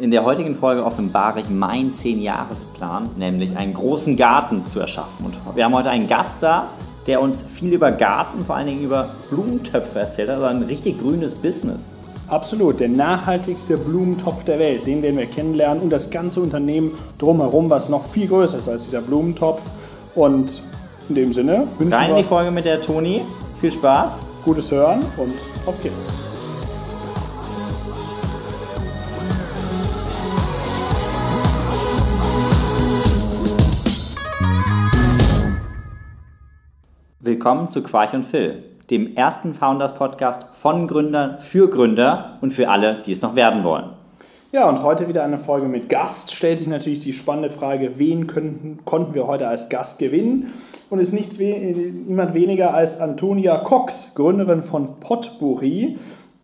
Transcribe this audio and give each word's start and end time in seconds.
In 0.00 0.12
der 0.12 0.24
heutigen 0.24 0.54
Folge 0.54 0.84
offenbare 0.84 1.40
ich 1.40 1.50
meinen 1.50 1.92
10-Jahres-Plan, 1.92 3.10
nämlich 3.16 3.56
einen 3.56 3.74
großen 3.74 4.16
Garten 4.16 4.64
zu 4.64 4.78
erschaffen. 4.78 5.26
Und 5.26 5.36
wir 5.56 5.64
haben 5.64 5.74
heute 5.74 5.90
einen 5.90 6.06
Gast 6.06 6.40
da, 6.44 6.68
der 7.08 7.20
uns 7.20 7.42
viel 7.42 7.72
über 7.72 7.90
Garten, 7.90 8.44
vor 8.44 8.54
allen 8.54 8.68
Dingen 8.68 8.84
über 8.84 9.08
Blumentöpfe 9.28 9.98
erzählt 9.98 10.28
hat, 10.28 10.36
also 10.36 10.46
ein 10.46 10.62
richtig 10.62 11.00
grünes 11.00 11.34
Business. 11.34 11.94
Absolut, 12.28 12.78
der 12.78 12.90
nachhaltigste 12.90 13.76
Blumentopf 13.76 14.44
der 14.44 14.60
Welt, 14.60 14.86
den 14.86 15.02
werden 15.02 15.18
wir 15.18 15.26
kennenlernen 15.26 15.82
und 15.82 15.90
das 15.90 16.10
ganze 16.10 16.40
Unternehmen 16.40 16.92
drumherum, 17.18 17.68
was 17.68 17.88
noch 17.88 18.06
viel 18.06 18.28
größer 18.28 18.58
ist 18.58 18.68
als 18.68 18.84
dieser 18.84 19.00
Blumentopf. 19.00 19.62
Und 20.14 20.62
in 21.08 21.16
dem 21.16 21.32
Sinne 21.32 21.66
wünschen 21.76 21.92
Rein 21.92 22.10
in 22.10 22.16
die 22.18 22.22
Folge 22.22 22.52
mit 22.52 22.66
der 22.66 22.80
Toni. 22.80 23.22
Viel 23.60 23.72
Spaß. 23.72 24.26
Gutes 24.44 24.70
Hören 24.70 25.00
und 25.16 25.34
auf 25.66 25.82
geht's. 25.82 26.06
Willkommen 37.38 37.68
zu 37.68 37.84
Quarch 37.84 38.14
und 38.14 38.24
Phil, 38.24 38.64
dem 38.90 39.14
ersten 39.14 39.54
Founders 39.54 39.94
Podcast 39.94 40.46
von 40.54 40.88
Gründern 40.88 41.38
für 41.38 41.70
Gründer 41.70 42.36
und 42.40 42.52
für 42.52 42.68
alle, 42.68 43.00
die 43.06 43.12
es 43.12 43.22
noch 43.22 43.36
werden 43.36 43.62
wollen. 43.62 43.90
Ja, 44.50 44.68
und 44.68 44.82
heute 44.82 45.06
wieder 45.06 45.22
eine 45.22 45.38
Folge 45.38 45.68
mit 45.68 45.88
Gast. 45.88 46.34
Stellt 46.34 46.58
sich 46.58 46.66
natürlich 46.66 46.98
die 46.98 47.12
spannende 47.12 47.48
Frage, 47.48 47.92
wen 47.94 48.26
könnten, 48.26 48.80
konnten 48.84 49.14
wir 49.14 49.28
heute 49.28 49.46
als 49.46 49.68
Gast 49.68 50.00
gewinnen? 50.00 50.52
Und 50.90 50.98
ist 50.98 51.12
nichts 51.12 51.38
niemand 51.38 52.34
weniger 52.34 52.74
als 52.74 53.00
Antonia 53.00 53.58
Cox, 53.58 54.16
Gründerin 54.16 54.64
von 54.64 54.98
Potpourri, 54.98 55.96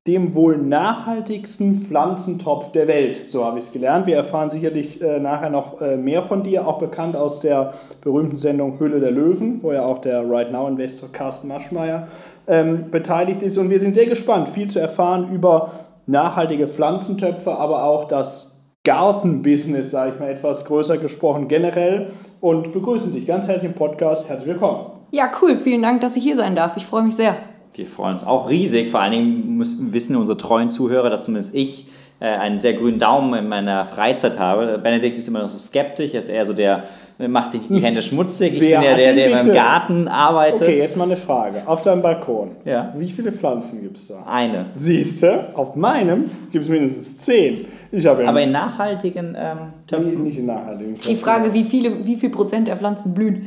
dem 0.06 0.34
wohl 0.34 0.58
nachhaltigsten 0.58 1.76
Pflanzentopf 1.76 2.72
der 2.72 2.86
Welt. 2.88 3.16
So 3.16 3.44
habe 3.46 3.58
ich 3.58 3.64
es 3.64 3.72
gelernt. 3.72 4.06
Wir 4.06 4.16
erfahren 4.16 4.50
sicherlich 4.50 5.00
äh, 5.00 5.18
nachher 5.18 5.48
noch 5.48 5.80
äh, 5.80 5.96
mehr 5.96 6.20
von 6.20 6.42
dir, 6.42 6.68
auch 6.68 6.78
bekannt 6.78 7.16
aus 7.16 7.40
der 7.40 7.72
berühmten 8.02 8.36
Sendung 8.36 8.78
Höhle 8.78 9.00
der 9.00 9.10
Löwen, 9.10 9.62
wo 9.62 9.72
ja 9.72 9.86
auch 9.86 9.98
der 10.00 10.28
Right 10.28 10.52
Now 10.52 10.68
Investor 10.68 11.08
Carsten 11.10 11.48
Maschmeyer 11.48 12.06
ähm, 12.46 12.90
beteiligt 12.90 13.40
ist. 13.40 13.56
Und 13.56 13.70
wir 13.70 13.80
sind 13.80 13.94
sehr 13.94 14.04
gespannt, 14.04 14.50
viel 14.50 14.68
zu 14.68 14.78
erfahren 14.78 15.32
über 15.32 15.70
nachhaltige 16.06 16.68
Pflanzentöpfe, 16.68 17.56
aber 17.56 17.84
auch 17.84 18.04
das 18.04 18.60
Gartenbusiness, 18.84 19.90
sage 19.90 20.12
ich 20.12 20.20
mal 20.20 20.28
etwas 20.28 20.66
größer 20.66 20.98
gesprochen, 20.98 21.48
generell. 21.48 22.10
Und 22.42 22.72
begrüßen 22.72 23.14
dich 23.14 23.26
ganz 23.26 23.48
herzlich 23.48 23.70
im 23.70 23.74
Podcast. 23.74 24.28
Herzlich 24.28 24.48
willkommen. 24.48 24.84
Ja, 25.12 25.30
cool. 25.40 25.56
Vielen 25.56 25.80
Dank, 25.80 26.02
dass 26.02 26.14
ich 26.16 26.22
hier 26.22 26.36
sein 26.36 26.54
darf. 26.54 26.76
Ich 26.76 26.84
freue 26.84 27.04
mich 27.04 27.16
sehr. 27.16 27.36
Wir 27.74 27.86
freuen 27.86 28.12
uns 28.12 28.24
auch 28.24 28.48
riesig. 28.48 28.90
Vor 28.90 29.00
allen 29.00 29.12
Dingen 29.12 29.56
müssen 29.56 29.92
wissen 29.92 30.16
unsere 30.16 30.38
treuen 30.38 30.68
Zuhörer, 30.68 31.10
dass 31.10 31.24
zumindest 31.24 31.54
ich 31.54 31.86
äh, 32.20 32.26
einen 32.26 32.60
sehr 32.60 32.74
grünen 32.74 33.00
Daumen 33.00 33.34
in 33.34 33.48
meiner 33.48 33.84
Freizeit 33.84 34.38
habe. 34.38 34.78
Benedikt 34.78 35.18
ist 35.18 35.26
immer 35.26 35.40
noch 35.40 35.48
so 35.48 35.58
skeptisch, 35.58 36.14
er 36.14 36.20
ist 36.20 36.28
eher 36.28 36.44
so 36.44 36.52
der, 36.52 36.84
macht 37.18 37.50
sich 37.50 37.62
die 37.68 37.80
Hände 37.80 38.00
schmutzig. 38.00 38.54
Ich 38.54 38.60
Wer 38.60 38.80
bin 38.80 38.96
der, 38.96 38.96
der, 38.96 39.14
der 39.14 39.40
im 39.40 39.52
Garten 39.52 40.06
arbeitet. 40.06 40.62
Okay, 40.62 40.78
jetzt 40.78 40.96
mal 40.96 41.04
eine 41.04 41.16
Frage. 41.16 41.62
Auf 41.66 41.82
deinem 41.82 42.02
Balkon, 42.02 42.52
ja? 42.64 42.94
wie 42.96 43.10
viele 43.10 43.32
Pflanzen 43.32 43.82
gibt 43.82 43.96
es 43.96 44.08
da? 44.08 44.24
Eine. 44.26 44.66
Siehst 44.74 45.24
du, 45.24 45.44
auf 45.54 45.74
meinem 45.74 46.30
gibt 46.52 46.64
es 46.64 46.70
mindestens 46.70 47.18
zehn. 47.18 47.66
Ich 47.90 48.04
ja 48.04 48.12
Aber 48.12 48.40
in 48.40 48.52
nachhaltigen 48.52 49.36
ähm, 49.38 49.58
Töpfen? 49.86 50.22
Nee, 50.22 50.28
nicht 50.28 50.38
in 50.38 50.46
nachhaltigen 50.46 50.94
Töpfen. 50.94 51.10
Die 51.10 51.16
Frage, 51.16 51.52
wie, 51.52 51.64
viele, 51.64 52.06
wie 52.06 52.14
viel 52.16 52.30
Prozent 52.30 52.68
der 52.68 52.76
Pflanzen 52.76 53.14
blühen? 53.14 53.46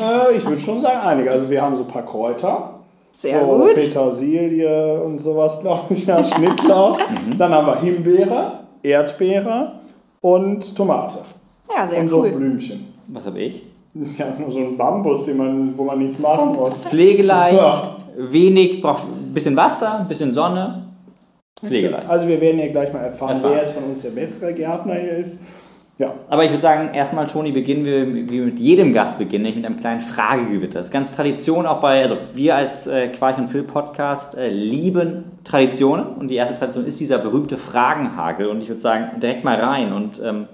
Äh, 0.00 0.36
ich 0.36 0.44
würde 0.44 0.60
schon 0.60 0.82
sagen 0.82 1.00
einige. 1.02 1.30
Also 1.30 1.50
wir 1.50 1.60
haben 1.60 1.76
so 1.76 1.82
ein 1.82 1.88
paar 1.88 2.04
Kräuter. 2.04 2.75
Sehr 3.16 3.40
so 3.40 3.46
gut. 3.46 3.74
Petersilie 3.74 5.00
und 5.00 5.18
sowas, 5.18 5.60
glaube 5.60 5.84
ich, 5.94 6.06
ja, 6.06 6.22
Schnittlauch. 6.22 6.98
Mhm. 7.26 7.38
Dann 7.38 7.50
haben 7.52 7.66
wir 7.66 7.80
Himbeere, 7.80 8.60
Erdbeere 8.82 9.72
und 10.20 10.76
Tomate. 10.76 11.18
Ja, 11.74 11.86
sehr 11.86 12.00
und 12.00 12.12
cool. 12.12 12.26
Und 12.26 12.32
so 12.32 12.38
Blümchen. 12.38 12.84
Was 13.08 13.26
habe 13.26 13.40
ich? 13.40 13.62
Ja, 14.18 14.26
nur 14.38 14.50
so 14.50 14.58
ein 14.58 14.76
Bambus, 14.76 15.24
den 15.24 15.38
man, 15.38 15.78
wo 15.78 15.84
man 15.84 15.98
nichts 15.98 16.18
machen 16.18 16.52
muss. 16.52 16.82
Pflegeleicht, 16.82 17.56
ja. 17.56 17.96
wenig, 18.18 18.82
braucht 18.82 19.04
ein 19.04 19.32
bisschen 19.32 19.56
Wasser, 19.56 20.00
ein 20.00 20.08
bisschen 20.08 20.34
Sonne. 20.34 20.82
Pflegeleicht. 21.64 22.10
Also 22.10 22.28
wir 22.28 22.38
werden 22.38 22.58
ja 22.58 22.66
gleich 22.66 22.92
mal 22.92 22.98
erfahren, 23.00 23.36
erfahren, 23.36 23.54
wer 23.54 23.62
jetzt 23.62 23.72
von 23.72 23.84
uns 23.84 24.02
der 24.02 24.10
bessere 24.10 24.52
Gärtner 24.52 24.94
hier 24.94 25.12
ist. 25.12 25.44
Ja. 25.98 26.12
Aber 26.28 26.44
ich 26.44 26.50
würde 26.50 26.60
sagen, 26.60 26.92
erstmal, 26.92 27.26
Toni, 27.26 27.52
beginnen 27.52 27.86
wir, 27.86 28.06
wie 28.30 28.40
mit 28.40 28.60
jedem 28.60 28.92
Gast 28.92 29.18
beginnen, 29.18 29.54
mit 29.54 29.64
einem 29.64 29.80
kleinen 29.80 30.02
Fragegewitter. 30.02 30.78
Das 30.78 30.88
ist 30.88 30.92
ganz 30.92 31.12
Tradition 31.12 31.64
auch 31.64 31.80
bei, 31.80 32.02
also 32.02 32.18
wir 32.34 32.54
als 32.54 32.86
äh, 32.86 33.08
Quarch 33.08 33.38
und 33.38 33.48
Phil 33.48 33.62
Podcast 33.62 34.36
äh, 34.36 34.50
lieben 34.50 35.24
Traditionen 35.42 36.04
und 36.16 36.28
die 36.28 36.34
erste 36.34 36.54
Tradition 36.54 36.84
ist 36.84 37.00
dieser 37.00 37.16
berühmte 37.16 37.56
Fragenhagel 37.56 38.48
und 38.48 38.62
ich 38.62 38.68
würde 38.68 38.80
sagen, 38.80 39.20
direkt 39.20 39.44
mal 39.44 39.58
rein 39.58 39.94
und 39.94 40.20
ähm, 40.22 40.48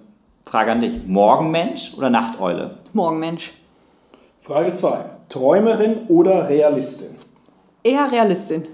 Frage 0.44 0.70
an 0.70 0.80
dich, 0.80 1.06
Morgenmensch 1.06 1.94
oder 1.96 2.10
Nachteule? 2.10 2.78
Morgenmensch. 2.92 3.52
Frage 4.40 4.70
2, 4.70 4.96
Träumerin 5.28 6.02
oder 6.06 6.48
Realistin? 6.48 7.16
Eher 7.82 8.12
Realistin. 8.12 8.64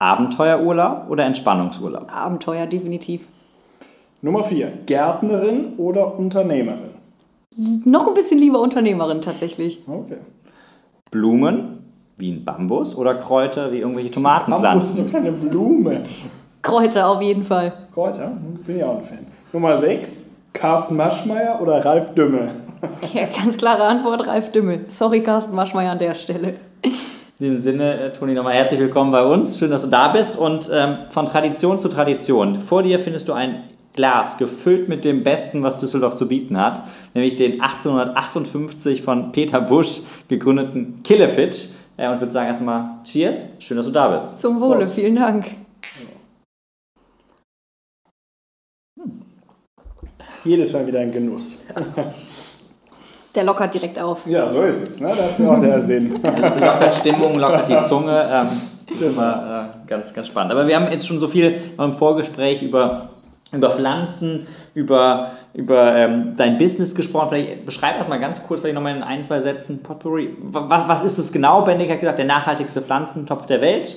Abenteuerurlaub 0.00 1.10
oder 1.10 1.24
Entspannungsurlaub? 1.26 2.10
Abenteuer, 2.12 2.66
definitiv. 2.66 3.28
Nummer 4.22 4.44
4. 4.44 4.70
Gärtnerin 4.84 5.72
oder 5.78 6.18
Unternehmerin? 6.18 6.90
Noch 7.84 8.06
ein 8.06 8.14
bisschen 8.14 8.38
lieber 8.38 8.60
Unternehmerin 8.60 9.22
tatsächlich. 9.22 9.82
Okay. 9.86 10.18
Blumen 11.10 11.78
wie 12.18 12.30
ein 12.32 12.44
Bambus 12.44 12.94
oder 12.96 13.14
Kräuter 13.14 13.72
wie 13.72 13.78
irgendwelche 13.78 14.10
Tomatenpflanzen? 14.10 14.62
Bambus 14.62 14.90
ist 14.98 15.06
doch 15.06 15.12
keine 15.12 15.32
Blume. 15.32 16.02
Kräuter 16.60 17.08
auf 17.08 17.22
jeden 17.22 17.42
Fall. 17.42 17.72
Kräuter? 17.94 18.32
Bin 18.66 18.76
ich 18.76 18.84
auch 18.84 18.98
ein 18.98 19.02
Fan. 19.02 19.18
Nummer 19.54 19.76
6. 19.78 20.36
Carsten 20.52 20.96
Maschmeyer 20.96 21.58
oder 21.62 21.82
Ralf 21.84 22.14
Dümmel? 22.14 22.50
Ja, 23.12 23.22
ganz 23.26 23.56
klare 23.58 23.84
Antwort, 23.84 24.26
Ralf 24.26 24.52
Dümmel. 24.52 24.86
Sorry, 24.88 25.20
Carsten 25.20 25.54
Maschmeyer 25.54 25.92
an 25.92 25.98
der 25.98 26.14
Stelle. 26.14 26.54
In 26.82 26.92
dem 27.46 27.56
Sinne, 27.56 27.98
äh, 28.00 28.12
Toni, 28.12 28.34
nochmal 28.34 28.54
herzlich 28.54 28.80
willkommen 28.80 29.10
bei 29.12 29.22
uns. 29.22 29.58
Schön, 29.58 29.70
dass 29.70 29.82
du 29.84 29.88
da 29.90 30.08
bist. 30.08 30.38
Und 30.38 30.70
ähm, 30.72 30.98
von 31.10 31.26
Tradition 31.26 31.76
zu 31.78 31.88
Tradition. 31.88 32.58
Vor 32.58 32.82
dir 32.82 32.98
findest 32.98 33.28
du 33.28 33.34
ein 33.34 33.64
Glas 34.00 34.38
gefüllt 34.38 34.88
mit 34.88 35.04
dem 35.04 35.22
Besten, 35.22 35.62
was 35.62 35.78
Düsseldorf 35.78 36.14
zu 36.14 36.26
bieten 36.26 36.58
hat, 36.58 36.82
nämlich 37.12 37.36
den 37.36 37.60
1858 37.60 39.02
von 39.02 39.30
Peter 39.30 39.60
Busch 39.60 40.00
gegründeten 40.26 41.02
Killepitch. 41.02 41.66
Ja, 41.98 42.10
und 42.10 42.18
würde 42.18 42.32
sagen 42.32 42.48
erstmal 42.48 42.92
Cheers, 43.04 43.56
schön, 43.58 43.76
dass 43.76 43.84
du 43.84 43.92
da 43.92 44.08
bist. 44.08 44.40
Zum 44.40 44.58
Wohle, 44.58 44.76
Prost. 44.76 44.94
vielen 44.94 45.16
Dank. 45.16 45.44
Jedes 50.44 50.72
Mal 50.72 50.88
wieder 50.88 51.00
ein 51.00 51.12
Genuss. 51.12 51.66
Der 53.34 53.44
lockert 53.44 53.74
direkt 53.74 54.00
auf. 54.00 54.26
Ja, 54.26 54.48
so 54.48 54.62
ist 54.62 54.88
es. 54.88 55.00
Ne? 55.02 55.12
Das 55.14 55.38
ist 55.38 55.46
auch 55.46 55.60
der 55.60 55.80
Sinn. 55.82 56.12
lockert 56.22 56.94
Stimmung, 56.94 57.38
lockert 57.38 57.68
die 57.68 57.78
Zunge. 57.86 58.28
Ähm, 58.28 58.48
das 58.88 59.00
ist 59.02 59.16
immer 59.16 59.74
äh, 59.84 59.86
ganz, 59.86 60.12
ganz 60.14 60.26
spannend. 60.26 60.52
Aber 60.52 60.66
wir 60.66 60.74
haben 60.74 60.90
jetzt 60.90 61.06
schon 61.06 61.20
so 61.20 61.28
viel 61.28 61.54
im 61.78 61.92
Vorgespräch 61.92 62.62
über 62.62 63.10
über 63.52 63.70
Pflanzen, 63.70 64.46
über, 64.74 65.32
über 65.54 65.96
ähm, 65.96 66.34
dein 66.36 66.58
Business 66.58 66.94
gesprochen. 66.94 67.28
Vielleicht 67.30 67.66
beschreib 67.66 67.98
das 67.98 68.08
mal 68.08 68.20
ganz 68.20 68.46
kurz, 68.46 68.60
vielleicht 68.60 68.74
nochmal 68.74 68.96
in 68.96 69.02
ein, 69.02 69.22
zwei 69.22 69.40
Sätzen. 69.40 69.82
Potpourri. 69.82 70.36
Was, 70.40 70.88
was 70.88 71.02
ist 71.02 71.18
es 71.18 71.32
genau? 71.32 71.62
Bendig 71.62 71.90
hat 71.90 72.00
gesagt, 72.00 72.18
der 72.18 72.26
nachhaltigste 72.26 72.80
Pflanzentopf 72.80 73.46
der 73.46 73.60
Welt. 73.60 73.96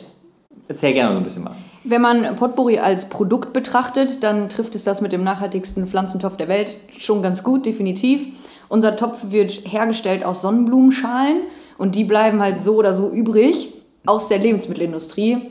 Erzähl 0.67 0.93
gerne 0.93 1.11
so 1.11 1.17
ein 1.19 1.23
bisschen 1.23 1.45
was. 1.45 1.65
Wenn 1.83 2.01
man 2.01 2.35
Potpourri 2.35 2.79
als 2.79 3.09
Produkt 3.09 3.53
betrachtet, 3.53 4.23
dann 4.23 4.49
trifft 4.49 4.75
es 4.75 4.83
das 4.83 5.01
mit 5.01 5.11
dem 5.11 5.23
nachhaltigsten 5.23 5.87
Pflanzentopf 5.87 6.37
der 6.37 6.47
Welt 6.47 6.77
schon 6.97 7.21
ganz 7.21 7.43
gut, 7.43 7.65
definitiv. 7.65 8.27
Unser 8.69 8.95
Topf 8.95 9.25
wird 9.31 9.51
hergestellt 9.65 10.25
aus 10.25 10.41
Sonnenblumenschalen 10.41 11.41
und 11.77 11.95
die 11.95 12.05
bleiben 12.05 12.41
halt 12.41 12.61
so 12.61 12.75
oder 12.75 12.93
so 12.93 13.09
übrig 13.09 13.73
aus 14.05 14.29
der 14.29 14.39
Lebensmittelindustrie. 14.39 15.41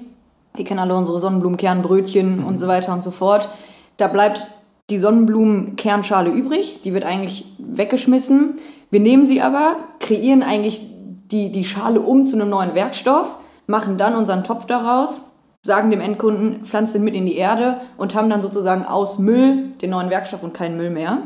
Wir 0.55 0.65
kennen 0.65 0.81
alle 0.81 0.97
unsere 0.97 1.19
Sonnenblumenkernbrötchen 1.19 2.41
mhm. 2.41 2.47
und 2.47 2.59
so 2.59 2.67
weiter 2.67 2.93
und 2.93 3.03
so 3.03 3.11
fort. 3.11 3.49
Da 3.97 4.09
bleibt 4.09 4.47
die 4.91 4.99
Sonnenblumenkernschale 4.99 6.31
übrig, 6.31 6.81
die 6.83 6.93
wird 6.93 7.05
eigentlich 7.05 7.47
weggeschmissen. 7.59 8.57
Wir 8.91 9.01
nehmen 9.01 9.25
sie 9.25 9.41
aber, 9.41 9.77
kreieren 10.01 10.43
eigentlich 10.43 10.83
die, 11.31 11.51
die 11.51 11.65
Schale 11.65 12.01
um 12.01 12.25
zu 12.25 12.37
einem 12.37 12.51
neuen 12.51 12.75
Werkstoff, 12.75 13.39
machen 13.67 13.97
dann 13.97 14.17
unseren 14.17 14.45
Topf 14.45 14.67
daraus, 14.67 15.33
sagen 15.65 15.91
dem 15.91 16.01
Endkunden, 16.01 16.65
pflanzt 16.65 16.95
den 16.95 17.05
mit 17.05 17.15
in 17.15 17.27
die 17.27 17.37
Erde 17.37 17.81
und 17.97 18.15
haben 18.15 18.29
dann 18.29 18.43
sozusagen 18.43 18.85
aus 18.85 19.19
Müll 19.19 19.71
den 19.81 19.91
neuen 19.91 20.11
Werkstoff 20.11 20.43
und 20.43 20.55
keinen 20.55 20.77
Müll 20.77 20.91
mehr. 20.91 21.19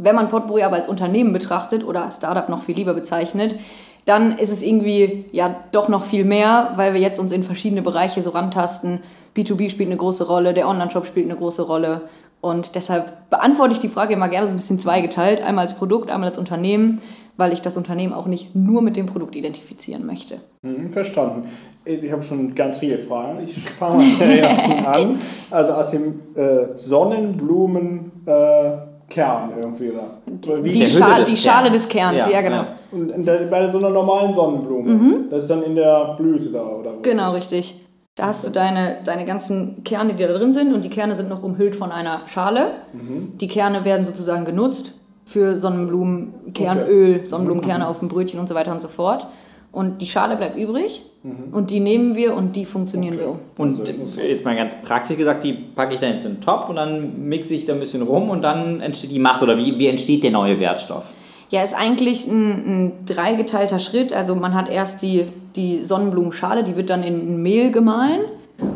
Wenn 0.00 0.14
man 0.14 0.28
Potpourri 0.28 0.62
aber 0.62 0.76
als 0.76 0.88
Unternehmen 0.88 1.32
betrachtet 1.32 1.84
oder 1.84 2.10
Startup 2.10 2.48
noch 2.48 2.62
viel 2.62 2.76
lieber 2.76 2.94
bezeichnet, 2.94 3.56
dann 4.04 4.38
ist 4.38 4.52
es 4.52 4.62
irgendwie 4.62 5.26
ja 5.32 5.56
doch 5.72 5.88
noch 5.88 6.04
viel 6.04 6.24
mehr, 6.24 6.72
weil 6.76 6.94
wir 6.94 7.00
jetzt 7.00 7.18
uns 7.18 7.32
in 7.32 7.42
verschiedene 7.42 7.82
Bereiche 7.82 8.22
so 8.22 8.30
rantasten. 8.30 9.00
B2B 9.36 9.70
spielt 9.70 9.88
eine 9.88 9.98
große 9.98 10.26
Rolle, 10.26 10.54
der 10.54 10.68
Online-Shop 10.68 11.06
spielt 11.06 11.26
eine 11.26 11.36
große 11.36 11.62
Rolle. 11.62 12.02
Und 12.40 12.74
deshalb 12.74 13.28
beantworte 13.30 13.72
ich 13.72 13.78
die 13.78 13.88
Frage 13.88 14.14
immer 14.14 14.28
gerne 14.28 14.48
so 14.48 14.54
ein 14.54 14.58
bisschen 14.58 14.78
zweigeteilt. 14.78 15.42
Einmal 15.42 15.64
als 15.64 15.74
Produkt, 15.74 16.10
einmal 16.10 16.28
als 16.28 16.38
Unternehmen. 16.38 17.00
weil 17.38 17.52
ich 17.52 17.60
das 17.60 17.76
Unternehmen 17.76 18.14
auch 18.14 18.26
nicht 18.26 18.54
nur 18.56 18.80
mit 18.80 18.96
dem 18.96 19.04
Produkt 19.04 19.36
identifizieren 19.36 20.06
möchte. 20.06 20.40
Mhm, 20.62 20.88
verstanden. 20.88 21.46
Ich 21.84 22.10
habe 22.10 22.22
schon 22.22 22.54
ganz 22.54 22.78
viele 22.78 22.96
Fragen. 22.96 23.42
Ich 23.42 23.52
fange 23.54 23.96
mal 23.96 24.06
mit 24.06 24.20
der 24.20 24.42
ersten 24.42 24.86
an. 24.86 25.18
Also 25.50 25.72
aus 25.72 25.90
dem 25.90 26.20
äh, 26.34 26.78
Sonnenblumen. 26.78 28.10
Äh, 28.24 28.76
irgendwie 29.16 29.92
da. 29.92 30.62
Wie 30.62 30.70
die, 30.70 30.86
Schale, 30.86 31.24
die 31.24 31.36
Schale 31.36 31.70
des 31.70 31.88
Kerns, 31.88 32.18
ja, 32.18 32.28
ja 32.28 32.40
genau. 32.40 32.56
Ja. 32.56 32.66
Und 32.90 33.24
der, 33.24 33.38
bei 33.46 33.68
so 33.68 33.78
einer 33.78 33.90
normalen 33.90 34.32
Sonnenblume, 34.32 34.90
mhm. 34.90 35.14
das 35.30 35.44
ist 35.44 35.50
dann 35.50 35.62
in 35.62 35.76
der 35.76 36.14
Blüte 36.16 36.48
da, 36.50 36.66
oder 36.66 36.90
was? 36.96 37.02
Genau, 37.02 37.32
richtig. 37.32 37.85
Da 38.16 38.28
hast 38.28 38.46
du 38.46 38.50
deine, 38.50 38.96
deine 39.04 39.26
ganzen 39.26 39.84
Kerne, 39.84 40.14
die 40.14 40.24
da 40.24 40.32
drin 40.32 40.54
sind, 40.54 40.72
und 40.72 40.82
die 40.82 40.88
Kerne 40.88 41.14
sind 41.14 41.28
noch 41.28 41.42
umhüllt 41.42 41.76
von 41.76 41.92
einer 41.92 42.22
Schale. 42.26 42.70
Mhm. 42.94 43.36
Die 43.36 43.46
Kerne 43.46 43.84
werden 43.84 44.06
sozusagen 44.06 44.46
genutzt 44.46 44.94
für 45.26 45.54
Sonnenblumenkernöl, 45.54 47.16
okay. 47.16 47.26
Sonnenblumenkerne 47.26 47.84
mhm. 47.84 47.90
auf 47.90 47.98
dem 47.98 48.08
Brötchen 48.08 48.40
und 48.40 48.48
so 48.48 48.54
weiter 48.54 48.72
und 48.72 48.80
so 48.80 48.88
fort. 48.88 49.26
Und 49.70 50.00
die 50.00 50.06
Schale 50.06 50.36
bleibt 50.36 50.56
übrig 50.56 51.02
mhm. 51.24 51.52
und 51.52 51.70
die 51.70 51.78
nehmen 51.78 52.16
wir 52.16 52.34
und 52.34 52.56
die 52.56 52.64
funktionieren 52.64 53.16
okay. 53.16 53.26
wir. 53.56 53.62
Und 53.62 53.86
jetzt 54.16 54.44
mal 54.46 54.56
ganz 54.56 54.80
praktisch 54.80 55.18
gesagt, 55.18 55.44
die 55.44 55.52
packe 55.52 55.92
ich 55.92 56.00
dann 56.00 56.12
jetzt 56.12 56.24
in 56.24 56.36
den 56.36 56.40
Topf 56.40 56.70
und 56.70 56.76
dann 56.76 57.28
mixe 57.28 57.52
ich 57.52 57.66
da 57.66 57.74
ein 57.74 57.80
bisschen 57.80 58.00
rum 58.00 58.30
und 58.30 58.40
dann 58.40 58.80
entsteht 58.80 59.10
die 59.10 59.18
Masse 59.18 59.44
oder 59.44 59.58
wie, 59.58 59.78
wie 59.78 59.88
entsteht 59.88 60.24
der 60.24 60.30
neue 60.30 60.58
Wertstoff? 60.58 61.12
Ja, 61.50 61.62
ist 61.62 61.74
eigentlich 61.74 62.26
ein, 62.26 62.86
ein 62.86 62.92
dreigeteilter 63.06 63.78
Schritt. 63.78 64.12
Also 64.12 64.34
man 64.34 64.54
hat 64.54 64.68
erst 64.68 65.02
die, 65.02 65.26
die 65.54 65.84
Sonnenblumenschale, 65.84 66.64
die 66.64 66.76
wird 66.76 66.90
dann 66.90 67.02
in 67.02 67.42
Mehl 67.42 67.70
gemahlen. 67.70 68.20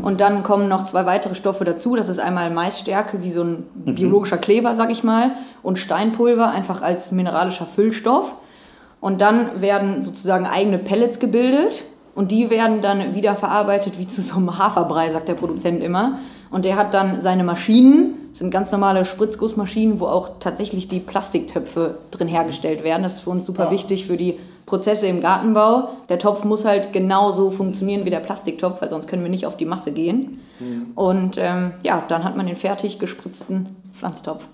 Und 0.02 0.20
dann 0.20 0.42
kommen 0.42 0.68
noch 0.68 0.84
zwei 0.84 1.06
weitere 1.06 1.34
Stoffe 1.34 1.64
dazu. 1.64 1.96
Das 1.96 2.08
ist 2.08 2.18
einmal 2.18 2.50
Maisstärke, 2.50 3.22
wie 3.22 3.30
so 3.30 3.42
ein 3.42 3.64
mhm. 3.84 3.94
biologischer 3.94 4.38
Kleber, 4.38 4.74
sag 4.74 4.90
ich 4.90 5.04
mal, 5.04 5.32
und 5.62 5.78
Steinpulver, 5.78 6.50
einfach 6.50 6.82
als 6.82 7.12
mineralischer 7.12 7.66
Füllstoff. 7.66 8.36
Und 9.00 9.22
dann 9.22 9.60
werden 9.60 10.02
sozusagen 10.02 10.46
eigene 10.46 10.78
Pellets 10.78 11.18
gebildet 11.18 11.84
und 12.14 12.30
die 12.30 12.50
werden 12.50 12.82
dann 12.82 13.14
wieder 13.14 13.34
verarbeitet 13.34 13.98
wie 13.98 14.06
zu 14.06 14.20
so 14.20 14.36
einem 14.36 14.58
Haferbrei, 14.58 15.10
sagt 15.10 15.28
der 15.28 15.34
Produzent 15.34 15.82
immer. 15.82 16.18
Und 16.50 16.66
der 16.66 16.76
hat 16.76 16.92
dann 16.92 17.20
seine 17.22 17.44
Maschinen, 17.44 18.19
das 18.30 18.38
sind 18.38 18.50
ganz 18.52 18.70
normale 18.70 19.04
Spritzgussmaschinen, 19.04 19.98
wo 19.98 20.06
auch 20.06 20.38
tatsächlich 20.38 20.86
die 20.86 21.00
Plastiktöpfe 21.00 21.98
drin 22.12 22.28
hergestellt 22.28 22.84
werden. 22.84 23.02
Das 23.02 23.14
ist 23.14 23.20
für 23.20 23.30
uns 23.30 23.44
super 23.44 23.64
ja. 23.64 23.70
wichtig 23.72 24.06
für 24.06 24.16
die 24.16 24.38
Prozesse 24.66 25.08
im 25.08 25.20
Gartenbau. 25.20 25.88
Der 26.08 26.20
Topf 26.20 26.44
muss 26.44 26.64
halt 26.64 26.92
genauso 26.92 27.50
funktionieren 27.50 28.04
wie 28.04 28.10
der 28.10 28.20
Plastiktopf, 28.20 28.80
weil 28.80 28.88
sonst 28.88 29.08
können 29.08 29.24
wir 29.24 29.30
nicht 29.30 29.46
auf 29.46 29.56
die 29.56 29.64
Masse 29.64 29.90
gehen. 29.90 30.40
Mhm. 30.60 30.92
Und 30.94 31.38
ähm, 31.38 31.72
ja, 31.82 32.04
dann 32.06 32.22
hat 32.22 32.36
man 32.36 32.46
den 32.46 32.54
fertig 32.54 33.00
gespritzten 33.00 33.74
Pflanztopf. 33.92 34.46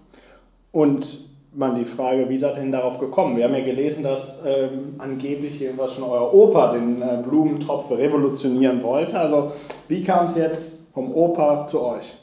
Und 0.73 1.06
man 1.55 1.75
die 1.75 1.84
Frage, 1.84 2.28
wie 2.31 2.38
seid 2.38 2.56
ihr 2.56 2.62
denn 2.62 2.73
darauf 2.73 2.99
gekommen? 2.99 3.37
Wir 3.37 3.44
haben 3.44 3.55
ja 3.55 3.64
gelesen, 3.64 4.02
dass 4.02 4.43
ähm, 4.46 4.94
angeblich 4.99 5.61
jedenfalls 5.61 5.94
schon 5.94 6.05
euer 6.05 6.32
Opa 6.32 6.73
den 6.73 7.02
äh, 7.02 7.23
Blumentopf 7.26 7.90
revolutionieren 7.90 8.82
wollte. 8.82 9.19
Also 9.19 9.52
wie 9.88 10.02
kam 10.02 10.26
es 10.26 10.37
jetzt 10.37 10.93
vom 10.94 11.12
Opa 11.12 11.64
zu 11.67 11.82
euch? 11.82 12.14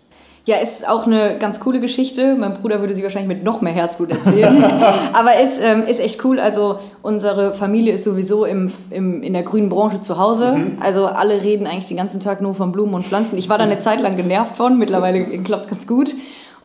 Ja, 0.45 0.57
ist 0.57 0.89
auch 0.89 1.05
eine 1.05 1.37
ganz 1.37 1.61
coole 1.61 1.79
Geschichte. 1.79 2.35
Mein 2.37 2.55
Bruder 2.55 2.81
würde 2.81 2.93
sie 2.93 3.01
wahrscheinlich 3.01 3.29
mit 3.29 3.45
noch 3.45 3.61
mehr 3.61 3.71
Herzblut 3.71 4.11
erzählen. 4.11 4.61
Aber 5.13 5.39
ist, 5.39 5.61
ähm, 5.63 5.83
ist 5.83 6.01
echt 6.01 6.23
cool. 6.25 6.37
Also 6.37 6.79
unsere 7.01 7.53
Familie 7.53 7.93
ist 7.93 8.03
sowieso 8.03 8.43
im, 8.43 8.69
im, 8.89 9.23
in 9.23 9.31
der 9.31 9.43
grünen 9.43 9.69
Branche 9.69 10.01
zu 10.01 10.17
Hause. 10.17 10.57
Mhm. 10.57 10.77
Also 10.81 11.05
alle 11.05 11.41
reden 11.41 11.65
eigentlich 11.65 11.87
den 11.87 11.95
ganzen 11.95 12.19
Tag 12.19 12.41
nur 12.41 12.55
von 12.55 12.73
Blumen 12.73 12.93
und 12.93 13.05
Pflanzen. 13.05 13.37
Ich 13.37 13.47
war 13.47 13.57
da 13.57 13.63
eine 13.63 13.79
Zeit 13.79 14.01
lang 14.01 14.17
genervt 14.17 14.57
von. 14.57 14.77
Mittlerweile 14.77 15.23
klappt 15.23 15.63
es 15.63 15.69
ganz 15.69 15.87
gut. 15.87 16.13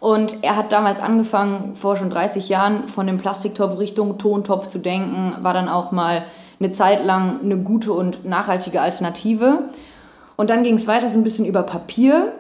Und 0.01 0.39
er 0.43 0.57
hat 0.57 0.73
damals 0.73 1.01
angefangen, 1.01 1.77
vor 1.77 1.97
schon 1.97 2.11
30 2.11 2.49
Jahren, 2.49 2.89
von 2.89 3.07
dem 3.07 3.19
Plastiktopf 3.19 3.79
Richtung 3.79 4.19
Tontopf 4.19 4.67
zu 4.67 4.81
denken, 4.81 5.35
war 5.43 5.55
dann 5.55 5.69
auch 5.69 5.93
mal 5.93 6.25
eine 6.59 6.73
Zeit 6.73 7.05
lang 7.05 7.41
eine 7.45 7.59
gute 7.59 7.93
und 7.93 8.25
nachhaltige 8.25 8.81
Alternative. 8.81 9.69
Und 10.37 10.51
dann 10.51 10.65
ging 10.65 10.75
es 10.75 10.89
weiter 10.89 11.09
so 11.09 11.19
ein 11.19 11.25
bisschen 11.25 11.47
über 11.47 11.63
Papier. 11.63 12.33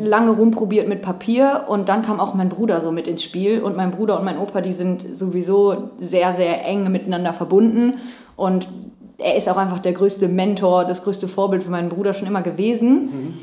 Lange 0.00 0.32
rumprobiert 0.32 0.88
mit 0.88 1.02
Papier 1.02 1.64
und 1.68 1.88
dann 1.88 2.02
kam 2.02 2.20
auch 2.20 2.34
mein 2.34 2.48
Bruder 2.48 2.80
so 2.80 2.90
mit 2.90 3.06
ins 3.06 3.22
Spiel 3.22 3.62
und 3.62 3.76
mein 3.76 3.90
Bruder 3.90 4.18
und 4.18 4.24
mein 4.24 4.38
Opa, 4.38 4.60
die 4.60 4.72
sind 4.72 5.14
sowieso 5.14 5.90
sehr, 5.98 6.32
sehr 6.32 6.66
eng 6.66 6.90
miteinander 6.90 7.32
verbunden 7.32 7.94
und 8.36 8.68
er 9.18 9.36
ist 9.36 9.48
auch 9.48 9.56
einfach 9.56 9.78
der 9.78 9.92
größte 9.92 10.28
Mentor, 10.28 10.84
das 10.84 11.04
größte 11.04 11.28
Vorbild 11.28 11.62
für 11.62 11.70
meinen 11.70 11.88
Bruder 11.88 12.14
schon 12.14 12.26
immer 12.26 12.42
gewesen. 12.42 13.04
Mhm. 13.04 13.34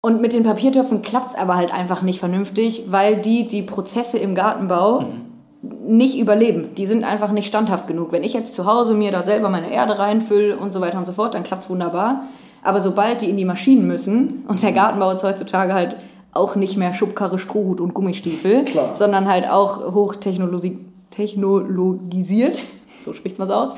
Und 0.00 0.20
mit 0.20 0.32
den 0.32 0.42
Papiertöpfen 0.42 1.02
klappt 1.02 1.30
es 1.30 1.34
aber 1.36 1.56
halt 1.56 1.72
einfach 1.72 2.02
nicht 2.02 2.18
vernünftig, 2.18 2.84
weil 2.88 3.16
die 3.16 3.46
die 3.46 3.62
Prozesse 3.62 4.18
im 4.18 4.34
Gartenbau 4.34 5.02
mhm. 5.02 5.96
nicht 5.96 6.18
überleben. 6.18 6.74
Die 6.76 6.86
sind 6.86 7.04
einfach 7.04 7.32
nicht 7.32 7.46
standhaft 7.46 7.86
genug. 7.86 8.12
Wenn 8.12 8.24
ich 8.24 8.32
jetzt 8.32 8.54
zu 8.54 8.66
Hause 8.66 8.94
mir 8.94 9.12
da 9.12 9.22
selber 9.22 9.48
meine 9.48 9.72
Erde 9.72 9.98
reinfülle 9.98 10.56
und 10.56 10.72
so 10.72 10.80
weiter 10.80 10.98
und 10.98 11.06
so 11.06 11.12
fort, 11.12 11.34
dann 11.34 11.44
klappt 11.44 11.62
es 11.62 11.70
wunderbar. 11.70 12.24
Aber 12.62 12.80
sobald 12.80 13.20
die 13.20 13.28
in 13.28 13.36
die 13.36 13.44
Maschinen 13.44 13.86
müssen, 13.86 14.44
und 14.48 14.62
der 14.62 14.72
Gartenbau 14.72 15.10
ist 15.10 15.24
heutzutage 15.24 15.74
halt 15.74 15.96
auch 16.32 16.56
nicht 16.56 16.76
mehr 16.76 16.92
Schubkarre, 16.94 17.38
Strohhut 17.38 17.80
und 17.80 17.92
Gummistiefel, 17.92 18.64
Klar. 18.64 18.94
sondern 18.94 19.28
halt 19.28 19.50
auch 19.50 19.92
hochtechnologisiert, 19.92 22.62
so 23.04 23.12
spricht 23.12 23.38
man 23.38 23.48
es 23.48 23.54
aus. 23.54 23.74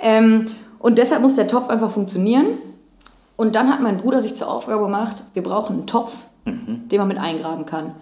Ähm, 0.00 0.46
und 0.78 0.98
deshalb 0.98 1.22
muss 1.22 1.34
der 1.34 1.48
Topf 1.48 1.68
einfach 1.68 1.90
funktionieren. 1.90 2.46
Und 3.36 3.56
dann 3.56 3.70
hat 3.70 3.80
mein 3.80 3.98
Bruder 3.98 4.20
sich 4.20 4.36
zur 4.36 4.50
Aufgabe 4.50 4.84
gemacht, 4.84 5.24
wir 5.34 5.42
brauchen 5.42 5.76
einen 5.76 5.86
Topf, 5.86 6.24
mhm. 6.44 6.88
den 6.88 6.98
man 6.98 7.08
mit 7.08 7.18
eingraben 7.18 7.66
kann. 7.66 7.94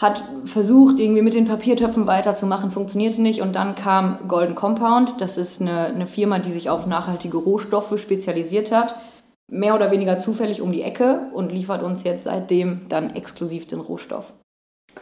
Hat 0.00 0.22
versucht, 0.46 0.98
irgendwie 0.98 1.20
mit 1.20 1.34
den 1.34 1.46
Papiertöpfen 1.46 2.06
weiterzumachen, 2.06 2.70
funktionierte 2.70 3.20
nicht. 3.20 3.42
Und 3.42 3.56
dann 3.56 3.74
kam 3.74 4.16
Golden 4.28 4.54
Compound. 4.54 5.20
Das 5.20 5.36
ist 5.36 5.60
eine, 5.60 5.86
eine 5.86 6.06
Firma, 6.06 6.38
die 6.38 6.50
sich 6.50 6.70
auf 6.70 6.86
nachhaltige 6.86 7.36
Rohstoffe 7.36 8.00
spezialisiert 8.00 8.72
hat. 8.72 8.94
Mehr 9.50 9.74
oder 9.74 9.90
weniger 9.90 10.18
zufällig 10.18 10.62
um 10.62 10.72
die 10.72 10.82
Ecke 10.82 11.28
und 11.34 11.50
liefert 11.50 11.82
uns 11.82 12.04
jetzt 12.04 12.24
seitdem 12.24 12.82
dann 12.88 13.10
exklusiv 13.10 13.66
den 13.66 13.80
Rohstoff. 13.80 14.32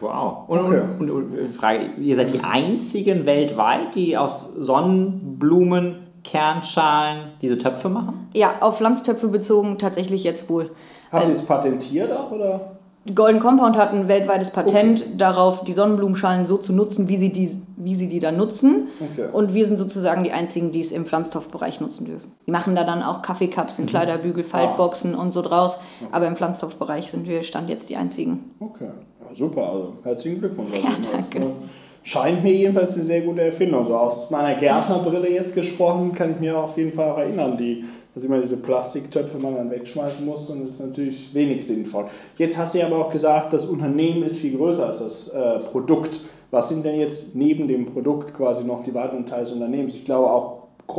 Wow. 0.01 0.49
Und, 0.49 0.59
okay. 0.61 0.81
und, 0.99 1.11
und, 1.11 1.39
und 1.39 1.55
Frage, 1.55 1.91
ihr 1.99 2.15
seid 2.15 2.33
die 2.33 2.41
einzigen 2.41 3.27
weltweit, 3.27 3.95
die 3.95 4.17
aus 4.17 4.53
Sonnenblumen 4.55 6.07
Kernschalen 6.25 7.33
diese 7.41 7.59
Töpfe 7.59 7.89
machen? 7.89 8.29
Ja, 8.35 8.57
auf 8.61 8.79
Pflanztöpfe 8.79 9.29
bezogen 9.29 9.79
tatsächlich 9.79 10.25
jetzt 10.25 10.49
wohl. 10.51 10.71
Haben 11.11 11.23
also, 11.23 11.29
Sie 11.29 11.37
es 11.37 11.47
patentiert 11.47 12.13
auch 12.13 12.31
oder? 12.31 12.78
Golden 13.15 13.41
Compound 13.41 13.77
hat 13.77 13.93
ein 13.93 14.09
weltweites 14.09 14.51
Patent 14.51 15.01
okay. 15.01 15.13
darauf, 15.17 15.65
die 15.65 15.73
Sonnenblumenschalen 15.73 16.47
so 16.47 16.57
zu 16.57 16.73
nutzen, 16.73 17.09
wie 17.09 17.17
sie 17.17 17.33
die, 17.33 17.51
wie 17.77 17.95
sie 17.95 18.09
die 18.09 18.21
dann 18.21 18.37
nutzen. 18.37 18.89
Okay. 19.13 19.29
Und 19.33 19.55
wir 19.55 19.67
sind 19.67 19.77
sozusagen 19.77 20.25
die 20.25 20.33
Einzigen, 20.33 20.73
die 20.73 20.81
es 20.81 20.93
im 20.93 21.07
Pflanzstoffbereich 21.07 21.81
nutzen 21.81 22.05
dürfen. 22.05 22.33
Die 22.47 22.51
machen 22.51 22.75
da 22.75 22.85
dann 22.85 23.03
auch 23.03 23.23
Kaffeekapseln, 23.23 23.87
mhm. 23.87 23.91
Kleiderbügel, 23.91 24.45
Faltboxen 24.45 25.15
ah. 25.15 25.21
und 25.21 25.31
so 25.31 25.43
draus. 25.43 25.79
Aber 26.13 26.27
im 26.27 26.37
Pflanzstoffbereich 26.37 27.11
sind 27.11 27.29
wir 27.29 27.43
Stand 27.43 27.69
jetzt 27.71 27.89
die 27.91 27.97
Einzigen. 27.97 28.53
Okay, 28.61 28.91
ja, 29.21 29.37
super. 29.37 29.71
Also 29.71 29.93
herzlichen 30.03 30.41
Glückwunsch. 30.41 30.71
Ja, 30.75 30.91
danke. 31.13 31.39
Also, 31.39 31.55
scheint 32.03 32.43
mir 32.43 32.53
jedenfalls 32.53 32.95
eine 32.95 33.05
sehr 33.05 33.21
gute 33.21 33.43
Erfindung. 33.43 33.85
So 33.85 33.95
aus 33.95 34.31
meiner 34.31 34.55
Gärtnerbrille 34.55 35.31
jetzt 35.31 35.55
gesprochen, 35.55 36.15
kann 36.15 36.33
ich 36.33 36.41
mir 36.41 36.59
auf 36.59 36.77
jeden 36.77 36.93
Fall 36.93 37.11
auch 37.11 37.19
erinnern, 37.19 37.57
die, 37.57 37.85
dass 38.19 38.25
immer 38.25 38.41
diese 38.41 38.57
Plastiktöpfe 38.57 39.39
man 39.39 39.55
dann 39.55 39.71
wegschmeißen 39.71 40.27
muss 40.27 40.51
und 40.51 40.65
das 40.65 40.75
ist 40.75 40.81
natürlich 40.81 41.33
wenig 41.35 41.65
sinnvoll. 41.65 42.07
Jetzt 42.37 42.59
hast 42.59 42.75
du 42.75 42.79
ja 42.79 42.87
aber 42.87 42.99
auch 42.99 43.13
gesagt, 43.13 43.53
das 43.53 43.65
Unternehmen 43.65 44.25
ist 44.25 44.39
viel 44.39 44.57
größer 44.57 44.89
als 44.89 44.99
das 44.99 45.29
äh, 45.29 45.61
Produkt. 45.61 46.23
Was 46.51 46.69
sind 46.69 46.85
denn 46.85 46.99
jetzt 46.99 47.37
neben 47.37 47.69
dem 47.69 47.87
Produkt 47.87 48.35
quasi 48.35 48.67
noch 48.67 48.83
die 48.83 48.93
weiteren 48.93 49.25
Teile 49.25 49.43
des 49.43 49.53
Unternehmens? 49.53 49.95
Ich 49.95 50.05
glaube 50.05 50.33
auch 50.33 50.58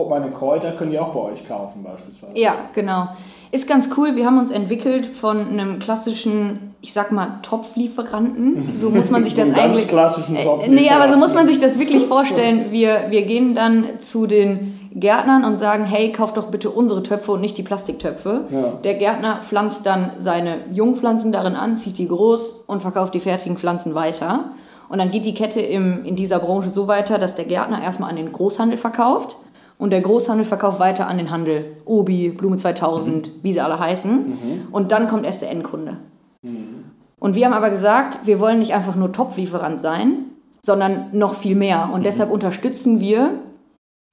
meine 0.10 0.29
Kräuter 0.31 0.72
können 0.74 0.91
die 0.91 1.00
auch 1.00 1.12
bei 1.12 1.19
euch 1.19 1.48
kaufen 1.48 1.84
beispielsweise. 1.84 2.38
Ja, 2.38 2.55
genau. 2.74 3.08
Ist 3.51 3.67
ganz 3.67 3.89
cool. 3.98 4.15
Wir 4.15 4.25
haben 4.25 4.38
uns 4.38 4.51
entwickelt 4.51 5.08
von 5.08 5.50
einem 5.50 5.79
klassischen, 5.79 6.75
ich 6.81 6.93
sag 6.93 7.12
mal, 7.12 7.39
Topflieferanten. 7.41 8.77
So 8.79 8.91
muss 8.91 9.10
man 9.10 9.24
sich 9.24 9.34
das 9.36 9.50
ganz 9.50 9.60
eigentlich. 9.60 9.88
klassischen 9.88 10.36
äh, 10.36 10.67
Nee, 10.67 10.91
aber 10.91 11.10
so 11.10 11.17
muss 11.17 11.34
man 11.34 11.48
sich 11.48 11.60
das 11.60 11.79
wirklich 11.79 12.05
vorstellen. 12.05 12.72
Wir, 12.72 13.08
wir 13.10 13.24
gehen 13.24 13.55
dann 13.55 13.84
zu 13.98 14.27
den 14.27 14.79
Gärtnern 14.93 15.43
und 15.43 15.58
sagen, 15.58 15.86
hey, 15.86 16.12
kauf 16.12 16.34
doch 16.34 16.48
bitte 16.48 16.69
unsere 16.69 17.01
Töpfe 17.01 17.31
und 17.31 17.41
nicht 17.41 17.58
die 17.58 17.63
Plastiktöpfe. 17.63 18.46
Ja. 18.51 18.74
Der 18.84 18.93
Gärtner 18.93 19.39
pflanzt 19.41 19.88
dann 19.88 20.12
seine 20.19 20.58
Jungpflanzen 20.72 21.31
darin 21.31 21.55
an, 21.55 21.75
zieht 21.75 21.98
die 21.98 22.08
groß 22.08 22.65
und 22.67 22.81
verkauft 22.84 23.15
die 23.15 23.19
fertigen 23.19 23.58
Pflanzen 23.58 23.96
weiter. 23.96 24.51
Und 24.88 25.00
dann 25.00 25.10
geht 25.10 25.25
die 25.25 25.34
Kette 25.34 25.62
im, 25.62 26.05
in 26.05 26.15
dieser 26.15 26.39
Branche 26.39 26.69
so 26.69 26.88
weiter, 26.88 27.17
dass 27.17 27.36
der 27.36 27.46
Gärtner 27.46 27.81
erstmal 27.81 28.12
an 28.12 28.15
den 28.15 28.31
Großhandel 28.31 28.77
verkauft 28.77 29.36
und 29.79 29.91
der 29.91 30.01
Großhandel 30.01 30.45
verkauft 30.45 30.79
weiter 30.79 31.07
an 31.07 31.17
den 31.17 31.31
Handel. 31.31 31.77
Obi, 31.86 32.29
Blume 32.29 32.57
2000, 32.57 33.27
mhm. 33.27 33.31
wie 33.41 33.53
sie 33.53 33.62
alle 33.62 33.79
heißen. 33.79 34.12
Mhm. 34.12 34.67
Und 34.71 34.91
dann 34.91 35.07
kommt 35.07 35.25
erst 35.25 35.41
der 35.41 35.50
Endkunde. 35.50 35.98
Mhm. 36.41 36.83
Und 37.17 37.36
wir 37.36 37.45
haben 37.45 37.53
aber 37.53 37.69
gesagt, 37.69 38.19
wir 38.25 38.41
wollen 38.41 38.59
nicht 38.59 38.74
einfach 38.74 38.95
nur 38.95 39.13
Top-Lieferant 39.13 39.79
sein, 39.79 40.25
sondern 40.62 41.07
noch 41.13 41.33
viel 41.33 41.55
mehr. 41.55 41.89
Und 41.93 42.01
mhm. 42.01 42.03
deshalb 42.03 42.29
unterstützen 42.29 43.00
wir 43.00 43.31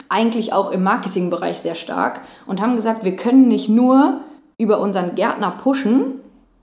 eigentlich 0.09 0.53
auch 0.53 0.71
im 0.71 0.85
Marketingbereich 0.85 1.59
sehr 1.59 1.75
stark 1.75 2.21
und 2.47 2.61
haben 2.61 2.77
gesagt, 2.77 3.05
wir 3.05 3.17
können 3.17 3.49
nicht 3.49 3.69
nur 3.69 4.21
über 4.59 4.79
unseren 4.79 5.17
Gärtner 5.17 5.51
pushen, 5.51 6.21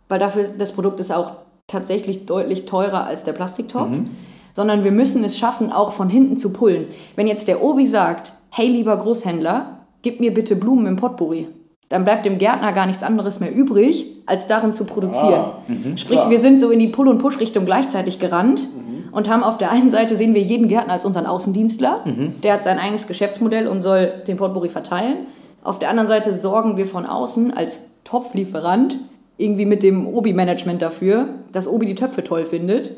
weil 0.07 0.19
dafür 0.19 0.45
das 0.57 0.71
Produkt 0.71 1.01
ist 1.01 1.11
auch 1.11 1.31
tatsächlich 1.67 2.25
deutlich 2.25 2.65
teurer 2.65 3.03
als 3.03 3.25
der 3.25 3.33
Plastiktopf, 3.33 3.89
mhm. 3.89 4.09
Sondern 4.53 4.83
wir 4.83 4.91
müssen 4.91 5.23
es 5.23 5.37
schaffen, 5.37 5.71
auch 5.71 5.91
von 5.91 6.09
hinten 6.09 6.37
zu 6.37 6.53
pullen. 6.53 6.85
Wenn 7.15 7.27
jetzt 7.27 7.47
der 7.47 7.63
Obi 7.63 7.85
sagt, 7.85 8.33
hey 8.51 8.67
lieber 8.67 8.95
Großhändler, 8.95 9.75
gib 10.03 10.19
mir 10.19 10.33
bitte 10.33 10.55
Blumen 10.55 10.85
im 10.85 10.95
Potpourri, 10.95 11.47
dann 11.89 12.05
bleibt 12.05 12.25
dem 12.25 12.37
Gärtner 12.37 12.71
gar 12.71 12.85
nichts 12.85 13.03
anderes 13.03 13.39
mehr 13.39 13.53
übrig, 13.53 14.05
als 14.25 14.47
darin 14.47 14.73
zu 14.73 14.85
produzieren. 14.85 15.33
Ah, 15.33 15.57
mhm, 15.67 15.97
Sprich, 15.97 16.17
klar. 16.19 16.29
wir 16.29 16.39
sind 16.39 16.59
so 16.59 16.69
in 16.69 16.79
die 16.79 16.87
Pull- 16.87 17.09
und 17.09 17.17
Push-Richtung 17.17 17.65
gleichzeitig 17.65 18.19
gerannt 18.19 18.67
und 19.11 19.29
haben 19.29 19.43
auf 19.43 19.57
der 19.57 19.71
einen 19.71 19.91
Seite 19.91 20.15
sehen 20.15 20.33
wir 20.33 20.41
jeden 20.41 20.67
Gärtner 20.69 20.93
als 20.93 21.05
unseren 21.05 21.25
Außendienstler, 21.27 22.03
der 22.41 22.53
hat 22.53 22.63
sein 22.63 22.79
eigenes 22.79 23.05
Geschäftsmodell 23.07 23.67
und 23.67 23.81
soll 23.81 24.11
den 24.27 24.37
Potpourri 24.37 24.69
verteilen. 24.69 25.17
Auf 25.63 25.77
der 25.79 25.89
anderen 25.89 26.07
Seite 26.07 26.33
sorgen 26.33 26.77
wir 26.77 26.87
von 26.87 27.05
außen 27.05 27.55
als 27.55 27.89
Topflieferant 28.03 28.97
irgendwie 29.37 29.65
mit 29.65 29.83
dem 29.83 30.07
Obi-Management 30.07 30.81
dafür, 30.81 31.29
dass 31.51 31.67
Obi 31.67 31.85
die 31.85 31.95
Töpfe 31.95 32.23
toll 32.23 32.45
findet, 32.45 32.93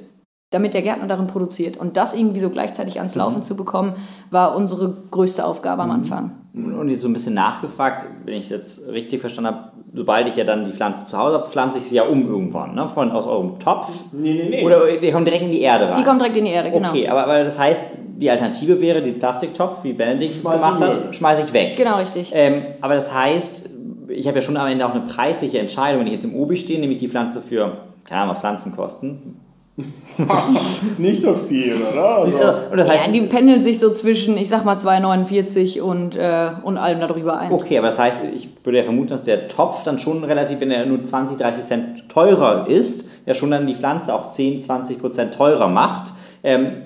damit 0.55 0.73
der 0.73 0.81
Gärtner 0.81 1.07
darin 1.07 1.27
produziert. 1.27 1.77
Und 1.77 1.97
das 1.97 2.15
irgendwie 2.15 2.39
so 2.39 2.49
gleichzeitig 2.49 2.97
ans 2.97 3.15
Laufen 3.15 3.43
zu 3.43 3.55
bekommen, 3.55 3.93
war 4.31 4.55
unsere 4.55 4.93
größte 5.11 5.45
Aufgabe 5.45 5.83
am 5.83 5.91
Anfang. 5.91 6.31
Und 6.53 6.89
jetzt 6.89 7.01
so 7.01 7.09
ein 7.09 7.13
bisschen 7.13 7.33
nachgefragt, 7.33 8.05
wenn 8.23 8.35
ich 8.35 8.45
es 8.45 8.49
jetzt 8.49 8.87
richtig 8.89 9.19
verstanden 9.19 9.53
habe, 9.53 9.65
sobald 9.93 10.27
ich 10.29 10.37
ja 10.37 10.45
dann 10.45 10.63
die 10.63 10.71
Pflanze 10.71 11.05
zu 11.05 11.17
Hause 11.17 11.39
habe, 11.39 11.49
pflanze 11.49 11.79
ich 11.79 11.83
sie 11.83 11.95
ja 11.95 12.03
um 12.03 12.25
irgendwann, 12.27 12.73
ne? 12.73 12.87
Von 12.87 13.11
aus 13.11 13.25
eurem 13.25 13.59
Topf. 13.59 14.05
Nee, 14.13 14.33
nee, 14.33 14.49
nee. 14.49 14.65
Oder 14.65 14.97
die 14.97 15.11
kommen 15.11 15.25
direkt 15.25 15.43
in 15.43 15.51
die 15.51 15.61
Erde 15.61 15.89
rein. 15.89 15.97
Die 15.97 16.03
kommt 16.03 16.21
direkt 16.21 16.37
in 16.37 16.45
die 16.45 16.51
Erde, 16.51 16.71
genau. 16.71 16.89
Okay, 16.89 17.09
aber, 17.09 17.25
aber 17.25 17.43
das 17.43 17.59
heißt, 17.59 17.91
die 18.17 18.29
Alternative 18.29 18.79
wäre, 18.79 19.01
den 19.01 19.19
Plastiktopf, 19.19 19.83
wie 19.83 19.91
Benedikt 19.91 20.33
es 20.33 20.43
gemacht 20.43 20.79
hat, 20.79 21.13
schmeiße 21.13 21.41
ich 21.41 21.51
weg. 21.51 21.75
Genau, 21.75 21.97
richtig. 21.97 22.31
Ähm, 22.33 22.61
aber 22.79 22.95
das 22.95 23.13
heißt, 23.13 23.71
ich 24.07 24.27
habe 24.27 24.37
ja 24.37 24.41
schon 24.41 24.55
am 24.55 24.67
Ende 24.67 24.85
auch 24.85 24.91
eine 24.91 25.01
preisliche 25.01 25.59
Entscheidung. 25.59 25.99
Wenn 25.99 26.07
ich 26.07 26.13
jetzt 26.13 26.25
im 26.25 26.35
Obi 26.35 26.55
stehe, 26.55 26.79
nehme 26.79 26.93
ich 26.93 26.99
die 26.99 27.09
Pflanze 27.09 27.41
für, 27.41 27.77
keine 28.05 28.21
Ahnung, 28.21 28.31
was 28.31 28.39
Pflanzen 28.39 28.73
kosten. 28.73 29.41
Nicht 30.97 31.21
so 31.21 31.33
viel, 31.33 31.75
oder? 31.75 32.19
Also, 32.19 32.39
Und 32.71 32.77
das 32.77 32.89
heißt, 32.89 33.07
ja, 33.07 33.11
die 33.11 33.21
pendeln 33.21 33.61
sich 33.61 33.77
so 33.77 33.91
zwischen, 33.91 34.37
ich 34.37 34.47
sag 34.47 34.63
mal, 34.63 34.77
2,49 34.77 35.81
und, 35.81 36.15
äh, 36.15 36.51
und 36.63 36.77
allem 36.77 37.01
darüber 37.01 37.37
ein. 37.37 37.51
okay, 37.51 37.77
aber 37.77 37.87
das 37.87 37.99
heißt, 37.99 38.23
ich 38.33 38.49
würde 38.63 38.77
ja 38.77 38.83
vermuten, 38.83 39.09
dass 39.09 39.23
der 39.23 39.49
Topf 39.49 39.83
dann 39.83 39.99
schon 39.99 40.23
relativ, 40.23 40.61
wenn 40.61 40.71
er 40.71 40.85
nur 40.85 41.03
20, 41.03 41.37
30 41.37 41.63
Cent 41.63 42.09
teurer 42.09 42.69
ist, 42.69 43.09
ja 43.25 43.33
schon 43.33 43.51
dann 43.51 43.67
die 43.67 43.73
Pflanze 43.73 44.13
auch 44.13 44.29
10, 44.29 44.61
20 44.61 44.99
Prozent 44.99 45.33
teurer 45.33 45.67
macht. 45.67 46.13
Ähm, 46.43 46.83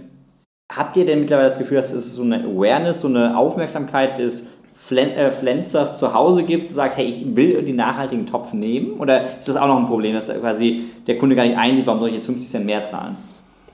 habt 0.71 0.97
ihr 0.97 1.05
denn 1.05 1.19
mittlerweile 1.19 1.47
das 1.47 1.59
Gefühl, 1.59 1.77
dass 1.77 1.93
es 1.93 2.15
so 2.15 2.23
eine 2.23 2.43
Awareness, 2.43 3.01
so 3.01 3.07
eine 3.07 3.37
Aufmerksamkeit 3.37 4.17
des 4.17 4.58
Flen 4.89 5.59
äh, 5.59 5.61
zu 5.61 6.13
Hause 6.15 6.43
gibt, 6.43 6.71
sagt, 6.71 6.97
hey, 6.97 7.05
ich 7.05 7.35
will 7.35 7.61
den 7.61 7.75
nachhaltigen 7.75 8.25
Topf 8.25 8.53
nehmen? 8.53 8.93
Oder 8.99 9.37
ist 9.39 9.47
das 9.47 9.55
auch 9.55 9.67
noch 9.67 9.77
ein 9.77 9.85
Problem, 9.85 10.13
dass 10.15 10.29
quasi 10.39 10.85
der 11.05 11.19
Kunde 11.19 11.35
gar 11.35 11.45
nicht 11.45 11.57
einsieht, 11.57 11.85
warum 11.85 11.99
soll 11.99 12.09
ich 12.09 12.15
jetzt 12.15 12.25
50 12.25 12.49
Cent 12.49 12.65
mehr 12.65 12.81
zahlen? 12.81 13.15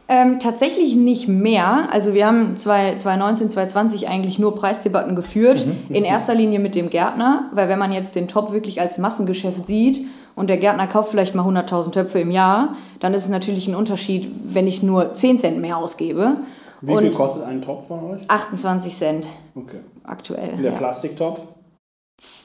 Ähm, 0.08 0.40
tatsächlich 0.40 0.94
nicht 0.96 1.30
mehr. 1.30 1.88
Also 1.92 2.14
wir 2.14 2.28
haben 2.28 2.58
2019, 2.58 3.50
2020 3.50 4.10
eigentlich 4.10 4.40
nur 4.40 4.56
Preisdebatten 4.56 5.16
geführt. 5.16 5.66
In 5.90 6.04
erster 6.04 6.36
Linie 6.36 6.60
mit 6.60 6.76
dem 6.76 6.90
Gärtner, 6.90 7.50
weil 7.54 7.70
wenn 7.70 7.80
man 7.80 7.94
jetzt 7.94 8.16
den 8.16 8.28
Top 8.28 8.52
wirklich 8.52 8.82
als 8.82 8.98
Massengeschäft 8.98 9.66
sieht 9.66 10.06
und 10.36 10.50
der 10.50 10.58
Gärtner 10.58 10.88
kauft 10.88 11.10
vielleicht 11.10 11.34
mal 11.34 11.48
100.000 11.48 11.92
Töpfe 11.92 12.20
im 12.20 12.30
Jahr, 12.30 12.76
dann 13.00 13.14
ist 13.14 13.24
es 13.24 13.30
natürlich 13.30 13.68
ein 13.68 13.76
Unterschied, 13.76 14.30
wenn 14.44 14.68
ich 14.68 14.84
nur 14.84 15.16
10 15.16 15.40
Cent 15.40 15.62
mehr 15.62 15.78
ausgebe. 15.78 16.38
Wie 16.88 16.98
viel 16.98 17.08
und 17.08 17.16
kostet 17.16 17.44
ein 17.44 17.62
Topf 17.62 17.88
von 17.88 18.04
euch? 18.12 18.22
28 18.30 18.96
Cent 18.96 19.26
Okay. 19.56 19.80
aktuell. 20.04 20.58
Der 20.58 20.72
Ja. 20.72 20.78
Plastiktopf? 20.78 21.40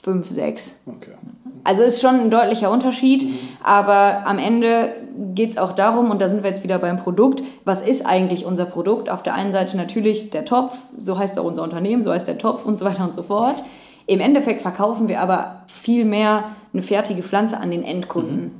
5, 0.02 0.28
6. 0.28 0.76
Okay. 0.86 1.12
Also 1.62 1.82
ist 1.82 2.00
schon 2.00 2.14
ein 2.14 2.30
deutlicher 2.30 2.70
Unterschied, 2.70 3.28
aber 3.62 4.26
am 4.26 4.38
Ende 4.38 4.94
geht 5.34 5.50
es 5.50 5.58
auch 5.58 5.72
darum, 5.72 6.10
und 6.10 6.20
da 6.22 6.28
sind 6.28 6.42
wir 6.42 6.48
jetzt 6.48 6.64
wieder 6.64 6.78
beim 6.78 6.96
Produkt, 6.96 7.42
was 7.66 7.82
ist 7.82 8.06
eigentlich 8.06 8.46
unser 8.46 8.64
Produkt? 8.64 9.10
Auf 9.10 9.22
der 9.22 9.34
einen 9.34 9.52
Seite 9.52 9.76
natürlich 9.76 10.30
der 10.30 10.46
Topf, 10.46 10.78
so 10.98 11.18
heißt 11.18 11.38
auch 11.38 11.44
unser 11.44 11.62
Unternehmen, 11.62 12.02
so 12.02 12.10
heißt 12.12 12.26
der 12.26 12.38
Topf 12.38 12.64
und 12.64 12.78
so 12.78 12.86
weiter 12.86 13.04
und 13.04 13.14
so 13.14 13.22
fort. 13.22 13.62
Im 14.06 14.20
Endeffekt 14.20 14.62
verkaufen 14.62 15.08
wir 15.08 15.20
aber 15.20 15.62
viel 15.66 16.04
mehr 16.06 16.44
eine 16.72 16.82
fertige 16.82 17.22
Pflanze 17.22 17.58
an 17.58 17.70
den 17.70 17.82
Endkunden. 17.82 18.52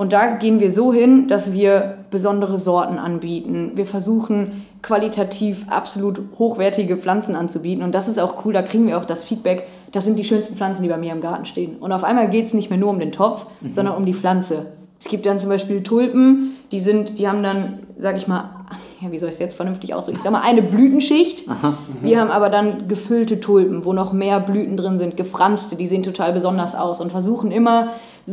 Und 0.00 0.14
da 0.14 0.28
gehen 0.36 0.60
wir 0.60 0.70
so 0.70 0.94
hin, 0.94 1.28
dass 1.28 1.52
wir 1.52 1.98
besondere 2.10 2.56
Sorten 2.56 2.96
anbieten. 2.96 3.72
Wir 3.74 3.84
versuchen 3.84 4.66
qualitativ 4.80 5.66
absolut 5.68 6.22
hochwertige 6.38 6.96
Pflanzen 6.96 7.36
anzubieten. 7.36 7.84
Und 7.84 7.94
das 7.94 8.08
ist 8.08 8.18
auch 8.18 8.46
cool, 8.46 8.54
da 8.54 8.62
kriegen 8.62 8.86
wir 8.86 8.96
auch 8.96 9.04
das 9.04 9.24
Feedback, 9.24 9.68
das 9.92 10.06
sind 10.06 10.18
die 10.18 10.24
schönsten 10.24 10.56
Pflanzen, 10.56 10.84
die 10.84 10.88
bei 10.88 10.96
mir 10.96 11.12
im 11.12 11.20
Garten 11.20 11.44
stehen. 11.44 11.76
Und 11.76 11.92
auf 11.92 12.02
einmal 12.02 12.30
geht 12.30 12.46
es 12.46 12.54
nicht 12.54 12.70
mehr 12.70 12.78
nur 12.78 12.88
um 12.88 12.98
den 12.98 13.12
Topf, 13.12 13.44
sondern 13.72 13.94
um 13.94 14.06
die 14.06 14.14
Pflanze. 14.14 14.72
Es 14.98 15.06
gibt 15.08 15.26
dann 15.26 15.38
zum 15.38 15.50
Beispiel 15.50 15.82
Tulpen, 15.82 16.56
die 16.72 16.80
sind, 16.80 17.18
die 17.18 17.28
haben 17.28 17.42
dann, 17.42 17.80
sag 17.98 18.16
ich 18.16 18.26
mal, 18.26 18.48
ja, 19.00 19.10
wie 19.10 19.18
soll 19.18 19.28
ich 19.28 19.34
es 19.34 19.38
jetzt 19.38 19.54
vernünftig 19.54 19.94
ausdrücken? 19.94 20.18
Ich 20.18 20.24
sag 20.24 20.32
mal, 20.32 20.42
eine 20.42 20.62
Blütenschicht. 20.62 21.44
Wir 22.02 22.20
haben 22.20 22.30
aber 22.30 22.50
dann 22.50 22.86
gefüllte 22.86 23.40
Tulpen, 23.40 23.84
wo 23.84 23.92
noch 23.92 24.12
mehr 24.12 24.40
Blüten 24.40 24.76
drin 24.76 24.98
sind, 24.98 25.16
gefranste, 25.16 25.76
die 25.76 25.86
sehen 25.86 26.02
total 26.02 26.32
besonders 26.32 26.74
aus 26.74 27.00
und 27.00 27.10
versuchen 27.10 27.50
immer 27.50 27.88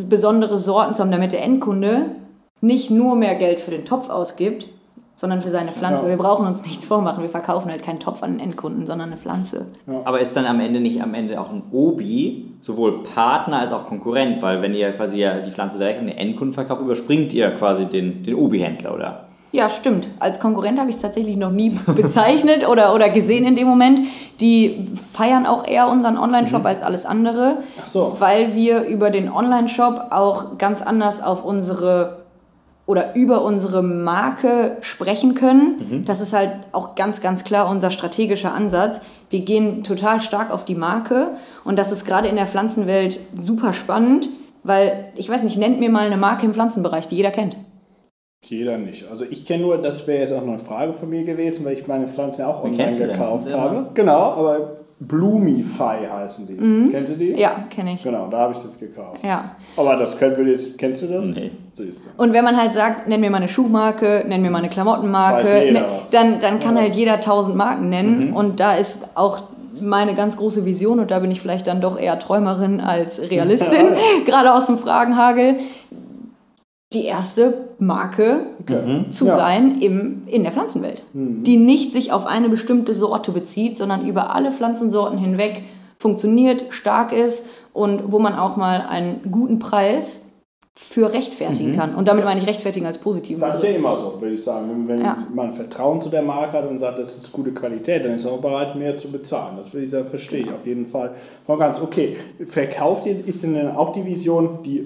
besondere 0.10 0.60
Sorten 0.60 0.94
zu 0.94 1.04
haben, 1.04 1.12
damit 1.12 1.32
der 1.32 1.44
Endkunde 1.44 2.12
nicht 2.60 2.92
nur 2.92 3.16
mehr 3.16 3.36
Geld 3.36 3.60
für 3.60 3.72
den 3.72 3.86
Topf 3.86 4.10
ausgibt, 4.10 4.68
sondern 5.16 5.42
für 5.42 5.50
seine 5.50 5.72
Pflanze. 5.72 6.04
Ja. 6.04 6.10
Wir 6.10 6.18
brauchen 6.18 6.46
uns 6.46 6.64
nichts 6.64 6.86
vormachen. 6.86 7.24
Wir 7.24 7.30
verkaufen 7.30 7.72
halt 7.72 7.82
keinen 7.82 8.00
Topf 8.00 8.22
an 8.22 8.34
den 8.34 8.40
Endkunden, 8.40 8.86
sondern 8.86 9.10
eine 9.10 9.18
Pflanze. 9.18 9.66
Aber 10.06 10.20
ist 10.20 10.36
dann 10.36 10.46
am 10.46 10.60
Ende 10.60 10.80
nicht 10.80 11.02
am 11.02 11.14
Ende 11.16 11.42
auch 11.42 11.50
ein 11.50 11.64
Obi, 11.72 12.52
sowohl 12.62 13.04
Partner 13.04 13.60
als 13.60 13.74
auch 13.74 13.88
Konkurrent? 13.88 14.42
Weil 14.44 14.62
wenn 14.62 14.76
ihr 14.76 14.92
quasi 14.92 15.20
ja 15.20 15.40
die 15.40 15.50
Pflanze 15.50 15.80
direkt 15.80 16.00
an 16.00 16.08
den 16.08 16.18
Endkunden 16.18 16.54
verkauft, 16.54 16.82
überspringt 16.82 17.34
ihr 17.34 17.50
quasi 17.52 17.86
den, 17.86 18.22
den 18.22 18.36
Obi-Händler, 18.36 18.94
oder? 18.94 19.27
Ja, 19.52 19.70
stimmt. 19.70 20.10
Als 20.20 20.40
Konkurrent 20.40 20.80
habe 20.80 20.90
ich 20.90 20.98
es 20.98 21.02
tatsächlich 21.02 21.38
noch 21.38 21.52
nie 21.52 21.70
bezeichnet 21.96 22.68
oder, 22.68 22.94
oder 22.94 23.10
gesehen 23.10 23.46
in 23.46 23.56
dem 23.56 23.68
Moment. 23.68 24.02
Die 24.42 24.88
feiern 25.14 25.46
auch 25.46 25.66
eher 25.68 25.88
unseren 25.88 26.18
Online-Shop 26.18 26.66
als 26.66 26.84
alles 26.84 27.06
andere, 27.06 27.58
Ach 27.82 27.88
so. 27.88 28.16
weil 28.20 28.54
wir 28.56 28.82
über 28.84 29.10
den 29.10 29.32
Online-Shop 29.32 30.08
auch 30.12 30.58
ganz 30.58 30.82
anders 30.82 31.24
auf 31.24 31.44
unsere 31.44 32.26
oder 32.86 33.16
über 33.16 33.42
unsere 33.44 33.84
Marke 33.84 34.78
sprechen 34.80 35.34
können. 35.34 36.04
Das 36.06 36.22
ist 36.22 36.32
halt 36.34 36.52
auch 36.72 36.96
ganz, 36.96 37.20
ganz 37.20 37.44
klar 37.44 37.70
unser 37.70 37.92
strategischer 37.92 38.54
Ansatz. 38.54 39.02
Wir 39.30 39.42
gehen 39.42 39.84
total 39.84 40.22
stark 40.22 40.52
auf 40.52 40.64
die 40.64 40.76
Marke 40.76 41.32
und 41.66 41.78
das 41.78 41.92
ist 41.92 42.06
gerade 42.06 42.30
in 42.30 42.38
der 42.38 42.48
Pflanzenwelt 42.48 43.20
super 43.36 43.74
spannend, 43.74 44.30
weil, 44.64 45.12
ich 45.16 45.30
weiß 45.30 45.44
nicht, 45.44 45.58
nennt 45.58 45.82
mir 45.82 45.90
mal 45.90 46.06
eine 46.06 46.16
Marke 46.16 46.46
im 46.46 46.54
Pflanzenbereich, 46.54 47.08
die 47.08 47.16
jeder 47.16 47.32
kennt. 47.32 47.58
Jeder 48.46 48.78
nicht. 48.78 49.10
Also 49.10 49.26
ich 49.30 49.46
kenne 49.46 49.64
nur, 49.64 49.78
das 49.82 50.08
wäre 50.08 50.20
jetzt 50.22 50.32
auch 50.32 50.42
noch 50.42 50.54
eine 50.54 50.60
Frage 50.60 50.94
von 50.94 51.10
mir 51.10 51.24
gewesen, 51.24 51.66
weil 51.66 51.74
ich 51.74 51.88
meine 51.88 52.08
Pflanzen 52.08 52.42
ja 52.42 52.48
auch 52.48 52.64
Wie 52.64 52.68
online 52.68 52.84
kennst 52.84 53.00
du 53.00 53.04
denn? 53.04 53.12
gekauft 53.14 53.54
habe. 53.54 53.88
Genau, 53.94 54.20
aber 54.34 54.78
Bloomify 55.00 56.08
heißen 56.12 56.48
die. 56.48 56.92
Kennst 56.92 57.12
du 57.12 57.16
die? 57.18 57.32
Mhm. 57.34 57.38
Ja, 57.38 57.66
kenne 57.70 57.94
ich. 57.94 58.04
Genau, 58.04 58.28
da 58.30 58.38
habe 58.40 58.54
ich 58.54 58.62
das 58.62 58.80
gekauft. 58.80 59.20
Ja. 59.24 59.56
Aber 59.76 59.96
das 59.96 60.18
könnt, 60.18 60.38
würde 60.38 60.52
jetzt, 60.52 60.78
kennst 60.78 61.02
du 61.04 61.08
das? 61.08 61.26
Nee. 61.26 61.52
Siehst 61.74 62.06
du. 62.06 62.22
Und 62.24 62.34
wenn 62.34 62.44
man 62.44 62.58
halt 62.58 62.74
sagt, 62.74 63.08
nenn 63.08 63.20
mir 63.22 63.30
mal 63.30 63.38
eine 63.38 63.48
Schuhmarke, 63.48 64.24
nenn 64.28 64.42
mir 64.42 64.50
mal 64.50 64.60
eine 64.60 64.70
Klamottenmarke, 64.70 65.72
ne- 65.72 65.86
dann, 66.12 66.40
dann 66.40 66.60
kann 66.60 66.78
halt 66.80 66.96
jeder 66.96 67.20
tausend 67.20 67.56
Marken 67.56 67.90
nennen. 67.90 68.30
Mhm. 68.30 68.36
Und 68.36 68.60
da 68.60 68.76
ist 68.76 69.10
auch 69.16 69.42
meine 69.82 70.16
ganz 70.16 70.38
große 70.38 70.66
Vision, 70.66 71.00
und 71.00 71.12
da 71.12 71.20
bin 71.20 71.30
ich 71.30 71.40
vielleicht 71.40 71.68
dann 71.68 71.82
doch 71.82 72.00
eher 72.00 72.18
Träumerin 72.18 72.80
als 72.82 73.30
Realistin, 73.30 73.86
gerade 74.26 74.54
aus 74.54 74.66
dem 74.66 74.80
Fragenhagel, 74.80 75.58
die 76.94 77.04
erste 77.06 77.70
Marke 77.80 78.48
Okay. 78.62 79.06
zu 79.10 79.26
Ja. 79.26 79.34
Mhm. 79.34 79.38
sein 79.38 79.82
im, 79.82 80.24
in 80.28 80.44
der 80.44 80.52
Pflanzenwelt, 80.52 81.04
die 81.14 81.58
nicht 81.58 81.94
sich 81.94 82.12
auf 82.12 82.26
eine 82.26 82.50
bestimmte 82.50 82.94
Sorte 82.94 83.32
bezieht, 83.32 83.78
sondern 83.78 84.06
über 84.08 84.34
alle 84.34 84.52
Pflanzensorten 84.52 85.18
hinweg 85.18 85.64
funktioniert, 86.00 86.66
stark 86.70 87.12
ist 87.12 87.50
und 87.74 88.12
wo 88.12 88.20
man 88.20 88.36
auch 88.38 88.56
mal 88.56 88.82
einen 88.88 89.32
guten 89.32 89.60
Preis 89.60 90.27
für 90.80 91.12
rechtfertigen 91.12 91.74
kann. 91.76 91.96
Und 91.96 92.08
damit 92.08 92.24
meine 92.24 92.40
ich 92.40 92.46
rechtfertigen 92.46 92.86
als 92.86 93.00
positiven. 93.00 93.42
Das 93.42 93.56
ist 93.58 93.64
ja 93.64 93.70
immer 93.72 93.98
so, 93.98 94.22
würde 94.22 94.36
ich 94.36 94.44
sagen. 94.44 94.70
Wenn, 94.70 94.88
wenn 94.88 95.04
Ja. 95.04 95.26
man 95.34 95.52
Vertrauen 95.52 96.00
zu 96.00 96.10
der 96.10 96.22
Marke 96.22 96.54
hat 96.56 96.70
und 96.70 96.78
sagt, 96.78 97.00
das 97.00 97.18
ist 97.18 97.32
gute 97.32 97.52
Qualität, 97.52 98.06
dann 98.06 98.14
ist 98.14 98.26
man 98.26 98.34
auch 98.36 98.42
bereit, 98.42 98.76
mehr 98.76 98.96
zu 98.96 99.12
bezahlen. 99.12 99.58
Das 99.58 99.74
würde 99.74 99.86
ich 99.86 99.92
sagen, 99.92 100.08
verstehe 100.08 100.42
ich 100.42 100.52
auf 100.52 100.66
jeden 100.68 100.86
Fall. 100.86 101.16
Voll 101.48 101.58
ganz 101.58 101.82
okay. 101.82 102.16
Verkauft 102.46 103.08
ihr, 103.08 103.26
ist 103.28 103.42
denn 103.42 103.56
dann 103.56 103.76
auch 103.76 103.92
die 103.92 104.06
Vision, 104.06 104.60
die 104.64 104.80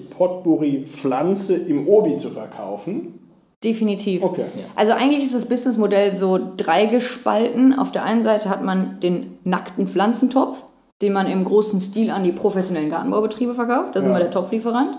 Potpourri-Pflanze 0.62 1.56
im 1.56 1.86
Obi 1.86 2.16
zu 2.16 2.30
verkaufen? 2.30 3.18
Definitiv. 3.62 4.24
Okay. 4.24 4.44
Also 4.74 4.92
eigentlich 4.92 5.22
ist 5.22 5.34
das 5.34 5.44
Businessmodell 5.46 6.12
so 6.14 6.38
dreigespalten. 6.56 7.78
Auf 7.78 7.92
der 7.92 8.04
einen 8.04 8.22
Seite 8.22 8.48
hat 8.48 8.64
man 8.64 8.98
den 9.00 9.38
nackten 9.44 9.86
Pflanzentopf, 9.86 10.64
den 11.00 11.12
man 11.12 11.26
im 11.26 11.44
großen 11.44 11.80
Stil 11.80 12.10
an 12.10 12.24
die 12.24 12.32
professionellen 12.32 12.90
Gartenbaubetriebe 12.90 13.54
verkauft. 13.54 13.94
Da 13.94 14.00
sind 14.00 14.12
Ja. 14.12 14.16
wir 14.18 14.22
der 14.24 14.30
Topflieferant. 14.32 14.98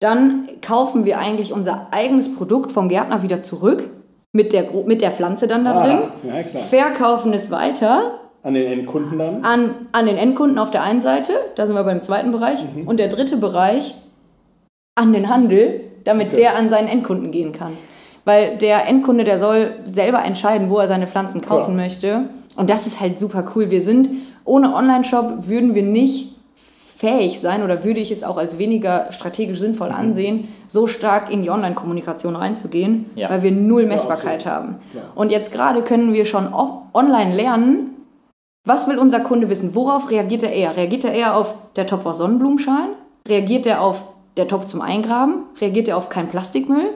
Dann 0.00 0.48
kaufen 0.62 1.04
wir 1.04 1.18
eigentlich 1.18 1.52
unser 1.52 1.88
eigenes 1.90 2.34
Produkt 2.36 2.70
vom 2.72 2.88
Gärtner 2.88 3.22
wieder 3.22 3.42
zurück, 3.42 3.90
mit 4.32 4.52
der, 4.52 4.64
mit 4.86 5.02
der 5.02 5.10
Pflanze 5.10 5.48
dann 5.48 5.64
da 5.64 5.72
Ah, 5.72 5.84
drin. 5.86 5.98
ja, 6.24 6.42
klar. 6.42 6.62
Verkaufen 6.62 7.32
es 7.32 7.50
weiter 7.50 8.12
An 8.42 8.54
den 8.54 8.70
Endkunden 8.70 9.18
dann? 9.18 9.44
an, 9.44 9.74
an 9.92 10.06
den 10.06 10.16
Endkunden 10.16 10.58
auf 10.58 10.70
der 10.70 10.82
einen 10.82 11.00
Seite, 11.00 11.32
da 11.56 11.66
sind 11.66 11.74
wir 11.74 11.82
beim 11.82 12.02
zweiten 12.02 12.30
Bereich, 12.30 12.62
Mhm. 12.62 12.86
und 12.86 12.98
der 13.00 13.08
dritte 13.08 13.36
Bereich 13.36 13.94
an 14.94 15.12
den 15.12 15.28
Handel, 15.28 15.80
damit 16.04 16.28
Okay. 16.28 16.40
der 16.42 16.56
an 16.56 16.68
seinen 16.68 16.88
Endkunden 16.88 17.30
gehen 17.32 17.52
kann. 17.52 17.72
Weil 18.24 18.58
der 18.58 18.86
Endkunde, 18.86 19.24
der 19.24 19.38
soll 19.38 19.70
selber 19.84 20.22
entscheiden, 20.24 20.68
wo 20.70 20.78
er 20.78 20.86
seine 20.86 21.06
Pflanzen 21.06 21.40
kaufen 21.40 21.74
Klar. 21.74 21.76
möchte. 21.84 22.28
Und 22.56 22.68
das 22.70 22.86
ist 22.86 23.00
halt 23.00 23.18
super 23.18 23.44
cool. 23.56 23.70
Wir 23.70 23.80
sind, 23.80 24.08
ohne 24.44 24.74
Online-Shop 24.74 25.48
würden 25.48 25.74
wir 25.74 25.82
nicht 25.82 26.34
fähig 26.98 27.38
sein 27.38 27.62
oder 27.62 27.84
würde 27.84 28.00
ich 28.00 28.10
es 28.10 28.24
auch 28.24 28.38
als 28.38 28.58
weniger 28.58 29.12
strategisch 29.12 29.60
sinnvoll 29.60 29.90
ansehen, 29.90 30.48
so 30.66 30.88
stark 30.88 31.30
in 31.32 31.44
die 31.44 31.50
Online-Kommunikation 31.50 32.34
reinzugehen, 32.34 33.06
Ja. 33.14 33.30
weil 33.30 33.44
wir 33.44 33.52
null 33.52 33.86
Messbarkeit 33.86 34.46
haben. 34.46 34.78
Klar. 34.90 35.04
Und 35.14 35.30
jetzt 35.30 35.52
gerade 35.52 35.82
können 35.82 36.12
wir 36.12 36.24
schon 36.24 36.52
online 36.52 37.36
lernen, 37.36 37.90
was 38.66 38.88
will 38.88 38.98
unser 38.98 39.20
Kunde 39.20 39.48
wissen? 39.48 39.76
Worauf 39.76 40.10
reagiert 40.10 40.42
er 40.42 40.52
eher? 40.52 40.76
Reagiert 40.76 41.04
er 41.04 41.12
eher 41.12 41.36
auf 41.36 41.54
der 41.76 41.86
Topf 41.86 42.04
aus 42.04 42.18
Sonnenblumenschalen? 42.18 42.90
Reagiert 43.28 43.66
er 43.66 43.80
auf 43.80 44.02
der 44.36 44.48
Topf 44.48 44.64
zum 44.66 44.80
Eingraben? 44.80 45.44
Reagiert 45.60 45.86
er 45.86 45.96
auf 45.96 46.08
keinen 46.08 46.28
Plastikmüll? 46.28 46.90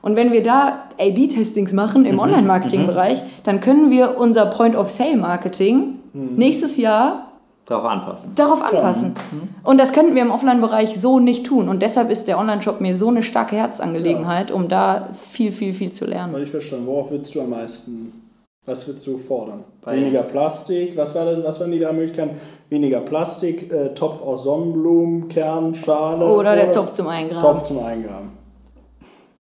Und 0.00 0.16
wenn 0.16 0.32
wir 0.32 0.42
da 0.42 0.84
A-B-Testings 0.98 1.74
machen 1.74 2.06
im 2.06 2.18
Online-Marketing-Bereich, 2.18 3.22
dann 3.44 3.60
können 3.60 3.90
wir 3.90 4.16
unser 4.18 4.46
Point-of-Sale-Marketing 4.46 5.98
nächstes 6.14 6.78
Jahr 6.78 7.31
Darauf 7.66 7.84
anpassen. 7.84 8.34
darauf 8.34 8.62
anpassen. 8.62 9.14
Und 9.62 9.78
das 9.78 9.92
könnten 9.92 10.14
wir 10.16 10.22
im 10.22 10.32
Offline-Bereich 10.32 11.00
so 11.00 11.20
nicht 11.20 11.46
tun. 11.46 11.68
Und 11.68 11.80
deshalb 11.80 12.10
ist 12.10 12.26
der 12.26 12.38
Online-Shop 12.38 12.80
mir 12.80 12.94
so 12.96 13.08
eine 13.08 13.22
starke 13.22 13.54
Herzangelegenheit, 13.56 14.50
um 14.50 14.68
da 14.68 15.08
viel, 15.12 15.52
viel, 15.52 15.72
viel 15.72 15.92
zu 15.92 16.04
lernen. 16.04 16.32
Habe 16.32 16.42
ich 16.42 16.50
verstanden. 16.50 16.86
Worauf 16.88 17.10
würdest 17.12 17.32
du 17.34 17.40
am 17.40 17.50
meisten, 17.50 18.20
was 18.66 18.84
würdest 18.88 19.06
du 19.06 19.16
fordern? 19.16 19.62
Bei- 19.84 19.96
Weniger 19.96 20.22
Plastik, 20.24 20.96
was, 20.96 21.14
war 21.14 21.24
das, 21.24 21.44
was 21.44 21.60
waren 21.60 21.70
die 21.70 21.78
drei 21.78 21.92
Möglichkeiten? 21.92 22.36
Weniger 22.68 23.00
Plastik, 23.00 23.72
äh, 23.72 23.94
Topf 23.94 24.20
aus 24.22 24.42
Sonnenblumen, 24.42 25.28
Kern, 25.28 25.74
Schale. 25.76 26.26
Oder 26.26 26.56
der 26.56 26.72
Topf 26.72 26.90
zum 26.92 27.06
Eingraben. 27.06 27.42
Topf 27.42 27.62
zum 27.62 27.78
Eingraben. 27.78 28.30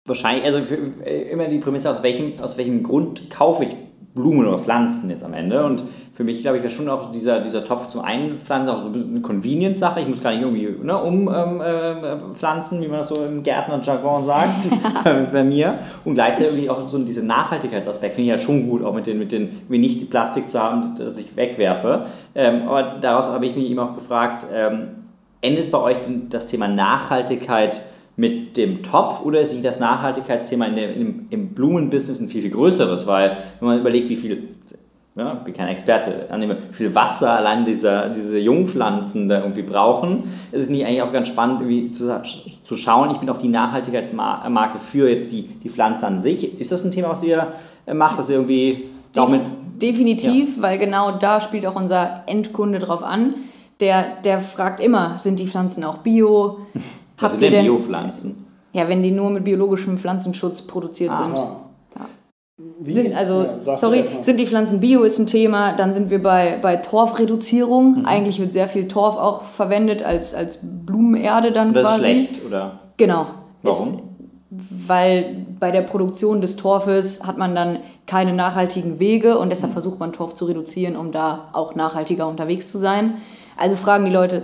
Wahrscheinlich, 0.08 0.46
also 0.46 0.62
für, 0.62 0.78
äh, 1.06 1.30
immer 1.32 1.46
die 1.48 1.60
Prämisse, 1.60 1.90
aus 1.92 2.02
welchem, 2.02 2.34
aus 2.42 2.58
welchem 2.58 2.82
Grund 2.82 3.30
kaufe 3.30 3.66
ich 3.66 3.76
Blumen 4.16 4.48
oder 4.48 4.58
Pflanzen 4.58 5.10
jetzt 5.10 5.24
am 5.24 5.34
Ende. 5.34 5.64
Und 5.66 5.84
für 6.18 6.24
mich, 6.24 6.42
glaube 6.42 6.58
ich, 6.58 6.64
wäre 6.64 6.74
schon 6.74 6.90
auch 6.90 7.12
dieser, 7.12 7.42
dieser 7.42 7.64
Topf 7.64 7.90
zum 7.90 8.02
Einpflanzen 8.02 8.74
auch 8.74 8.80
so 8.80 8.86
ein 8.88 8.92
bisschen 8.92 9.12
eine 9.12 9.22
Convenience-Sache. 9.22 10.00
Ich 10.00 10.08
muss 10.08 10.24
gar 10.24 10.32
nicht 10.32 10.42
irgendwie 10.42 10.68
ne, 10.84 10.98
umpflanzen, 10.98 12.78
ähm, 12.80 12.82
äh, 12.82 12.86
wie 12.86 12.90
man 12.90 12.98
das 12.98 13.10
so 13.10 13.24
im 13.24 13.44
Gärtner-Jargon 13.44 14.26
sagt, 14.26 14.56
bei, 15.32 15.44
mir. 15.44 15.76
Und 16.06 16.16
gleichzeitig 16.16 16.72
auch 16.72 16.88
so 16.88 16.98
diese 16.98 17.24
Nachhaltigkeitsaspekt 17.24 18.16
finde 18.16 18.26
ich 18.26 18.32
halt 18.32 18.42
schon 18.42 18.68
gut, 18.68 18.84
auch 18.84 18.96
mit 18.96 19.06
den, 19.06 19.20
mit 19.20 19.32
den, 19.32 19.62
wie 19.70 19.78
nicht 19.78 20.10
Plastik 20.10 20.50
zu 20.50 20.60
haben, 20.60 20.96
das 20.98 21.20
ich 21.20 21.38
wegwerfe. 21.38 22.08
Ähm, 22.34 22.68
aber 22.68 22.98
daraus 23.00 23.30
habe 23.30 23.46
ich 23.46 23.56
mich 23.56 23.70
eben 23.70 23.78
auch 23.78 23.94
gefragt, 23.94 24.48
ähm, 24.52 24.88
endet 25.42 25.70
bei 25.70 25.78
euch 25.78 25.98
denn 25.98 26.30
das 26.30 26.48
Thema 26.48 26.68
Nachhaltigkeit 26.68 27.84
mit 28.16 28.58
dem 28.58 28.82
Topf 28.82 29.24
oder 29.24 29.40
ist 29.40 29.54
nicht 29.54 29.66
das 29.66 29.80
Nachhaltigkeitsthema 29.80 30.66
in 30.66 30.76
der, 30.78 30.96
im, 30.96 31.28
im 31.30 31.50
Blumenbusiness 31.50 32.20
ein 32.20 32.28
viel, 32.28 32.42
viel 32.42 32.50
größeres? 32.50 33.06
Weil, 33.06 33.38
wenn 33.60 33.68
man 33.68 33.80
überlegt, 33.80 34.10
wie 34.10 34.16
viel, 34.16 34.48
ja, 35.18 35.34
ich 35.34 35.40
bin 35.40 35.54
kein 35.54 35.68
Experte, 35.68 36.28
annehme, 36.30 36.58
wie 36.70 36.74
viel 36.74 36.96
Wasser 36.96 37.32
allein 37.32 37.66
dieser, 37.66 38.10
diese 38.10 38.38
Jungpflanzen 38.38 39.28
da 39.28 39.40
irgendwie 39.40 39.64
brauchen, 39.64 40.24
ist 40.52 40.64
es 40.64 40.70
nicht 40.70 40.86
eigentlich 40.86 41.02
auch 41.02 41.12
ganz 41.12 41.28
spannend, 41.28 41.62
irgendwie 41.62 41.92
zu, 41.92 42.22
zu 42.64 42.76
schauen. 42.76 43.10
Ich 43.12 43.18
bin 43.18 43.30
auch 43.30 43.38
die 43.38 43.48
Nachhaltigkeitsmarke 43.48 44.80
für 44.80 45.10
jetzt 45.10 45.32
die, 45.32 45.44
die 45.44 45.70
Pflanze 45.70 46.06
an 46.06 46.22
sich. 46.22 46.60
Ist 46.60 46.72
das 46.72 46.84
ein 46.86 46.92
Thema, 46.92 47.10
was 47.10 47.24
ihr 47.24 47.48
äh, 47.86 47.94
macht, 47.94 48.20
dass 48.20 48.30
ihr 48.30 48.36
irgendwie 48.36 48.84
auch 49.18 49.30
mit. 49.30 49.42
Definitiv, 49.82 50.62
weil 50.62 50.80
genau 50.80 51.12
da 51.12 51.40
spielt 51.40 51.68
auch 51.68 51.76
unser 51.76 52.24
Endkunde 52.26 52.80
drauf 52.80 53.04
an. 53.04 53.36
Der, 53.80 54.22
der 54.24 54.40
fragt 54.40 54.80
immer, 54.80 55.20
sind 55.20 55.40
die 55.40 55.48
Pflanzen 55.48 55.84
auch 55.84 56.00
bio? 56.00 56.60
Was 57.20 57.32
Habt 57.32 57.34
sind 57.34 57.44
ihr 57.44 57.52
denn 57.52 57.66
Biopflanzen? 57.66 58.48
ja, 58.74 58.88
wenn 58.88 59.02
die 59.02 59.12
nur 59.12 59.32
mit 59.32 59.44
biologischem 59.44 59.98
Pflanzenschutz 59.98 60.62
produziert 60.62 61.16
sind. 61.18 61.36
Wie 62.80 62.92
Sind, 62.92 63.06
ist- 63.06 63.16
also, 63.16 63.46
ja, 63.64 63.76
sorry, 63.76 64.04
sind 64.22 64.40
die 64.40 64.48
Pflanzen 64.48 64.80
bio 64.80 65.04
ist 65.04 65.20
ein 65.20 65.28
Thema, 65.28 65.74
dann 65.74 65.94
sind 65.94 66.10
wir 66.10 66.20
bei, 66.22 66.56
bei 66.60 66.78
Torfreduzierung. 66.78 68.00
Mhm. 68.00 68.06
Eigentlich 68.08 68.40
wird 68.40 68.52
sehr 68.52 68.68
viel 68.68 68.88
Torf 68.88 69.16
auch 69.16 69.44
verwendet 69.44 70.02
als, 70.02 70.34
als 70.34 70.58
Blumenerde 70.64 71.52
dann 71.52 71.74
Das 71.74 71.84
ist 71.84 71.88
quasi. 71.90 72.04
schlecht, 72.04 72.46
oder? 72.46 72.80
Genau. 72.98 73.28
Warum? 73.62 73.88
Ist, 73.90 74.00
weil 74.88 75.46
bei 75.60 75.70
der 75.70 75.82
Produktion 75.84 76.42
des 76.42 76.56
Torfes 76.56 77.24
hat 77.28 77.38
man 77.38 77.54
dann 77.54 77.78
keine 78.08 78.34
nachhaltigen 78.34 79.00
Wege 79.00 79.38
und 79.38 79.48
Mhm. 79.48 79.50
deshalb 79.52 79.74
versucht 79.74 80.00
man 80.00 80.12
Torf 80.12 80.34
zu 80.34 80.46
reduzieren, 80.46 80.96
um 80.96 81.12
da 81.12 81.50
auch 81.54 81.76
nachhaltiger 81.76 82.28
unterwegs 82.28 82.72
zu 82.72 82.80
sein. 82.80 83.16
Also 83.56 83.76
fragen 83.76 84.06
die 84.06 84.12
Leute, 84.12 84.42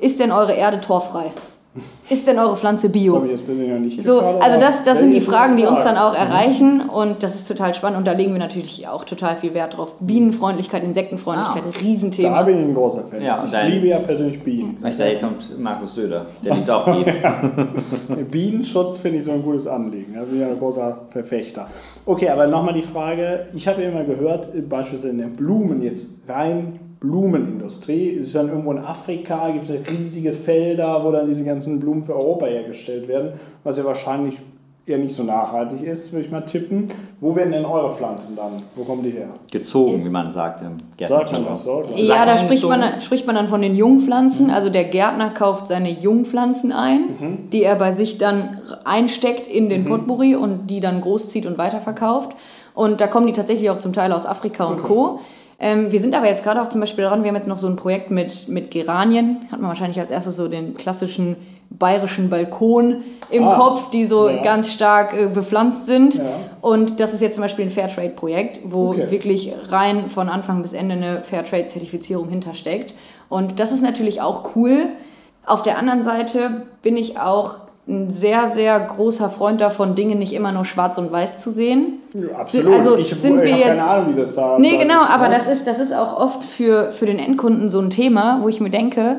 ist 0.00 0.18
denn 0.20 0.32
eure 0.32 0.52
Erde 0.52 0.80
torffrei? 0.80 1.32
Ist 2.10 2.26
denn 2.26 2.38
eure 2.38 2.54
Pflanze 2.54 2.90
bio? 2.90 3.14
Sorry, 3.14 3.30
jetzt 3.30 3.46
bin 3.46 3.62
ich 3.62 3.68
noch 3.70 3.78
nicht 3.78 4.02
So, 4.02 4.20
also 4.20 4.60
das, 4.60 4.84
das 4.84 5.00
sind 5.00 5.14
die 5.14 5.22
Fragen, 5.22 5.56
die 5.56 5.64
uns 5.64 5.84
dann 5.84 5.96
auch 5.96 6.14
erreichen 6.14 6.82
und 6.82 7.22
das 7.22 7.34
ist 7.34 7.48
total 7.48 7.72
spannend 7.72 7.96
und 7.98 8.06
da 8.06 8.12
legen 8.12 8.32
wir 8.32 8.38
natürlich 8.40 8.86
auch 8.88 9.04
total 9.04 9.36
viel 9.36 9.54
Wert 9.54 9.76
drauf. 9.78 9.94
Bienenfreundlichkeit, 10.00 10.84
Insektenfreundlichkeit, 10.84 11.62
Ah. 11.66 11.70
Da 11.72 11.80
Riesenthema. 11.80 12.42
bin 12.42 12.58
ich 12.58 12.64
ein 12.66 12.74
großer 12.74 13.04
Fan. 13.04 13.22
Ja, 13.22 13.42
ich 13.44 13.50
dein- 13.50 13.70
liebe 13.72 13.86
ja 13.88 14.00
persönlich 14.00 14.42
Bienen. 14.42 14.76
Ich 14.86 14.96
dachte, 14.96 15.04
jetzt 15.10 15.22
kommt 15.22 15.58
Markus 15.58 15.94
Söder. 15.94 16.26
Der 16.44 16.54
liebt 16.54 16.70
auch 16.70 16.84
Bienen. 16.84 17.14
Bienenschutz 18.30 18.98
finde 18.98 19.18
ich 19.18 19.24
so 19.24 19.32
ein 19.32 19.42
gutes 19.42 19.66
Anliegen. 19.66 20.12
Da 20.14 20.20
bin 20.24 20.34
ich 20.34 20.40
ja 20.40 20.48
ein 20.48 20.58
großer 20.58 20.98
Verfechter. 21.10 21.68
Okay, 22.06 22.28
aber 22.28 22.46
nochmal 22.48 22.74
die 22.74 22.82
Frage, 22.82 23.46
ich 23.54 23.66
habe 23.66 23.82
ja 23.82 23.88
immer 23.88 24.04
gehört, 24.04 24.48
beispielsweise 24.68 25.08
in 25.10 25.18
den 25.18 25.32
Blumen, 25.32 25.82
jetzt 25.82 26.20
rein 26.28 26.72
Blumenindustrie, 27.00 28.06
ist 28.08 28.34
dann 28.34 28.48
irgendwo 28.48 28.72
in 28.72 28.78
Afrika, 28.78 29.50
gibt 29.50 29.64
es 29.64 29.70
ja 29.70 29.76
riesige 29.90 30.32
Felder, 30.32 31.04
wo 31.04 31.10
dann 31.12 31.26
diese 31.26 31.44
ganzen 31.44 31.78
Blumen 31.78 31.93
für 32.02 32.14
Europa 32.14 32.46
hergestellt 32.46 33.08
werden, 33.08 33.32
was 33.62 33.76
ja 33.78 33.84
wahrscheinlich 33.84 34.36
eher 34.86 34.98
nicht 34.98 35.14
so 35.14 35.22
nachhaltig 35.22 35.82
ist, 35.82 36.12
würde 36.12 36.26
ich 36.26 36.30
mal 36.30 36.42
tippen. 36.42 36.88
Wo 37.18 37.34
werden 37.34 37.52
denn 37.52 37.64
eure 37.64 37.90
Pflanzen 37.94 38.36
dann? 38.36 38.50
Wo 38.76 38.84
kommen 38.84 39.02
die 39.02 39.12
her? 39.12 39.28
Gezogen, 39.50 39.94
Ist- 39.96 40.04
wie 40.06 40.10
man 40.12 40.30
sagt 40.30 40.60
im 40.60 40.76
Sagt 40.76 40.78
man 40.78 40.86
Gärtnerjargon. 40.98 41.46
das 41.48 41.64
so? 41.64 41.84
Ja, 41.96 42.26
da 42.26 42.36
spricht 42.36 42.68
man, 42.68 43.00
spricht 43.00 43.26
man 43.26 43.34
dann 43.34 43.48
von 43.48 43.62
den 43.62 43.74
Jungpflanzen. 43.74 44.50
Also 44.50 44.68
der 44.68 44.84
Gärtner 44.84 45.30
kauft 45.30 45.68
seine 45.68 45.90
Jungpflanzen 45.90 46.70
ein, 46.70 47.48
die 47.50 47.62
er 47.62 47.76
bei 47.76 47.92
sich 47.92 48.18
dann 48.18 48.58
einsteckt 48.84 49.46
in 49.46 49.70
den 49.70 49.86
Potpourri 49.86 50.36
und 50.36 50.66
die 50.66 50.80
dann 50.80 51.00
großzieht 51.00 51.46
und 51.46 51.56
weiterverkauft. 51.56 52.32
Und 52.74 53.00
da 53.00 53.06
kommen 53.06 53.26
die 53.26 53.32
tatsächlich 53.32 53.70
auch 53.70 53.78
zum 53.78 53.94
Teil 53.94 54.12
aus 54.12 54.26
Afrika 54.26 54.64
und 54.64 54.82
Co. 54.82 55.20
Ähm, 55.60 55.92
wir 55.92 56.00
sind 56.00 56.14
aber 56.14 56.26
jetzt 56.26 56.42
gerade 56.44 56.60
auch 56.60 56.68
zum 56.68 56.80
Beispiel 56.80 57.04
dran, 57.04 57.22
wir 57.22 57.28
haben 57.28 57.36
jetzt 57.36 57.46
noch 57.48 57.58
so 57.58 57.68
ein 57.68 57.76
Projekt 57.76 58.10
mit, 58.10 58.48
mit 58.48 58.70
Geranien. 58.72 59.38
Hat 59.50 59.60
man 59.60 59.68
wahrscheinlich 59.68 59.98
als 60.00 60.10
erstes 60.10 60.36
so 60.36 60.48
den 60.48 60.74
klassischen 60.74 61.36
bayerischen 61.70 62.30
Balkon 62.30 63.02
im 63.30 63.44
Ah, 63.48 63.56
Kopf, 63.58 63.90
die 63.90 64.04
so 64.04 64.28
ja. 64.28 64.42
ganz 64.42 64.72
stark 64.72 65.12
äh, 65.12 65.26
bepflanzt 65.26 65.86
sind. 65.86 66.14
Ja. 66.14 66.22
Und 66.60 67.00
das 67.00 67.12
ist 67.14 67.20
jetzt 67.20 67.34
zum 67.34 67.42
Beispiel 67.42 67.64
ein 67.64 67.70
Fairtrade-Projekt, 67.70 68.60
wo 68.64 68.90
Okay. 68.90 69.10
wirklich 69.10 69.52
rein 69.70 70.08
von 70.08 70.28
Anfang 70.28 70.62
bis 70.62 70.72
Ende 70.72 70.94
eine 70.94 71.22
Fairtrade-Zertifizierung 71.22 72.28
hintersteckt. 72.28 72.94
Und 73.28 73.58
das 73.58 73.72
ist 73.72 73.82
natürlich 73.82 74.20
auch 74.20 74.54
cool. 74.56 74.86
Auf 75.46 75.62
der 75.62 75.78
anderen 75.78 76.02
Seite 76.02 76.66
bin 76.82 76.96
ich 76.96 77.18
auch 77.18 77.56
ein 77.86 78.08
sehr, 78.10 78.48
sehr 78.48 78.80
großer 78.80 79.28
Freund 79.28 79.60
davon, 79.60 79.94
Dinge 79.94 80.14
nicht 80.14 80.32
immer 80.32 80.52
nur 80.52 80.64
schwarz 80.64 80.96
und 80.96 81.12
weiß 81.12 81.42
zu 81.42 81.50
sehen. 81.50 81.98
Ja, 82.14 82.38
absolut. 82.38 82.72
Also 82.72 82.96
ich 82.96 83.08
sind 83.14 83.40
ich 83.40 83.44
wir 83.44 83.56
jetzt. 83.58 83.80
keine 83.80 83.84
Ahnung, 83.90 84.14
wie 84.16 84.20
das 84.20 84.34
da 84.36 84.58
Nee, 84.58 84.78
genau, 84.78 85.02
aber 85.02 85.28
das 85.28 85.46
ist, 85.48 85.66
das 85.66 85.78
ist 85.80 85.92
auch 85.94 86.18
oft 86.18 86.42
für, 86.42 86.90
für 86.90 87.04
den 87.04 87.18
Endkunden 87.18 87.68
so 87.68 87.80
ein 87.80 87.90
Thema, 87.90 88.38
wo 88.42 88.48
ich 88.48 88.60
mir 88.60 88.70
denke, 88.70 89.18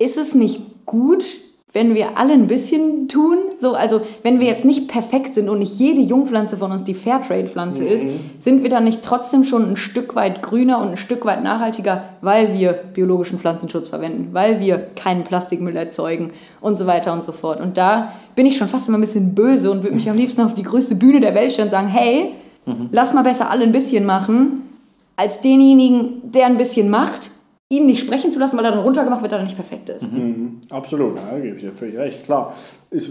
ist 0.00 0.16
es 0.18 0.34
nicht 0.34 0.62
gut, 0.90 1.24
wenn 1.72 1.94
wir 1.94 2.18
alle 2.18 2.32
ein 2.32 2.48
bisschen 2.48 3.06
tun? 3.06 3.36
So, 3.58 3.74
also 3.74 4.00
wenn 4.24 4.40
wir 4.40 4.48
jetzt 4.48 4.64
nicht 4.64 4.88
perfekt 4.88 5.32
sind 5.32 5.48
und 5.48 5.60
nicht 5.60 5.78
jede 5.78 6.00
Jungpflanze 6.00 6.56
von 6.56 6.72
uns 6.72 6.82
die 6.82 6.94
Fairtrade-Pflanze 6.94 7.84
ist, 7.84 8.06
sind 8.40 8.64
wir 8.64 8.70
dann 8.70 8.82
nicht 8.82 9.04
trotzdem 9.04 9.44
schon 9.44 9.70
ein 9.70 9.76
Stück 9.76 10.16
weit 10.16 10.42
grüner 10.42 10.80
und 10.80 10.88
ein 10.88 10.96
Stück 10.96 11.24
weit 11.24 11.44
nachhaltiger, 11.44 12.02
weil 12.22 12.58
wir 12.58 12.72
biologischen 12.72 13.38
Pflanzenschutz 13.38 13.88
verwenden, 13.88 14.30
weil 14.32 14.58
wir 14.58 14.78
keinen 14.96 15.22
Plastikmüll 15.22 15.76
erzeugen 15.76 16.32
und 16.60 16.76
so 16.76 16.88
weiter 16.88 17.12
und 17.12 17.22
so 17.22 17.30
fort. 17.30 17.60
Und 17.60 17.76
da 17.76 18.12
bin 18.34 18.46
ich 18.46 18.56
schon 18.56 18.68
fast 18.68 18.88
immer 18.88 18.98
ein 18.98 19.02
bisschen 19.02 19.36
böse 19.36 19.70
und 19.70 19.84
würde 19.84 19.94
mich 19.94 20.10
am 20.10 20.16
liebsten 20.16 20.40
auf 20.40 20.54
die 20.54 20.64
größte 20.64 20.96
Bühne 20.96 21.20
der 21.20 21.36
Welt 21.36 21.52
stellen 21.52 21.66
und 21.66 21.72
sagen, 21.72 21.88
hey, 21.88 22.32
lass 22.90 23.14
mal 23.14 23.22
besser 23.22 23.48
alle 23.48 23.62
ein 23.62 23.72
bisschen 23.72 24.04
machen, 24.04 24.62
als 25.14 25.40
denjenigen, 25.40 26.22
der 26.32 26.46
ein 26.46 26.56
bisschen 26.56 26.90
macht, 26.90 27.29
ihn 27.72 27.86
nicht 27.86 28.00
sprechen 28.00 28.32
zu 28.32 28.38
lassen, 28.40 28.58
weil 28.58 28.64
er 28.64 28.72
dann 28.72 28.80
runtergemacht 28.80 29.22
wird, 29.22 29.32
weil 29.32 29.38
er 29.40 29.44
nicht 29.44 29.54
perfekt 29.56 29.88
ist. 29.88 30.10
Absolut, 30.70 31.16
ja, 31.16 31.22
da 31.30 31.38
gebe 31.38 31.54
ich 31.56 31.62
dir 31.62 31.72
völlig 31.72 31.96
recht. 31.96 32.24
Klar, 32.24 32.52
es, 32.90 33.08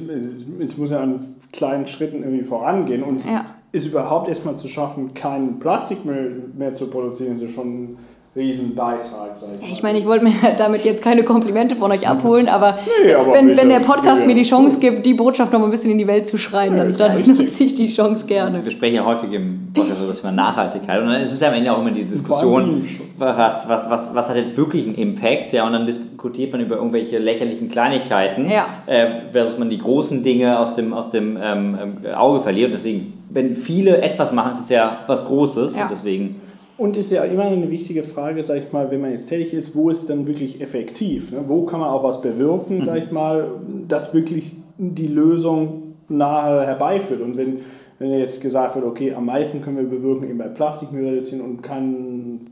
es 0.59 0.77
muss 0.77 0.91
ja 0.91 0.99
an 0.99 1.19
kleinen 1.53 1.87
Schritten 1.87 2.23
irgendwie 2.23 2.43
vorangehen 2.43 3.01
und 3.01 3.25
Ja. 3.25 3.45
ist 3.71 3.87
überhaupt 3.87 4.27
erstmal 4.27 4.57
zu 4.57 4.67
schaffen, 4.67 5.13
keinen 5.13 5.59
Plastikmüll 5.59 6.51
mehr 6.57 6.73
zu 6.73 6.87
produzieren, 6.87 7.35
ist 7.35 7.41
ja 7.41 7.47
schon 7.47 7.83
ein 7.83 7.97
Riesenbeitrag, 8.39 9.31
sag 9.35 9.49
ich 9.55 9.61
mal. 9.61 9.71
Ich 9.71 9.83
meine, 9.83 9.99
ich 9.99 10.05
wollte 10.05 10.23
mir 10.23 10.33
damit 10.57 10.85
jetzt 10.85 11.03
keine 11.03 11.23
Komplimente 11.23 11.75
von 11.75 11.91
euch 11.91 12.07
abholen, 12.07 12.47
aber, 12.49 12.77
Nee, 13.05 13.13
aber 13.13 13.33
wenn, 13.33 13.55
wenn 13.57 13.69
der 13.69 13.79
Podcast 13.79 14.25
mir 14.25 14.35
die. 14.35 14.39
Chance 14.43 14.79
gibt, 14.79 15.05
die 15.05 15.13
Botschaft 15.13 15.51
noch 15.53 15.59
mal 15.59 15.65
ein 15.65 15.71
bisschen 15.71 15.91
in 15.91 15.97
die 15.99 16.07
Welt 16.07 16.27
zu 16.27 16.37
schreien, 16.37 16.75
dann, 16.77 16.95
dann 16.97 17.21
nutze 17.35 17.63
ich 17.65 17.75
die 17.75 17.87
Chance 17.89 18.25
gerne. 18.25 18.63
Wir 18.63 18.71
sprechen 18.71 18.95
ja 18.95 19.05
häufig 19.05 19.31
im 19.33 19.67
Podcast 19.73 19.99
über 19.99 20.07
das 20.07 20.21
Thema 20.21 20.33
Nachhaltigkeit 20.33 20.99
und 21.01 21.07
dann 21.07 21.21
ist 21.21 21.31
es 21.31 21.39
ja 21.41 21.49
am 21.49 21.53
Ende 21.53 21.71
auch 21.71 21.79
immer 21.79 21.91
die 21.91 22.05
Diskussion, 22.05 22.83
was, 23.17 23.67
was, 23.69 23.89
was, 23.89 24.15
was 24.15 24.29
hat 24.29 24.37
jetzt 24.37 24.57
wirklich 24.57 24.85
einen 24.87 24.95
Impact, 24.95 25.53
ja, 25.53 25.67
und 25.67 25.73
dann 25.73 25.85
diskutiert 25.85 26.51
man 26.53 26.61
über 26.61 26.77
irgendwelche 26.77 27.19
lächerlichen 27.19 27.69
Kleinigkeiten, 27.69 28.49
Ja. 28.49 28.65
äh, 28.87 29.07
versus 29.31 29.59
man 29.59 29.69
die 29.69 29.77
großen 29.77 30.23
Dinge 30.23 30.57
aus 30.57 30.73
dem, 30.73 30.93
aus 30.93 31.09
dem 31.09 31.37
ähm, 31.41 31.77
ähm, 32.05 32.13
Auge 32.15 32.39
verliert. 32.39 32.67
Und 32.69 32.73
deswegen, 32.75 33.13
wenn 33.29 33.55
viele 33.55 34.01
etwas 34.01 34.31
machen, 34.31 34.51
ist 34.51 34.61
es 34.61 34.69
ja 34.69 34.99
was 35.05 35.25
Großes 35.27 35.77
Ja. 35.77 35.83
und 35.83 35.91
deswegen 35.91 36.35
Und 36.79 36.95
ist 36.95 37.11
ja 37.11 37.25
immer 37.25 37.43
eine 37.43 37.69
wichtige 37.69 38.03
Frage, 38.03 38.41
sag 38.41 38.57
ich 38.57 38.71
mal, 38.71 38.89
wenn 38.89 39.01
man 39.01 39.11
jetzt 39.11 39.27
tätig 39.27 39.53
ist, 39.53 39.75
wo 39.75 39.89
ist 39.89 40.09
dann 40.09 40.25
wirklich 40.27 40.61
effektiv? 40.61 41.31
Ne? 41.31 41.43
Wo 41.45 41.65
kann 41.65 41.81
man 41.81 41.89
auch 41.89 42.03
was 42.03 42.21
bewirken, 42.21 42.85
sag 42.85 43.03
ich 43.03 43.11
mal, 43.11 43.51
das 43.87 44.13
wirklich 44.13 44.53
die 44.77 45.07
Lösung 45.07 45.95
nahe 46.07 46.65
herbeiführt? 46.65 47.19
Und 47.19 47.35
wenn, 47.35 47.59
wenn 47.99 48.11
jetzt 48.11 48.41
gesagt 48.41 48.75
wird, 48.75 48.85
okay, 48.85 49.13
am 49.13 49.25
meisten 49.25 49.61
können 49.61 49.75
wir 49.75 49.83
bewirken 49.83 50.29
eben 50.29 50.37
bei 50.37 50.47
Plastikmüll 50.47 51.05
reduzieren 51.09 51.41
und 51.41 51.61
kein 51.61 52.47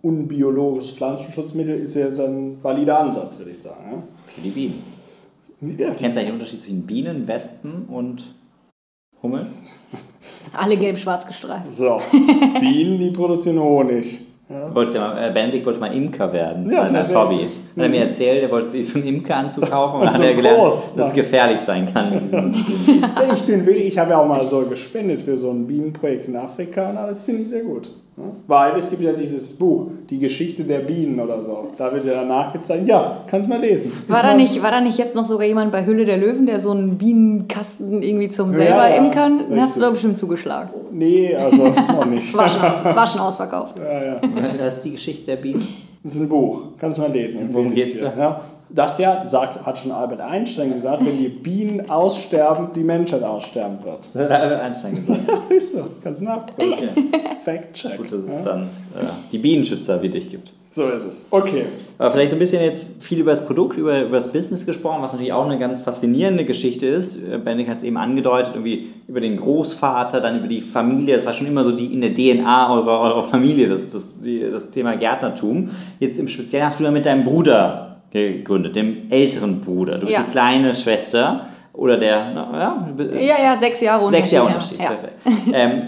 unbiologisches 0.00 0.92
Pflanzenschutzmittel, 0.92 1.74
ist 1.74 1.96
ja 1.96 2.08
dann 2.10 2.52
ein 2.52 2.58
valider 2.62 3.00
Ansatz, 3.00 3.38
würde 3.38 3.50
ich 3.50 3.58
sagen. 3.58 3.90
ne? 3.90 4.02
für 4.32 4.40
die 4.42 4.50
Bienen. 4.50 4.82
Ja, 5.60 5.88
Kennst 5.94 6.00
du 6.00 6.04
eigentlich 6.04 6.24
den 6.26 6.32
Unterschied 6.34 6.60
zwischen 6.60 6.86
Bienen, 6.86 7.26
Wespen 7.26 7.86
und 7.88 8.22
Hummeln? 9.22 9.48
Alle 10.52 10.76
gelb-schwarz 10.76 11.26
gestreift. 11.26 11.72
so, 11.72 12.00
Bienen, 12.60 12.98
die 12.98 13.10
produzieren 13.10 13.58
Honig. 13.60 14.20
Ja. 14.48 14.72
Wolltest 14.72 14.96
ja 14.96 15.08
mal, 15.08 15.28
äh, 15.28 15.32
Benedikt 15.32 15.66
wollte 15.66 15.80
mal 15.80 15.92
Imker 15.92 16.32
werden, 16.32 16.70
Ja, 16.70 16.82
tatsächlich. 16.86 17.16
Hobby. 17.16 17.44
Hat 17.46 17.50
er 17.82 17.88
mir 17.88 18.00
erzählt, 18.02 18.42
er 18.44 18.50
wollte 18.52 18.70
sich 18.70 18.88
so 18.88 19.00
einen 19.00 19.08
Imkeranzug 19.08 19.68
kaufen 19.68 19.96
und 19.96 20.02
dann 20.02 20.08
Und 20.10 20.14
hat 20.14 20.20
so 20.20 20.22
er 20.22 20.34
gelernt, 20.34 20.58
groß, 20.58 20.94
dass 20.94 21.08
es 21.08 21.14
gefährlich 21.14 21.58
sein 21.58 21.92
kann 21.92 22.10
mit 22.14 22.22
diesen 22.22 22.54
Ich 23.34 23.42
bin 23.42 23.66
wirklich, 23.66 23.86
ich 23.86 23.98
habe 23.98 24.12
ja 24.12 24.18
auch 24.20 24.28
mal 24.28 24.46
so 24.46 24.60
gespendet 24.60 25.22
für 25.22 25.36
so 25.36 25.50
ein 25.50 25.66
Bienenprojekt 25.66 26.28
in 26.28 26.36
Afrika 26.36 26.90
und 26.90 26.96
alles 26.96 27.22
finde 27.22 27.42
ich 27.42 27.48
sehr 27.48 27.62
gut. 27.62 27.90
Ne? 28.16 28.24
Weil 28.46 28.78
es 28.78 28.90
gibt 28.90 29.02
ja 29.02 29.12
dieses 29.12 29.52
Buch, 29.52 29.88
die 30.08 30.18
Geschichte 30.18 30.64
der 30.64 30.80
Bienen 30.80 31.20
oder 31.20 31.42
so. 31.42 31.68
Da 31.76 31.92
wird 31.92 32.04
ja 32.04 32.14
danach 32.14 32.52
gezeigt, 32.52 32.86
ja, 32.86 33.24
kannst 33.26 33.48
mal 33.48 33.60
lesen. 33.60 33.92
War 34.08 34.22
da, 34.22 34.34
nicht, 34.34 34.62
war 34.62 34.70
da 34.70 34.80
nicht 34.80 34.98
jetzt 34.98 35.14
noch 35.14 35.26
sogar 35.26 35.46
jemand 35.46 35.72
bei 35.72 35.84
Hülle 35.84 36.04
der 36.04 36.16
Löwen, 36.16 36.46
der 36.46 36.60
so 36.60 36.70
einen 36.70 36.98
Bienenkasten 36.98 38.02
irgendwie 38.02 38.28
zum 38.28 38.52
selber 38.52 38.88
ja, 38.88 38.96
imkern? 38.96 39.50
Den 39.50 39.60
hast 39.60 39.76
du 39.76 39.80
doch 39.80 39.90
bestimmt 39.92 40.18
zugeschlagen. 40.18 40.70
Nee, 40.92 41.34
also 41.34 41.56
noch 41.92 42.06
nicht. 42.06 42.36
War 42.36 42.48
schon, 42.48 42.62
aus, 42.62 42.84
war 42.84 43.06
schon 43.06 43.20
ausverkauft. 43.20 43.76
ja, 43.78 44.04
ja. 44.04 44.20
Das 44.58 44.76
ist 44.76 44.84
die 44.84 44.92
Geschichte 44.92 45.26
der 45.26 45.36
Bienen. 45.36 45.66
Das 46.02 46.14
ist 46.14 46.20
ein 46.20 46.28
Buch, 46.28 46.62
kannst 46.78 46.98
du 46.98 47.02
mal 47.02 47.10
lesen. 47.10 47.48
Worum 47.50 47.74
geht's 47.74 47.98
dir. 47.98 48.12
da? 48.16 48.20
Ja, 48.20 48.40
das 48.68 48.98
ja, 48.98 49.24
sagt, 49.26 49.64
hat 49.64 49.78
schon 49.78 49.92
Albert 49.92 50.20
Einstein 50.20 50.72
gesagt, 50.72 51.04
wenn 51.04 51.18
die 51.18 51.28
Bienen 51.28 51.88
aussterben, 51.88 52.68
die 52.74 52.82
Menschheit 52.82 53.22
aussterben 53.22 53.78
wird. 53.84 54.08
Das 54.12 54.24
hat 54.24 54.30
Albert 54.30 54.60
Einstein 54.60 54.94
gesagt. 54.94 55.20
Ist 55.50 55.72
so, 55.74 55.84
kannst 56.02 56.20
du 56.20 56.24
nachgucken. 56.24 57.12
Fact 57.44 57.74
check. 57.74 57.96
Gut, 57.96 58.10
dass 58.10 58.22
es 58.22 58.38
ja? 58.38 58.42
dann 58.42 58.62
äh, 58.62 59.04
die 59.30 59.38
Bienenschützer 59.38 60.02
wie 60.02 60.08
dich 60.08 60.28
gibt. 60.30 60.52
So 60.68 60.90
ist 60.90 61.04
es. 61.04 61.28
Okay. 61.30 61.64
Aber 61.96 62.10
vielleicht 62.10 62.30
so 62.30 62.36
ein 62.36 62.38
bisschen 62.38 62.62
jetzt 62.62 63.02
viel 63.02 63.20
über 63.20 63.30
das 63.30 63.46
Produkt, 63.46 63.78
über, 63.78 64.02
über 64.02 64.16
das 64.16 64.30
Business 64.30 64.66
gesprochen, 64.66 65.02
was 65.02 65.12
natürlich 65.12 65.32
auch 65.32 65.46
eine 65.46 65.58
ganz 65.58 65.80
faszinierende 65.80 66.44
Geschichte 66.44 66.86
ist. 66.86 67.16
Äh, 67.16 67.38
Benedikt 67.38 67.70
hat 67.70 67.78
es 67.78 67.82
eben 67.84 67.96
angedeutet, 67.96 68.52
irgendwie 68.54 68.88
über 69.08 69.20
den 69.20 69.38
Großvater, 69.38 70.20
dann 70.20 70.38
über 70.38 70.48
die 70.48 70.60
Familie. 70.60 71.14
Das 71.14 71.24
war 71.24 71.32
schon 71.32 71.46
immer 71.46 71.64
so 71.64 71.72
die 71.72 71.86
in 71.86 72.02
der 72.02 72.12
DNA 72.12 72.74
eurer, 72.74 73.00
eurer 73.00 73.22
Familie, 73.22 73.68
das, 73.68 73.88
das, 73.88 74.20
die, 74.20 74.40
das 74.40 74.70
Thema 74.70 74.96
Gärtnertum. 74.96 75.70
Jetzt 75.98 76.18
im 76.18 76.28
Speziellen 76.28 76.66
hast 76.66 76.78
du 76.78 76.84
ja 76.84 76.90
mit 76.90 77.06
deinem 77.06 77.24
Bruder 77.24 77.95
gegründet, 78.10 78.76
dem 78.76 79.10
älteren 79.10 79.60
Bruder. 79.60 79.94
Du 79.98 80.06
bist 80.06 80.12
Ja. 80.18 80.22
die 80.24 80.30
kleine 80.30 80.74
Schwester 80.74 81.46
oder 81.72 81.96
der, 81.98 82.32
na, 82.34 82.86
ja, 82.98 83.04
Ja, 83.18 83.42
ja, 83.42 83.56
sechs 83.56 83.80
Jahre 83.80 84.04
Unterschied. 84.04 84.24
Sechs 84.24 84.32
Jahre 84.32 84.46
Unterschied, 84.48 84.78
Ja. 84.80 84.86
perfekt. 84.86 85.12
ähm, 85.52 85.82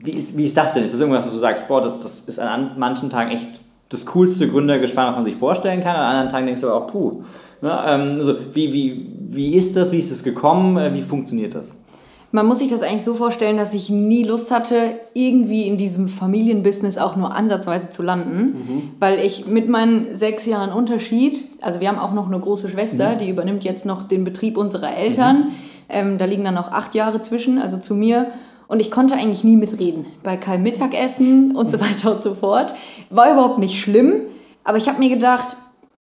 wie, 0.00 0.10
ist, 0.12 0.36
wie 0.36 0.44
ist 0.44 0.56
das 0.56 0.72
denn? 0.72 0.82
Ist 0.82 0.92
das 0.94 1.00
irgendwas, 1.00 1.26
wo 1.26 1.30
du 1.30 1.38
sagst, 1.38 1.68
boah, 1.68 1.80
das, 1.80 1.98
das 2.00 2.20
ist 2.20 2.38
an 2.40 2.72
manchen 2.78 3.10
Tagen 3.10 3.30
echt 3.30 3.48
das 3.88 4.06
coolste 4.06 4.48
Gründergespann, 4.48 5.08
was 5.08 5.16
man 5.16 5.24
sich 5.24 5.34
vorstellen 5.34 5.80
kann, 5.82 5.96
an 5.96 6.02
anderen 6.06 6.28
Tagen 6.28 6.46
denkst 6.46 6.60
du 6.62 6.68
aber 6.68 6.84
auch, 6.84 6.86
puh. 6.86 7.22
Ne? 7.60 7.78
Ähm, 7.86 8.16
also, 8.18 8.36
wie, 8.52 8.72
wie, 8.72 9.06
wie 9.28 9.54
ist 9.54 9.74
das, 9.76 9.90
wie 9.92 9.98
ist 9.98 10.10
es 10.12 10.22
gekommen, 10.22 10.76
Äh, 10.76 10.94
wie 10.94 11.02
funktioniert 11.02 11.54
das? 11.54 11.82
Man 12.32 12.46
muss 12.46 12.58
sich 12.58 12.70
das 12.70 12.82
eigentlich 12.82 13.02
so 13.02 13.14
vorstellen, 13.14 13.56
dass 13.56 13.74
ich 13.74 13.90
nie 13.90 14.22
Lust 14.22 14.52
hatte, 14.52 14.94
irgendwie 15.14 15.66
in 15.66 15.76
diesem 15.76 16.08
Familienbusiness 16.08 16.96
auch 16.96 17.16
nur 17.16 17.34
ansatzweise 17.34 17.90
zu 17.90 18.02
landen, 18.02 18.94
weil 19.00 19.18
ich 19.18 19.46
mit 19.46 19.68
meinen 19.68 20.14
sechs 20.14 20.46
Jahren 20.46 20.72
Unterschied, 20.72 21.42
also 21.60 21.80
wir 21.80 21.88
haben 21.88 21.98
auch 21.98 22.12
noch 22.12 22.28
eine 22.28 22.38
große 22.38 22.68
Schwester, 22.68 23.16
die 23.16 23.28
übernimmt 23.28 23.64
jetzt 23.64 23.84
noch 23.84 24.04
den 24.04 24.22
Betrieb 24.22 24.56
unserer 24.56 24.96
Eltern, 24.96 25.52
ähm, 25.88 26.18
da 26.18 26.24
liegen 26.24 26.44
dann 26.44 26.54
noch 26.54 26.70
acht 26.70 26.94
Jahre 26.94 27.20
zwischen, 27.20 27.60
also 27.60 27.78
zu 27.78 27.94
mir. 27.94 28.30
Und 28.68 28.78
ich 28.78 28.92
konnte 28.92 29.14
eigentlich 29.14 29.42
nie 29.42 29.56
mitreden. 29.56 30.06
Bei 30.22 30.36
keinem 30.36 30.62
Mittagessen 30.62 31.56
und 31.56 31.70
so 31.70 31.80
weiter 31.80 32.14
und 32.14 32.22
so 32.22 32.34
fort. 32.34 32.72
War 33.10 33.32
überhaupt 33.32 33.58
nicht 33.58 33.80
schlimm. 33.80 34.20
Aber 34.62 34.78
ich 34.78 34.88
habe 34.88 35.00
mir 35.00 35.08
gedacht, 35.08 35.56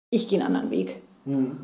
ich 0.09 0.27
gehe 0.27 0.39
einen 0.39 0.47
anderen 0.47 0.71
Weg. 0.71 1.03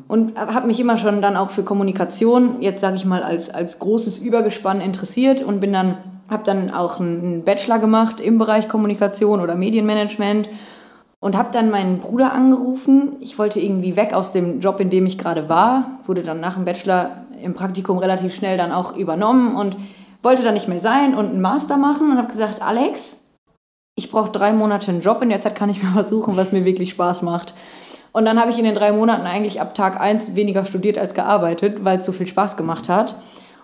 Und 0.08 0.36
habe 0.36 0.66
mich 0.66 0.80
immer 0.80 0.96
schon 0.96 1.22
dann 1.22 1.36
auch 1.36 1.50
für 1.50 1.62
Kommunikation, 1.62 2.60
jetzt 2.60 2.80
sage 2.80 2.96
ich 2.96 3.04
mal, 3.04 3.22
als, 3.22 3.48
als 3.48 3.78
großes 3.78 4.18
Übergespann 4.18 4.80
interessiert 4.80 5.42
und 5.42 5.60
bin 5.60 5.72
dann, 5.72 5.98
habe 6.28 6.42
dann 6.42 6.72
auch 6.72 6.98
einen 6.98 7.44
Bachelor 7.44 7.78
gemacht 7.78 8.20
im 8.20 8.38
Bereich 8.38 8.68
Kommunikation 8.68 9.40
oder 9.40 9.54
Medienmanagement 9.54 10.48
und 11.20 11.36
habe 11.36 11.50
dann 11.52 11.70
meinen 11.70 12.00
Bruder 12.00 12.32
angerufen. 12.32 13.12
Ich 13.20 13.38
wollte 13.38 13.60
irgendwie 13.60 13.94
weg 13.94 14.12
aus 14.14 14.32
dem 14.32 14.58
Job, 14.58 14.80
in 14.80 14.90
dem 14.90 15.06
ich 15.06 15.16
gerade 15.16 15.48
war, 15.48 15.98
wurde 16.06 16.22
dann 16.22 16.40
nach 16.40 16.54
dem 16.54 16.64
Bachelor 16.64 17.24
im 17.40 17.54
Praktikum 17.54 17.98
relativ 17.98 18.34
schnell 18.34 18.56
dann 18.56 18.72
auch 18.72 18.96
übernommen 18.96 19.54
und 19.54 19.76
wollte 20.22 20.42
da 20.42 20.50
nicht 20.50 20.66
mehr 20.66 20.80
sein 20.80 21.14
und 21.14 21.26
einen 21.26 21.40
Master 21.40 21.76
machen 21.76 22.10
und 22.10 22.18
habe 22.18 22.28
gesagt, 22.28 22.62
Alex, 22.62 23.22
ich 23.94 24.10
brauche 24.10 24.30
drei 24.30 24.52
Monate 24.52 24.90
einen 24.90 25.02
Job, 25.02 25.22
in 25.22 25.28
der 25.28 25.40
Zeit 25.40 25.54
kann 25.54 25.70
ich 25.70 25.82
mir 25.82 25.90
was 25.94 26.08
suchen, 26.08 26.36
was 26.36 26.50
mir 26.50 26.64
wirklich 26.64 26.90
Spaß 26.90 27.22
macht. 27.22 27.54
Und 28.12 28.24
dann 28.26 28.38
habe 28.38 28.50
ich 28.50 28.58
in 28.58 28.64
den 28.64 28.74
drei 28.74 28.92
Monaten 28.92 29.26
eigentlich 29.26 29.60
ab 29.60 29.74
Tag 29.74 30.00
eins 30.00 30.36
weniger 30.36 30.64
studiert 30.64 30.98
als 30.98 31.14
gearbeitet, 31.14 31.84
weil 31.84 31.98
es 31.98 32.06
so 32.06 32.12
viel 32.12 32.26
Spaß 32.26 32.56
gemacht 32.56 32.88
hat. 32.88 33.16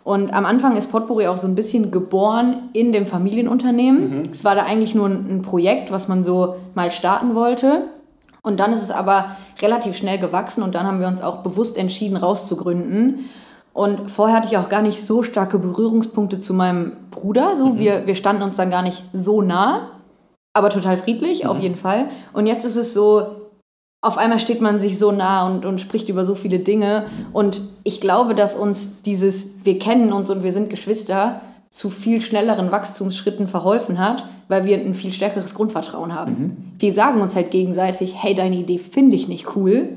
Und 0.04 0.32
am 0.32 0.46
Anfang 0.46 0.74
ist 0.74 0.90
Potpourri 0.90 1.26
auch 1.26 1.36
so 1.36 1.46
ein 1.46 1.54
bisschen 1.54 1.90
geboren 1.90 2.70
in 2.72 2.92
dem 2.92 3.06
Familienunternehmen. 3.06 4.30
Es 4.32 4.42
war 4.42 4.54
da 4.54 4.62
eigentlich 4.62 4.94
nur 4.94 5.06
ein 5.06 5.42
Projekt, 5.42 5.92
was 5.92 6.08
man 6.08 6.24
so 6.24 6.56
mal 6.74 6.90
starten 6.90 7.34
wollte. 7.34 7.88
Und 8.42 8.58
dann 8.58 8.72
ist 8.72 8.82
es 8.82 8.90
aber 8.90 9.36
relativ 9.60 9.96
schnell 9.96 10.16
gewachsen 10.16 10.62
und 10.62 10.74
dann 10.74 10.86
haben 10.86 11.00
wir 11.00 11.08
uns 11.08 11.20
auch 11.20 11.38
bewusst 11.42 11.76
entschieden, 11.76 12.16
rauszugründen. 12.16 13.28
Und 13.74 14.10
vorher 14.10 14.36
hatte 14.36 14.48
ich 14.48 14.56
auch 14.56 14.70
gar 14.70 14.80
nicht 14.80 15.06
so 15.06 15.22
starke 15.22 15.58
Berührungspunkte 15.58 16.38
zu 16.38 16.54
meinem 16.54 16.92
Bruder. 17.10 17.56
So, 17.56 17.78
wir, 17.78 18.06
wir 18.06 18.14
standen 18.14 18.42
uns 18.42 18.56
dann 18.56 18.70
gar 18.70 18.82
nicht 18.82 19.04
so 19.12 19.42
nah, 19.42 19.90
aber 20.54 20.70
total 20.70 20.96
friedlich, 20.96 21.46
auf 21.46 21.60
jeden 21.60 21.76
Fall. 21.76 22.06
Und 22.32 22.46
jetzt 22.46 22.64
ist 22.64 22.76
es 22.76 22.94
so, 22.94 23.37
auf 24.08 24.18
einmal 24.18 24.38
steht 24.38 24.62
man 24.62 24.80
sich 24.80 24.98
so 24.98 25.12
nah 25.12 25.46
und, 25.46 25.66
und 25.66 25.80
spricht 25.80 26.08
über 26.08 26.24
so 26.24 26.34
viele 26.34 26.58
Dinge. 26.58 27.04
Und 27.32 27.60
ich 27.84 28.00
glaube, 28.00 28.34
dass 28.34 28.56
uns 28.56 29.02
dieses 29.02 29.64
Wir 29.64 29.78
kennen 29.78 30.12
uns 30.12 30.30
und 30.30 30.42
wir 30.42 30.50
sind 30.50 30.70
Geschwister 30.70 31.42
zu 31.70 31.90
viel 31.90 32.22
schnelleren 32.22 32.72
Wachstumsschritten 32.72 33.46
verholfen 33.46 33.98
hat, 33.98 34.24
weil 34.48 34.64
wir 34.64 34.78
ein 34.78 34.94
viel 34.94 35.12
stärkeres 35.12 35.54
Grundvertrauen 35.54 36.14
haben. 36.14 36.74
Wir 36.78 36.92
sagen 36.94 37.20
uns 37.20 37.36
halt 37.36 37.50
gegenseitig, 37.50 38.14
hey, 38.16 38.34
deine 38.34 38.56
Idee 38.56 38.78
finde 38.78 39.14
ich 39.14 39.28
nicht 39.28 39.54
cool, 39.56 39.90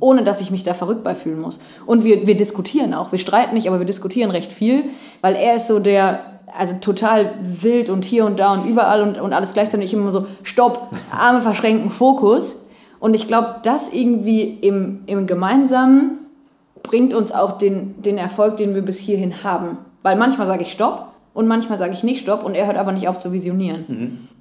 ohne 0.00 0.24
dass 0.24 0.42
ich 0.42 0.50
mich 0.50 0.62
da 0.62 0.74
verrückt 0.74 1.02
bei 1.02 1.14
fühlen 1.14 1.40
muss. 1.40 1.60
Und 1.86 2.04
wir, 2.04 2.26
wir 2.26 2.36
diskutieren 2.36 2.92
auch. 2.92 3.12
Wir 3.12 3.18
streiten 3.18 3.54
nicht, 3.54 3.66
aber 3.66 3.78
wir 3.78 3.86
diskutieren 3.86 4.30
recht 4.30 4.52
viel, 4.52 4.84
weil 5.22 5.34
er 5.34 5.56
ist 5.56 5.68
so 5.68 5.78
der, 5.78 6.20
also 6.54 6.76
total 6.82 7.34
wild 7.40 7.88
und 7.88 8.04
hier 8.04 8.26
und 8.26 8.38
da 8.38 8.52
und 8.52 8.68
überall 8.68 9.02
und, 9.02 9.18
und 9.18 9.32
alles 9.32 9.54
gleichzeitig 9.54 9.94
immer 9.94 10.10
so, 10.10 10.26
stopp, 10.42 10.90
Arme 11.10 11.40
verschränken, 11.40 11.90
Fokus. 11.90 12.67
Und 13.00 13.14
ich 13.14 13.26
glaube, 13.26 13.56
das 13.62 13.92
irgendwie 13.92 14.42
im, 14.42 15.00
im 15.06 15.26
Gemeinsamen 15.26 16.18
bringt 16.82 17.14
uns 17.14 17.32
auch 17.32 17.58
den, 17.58 18.00
den 18.02 18.18
Erfolg, 18.18 18.56
den 18.56 18.74
wir 18.74 18.82
bis 18.82 18.98
hierhin 18.98 19.44
haben. 19.44 19.78
Weil 20.02 20.16
manchmal 20.16 20.46
sage 20.46 20.62
ich 20.62 20.72
Stopp 20.72 21.06
und 21.34 21.46
manchmal 21.46 21.78
sage 21.78 21.92
ich 21.92 22.02
nicht 22.02 22.20
Stopp 22.20 22.44
und 22.44 22.54
er 22.54 22.66
hört 22.66 22.76
aber 22.76 22.92
nicht 22.92 23.08
auf 23.08 23.18
zu 23.18 23.32
visionieren. 23.32 23.84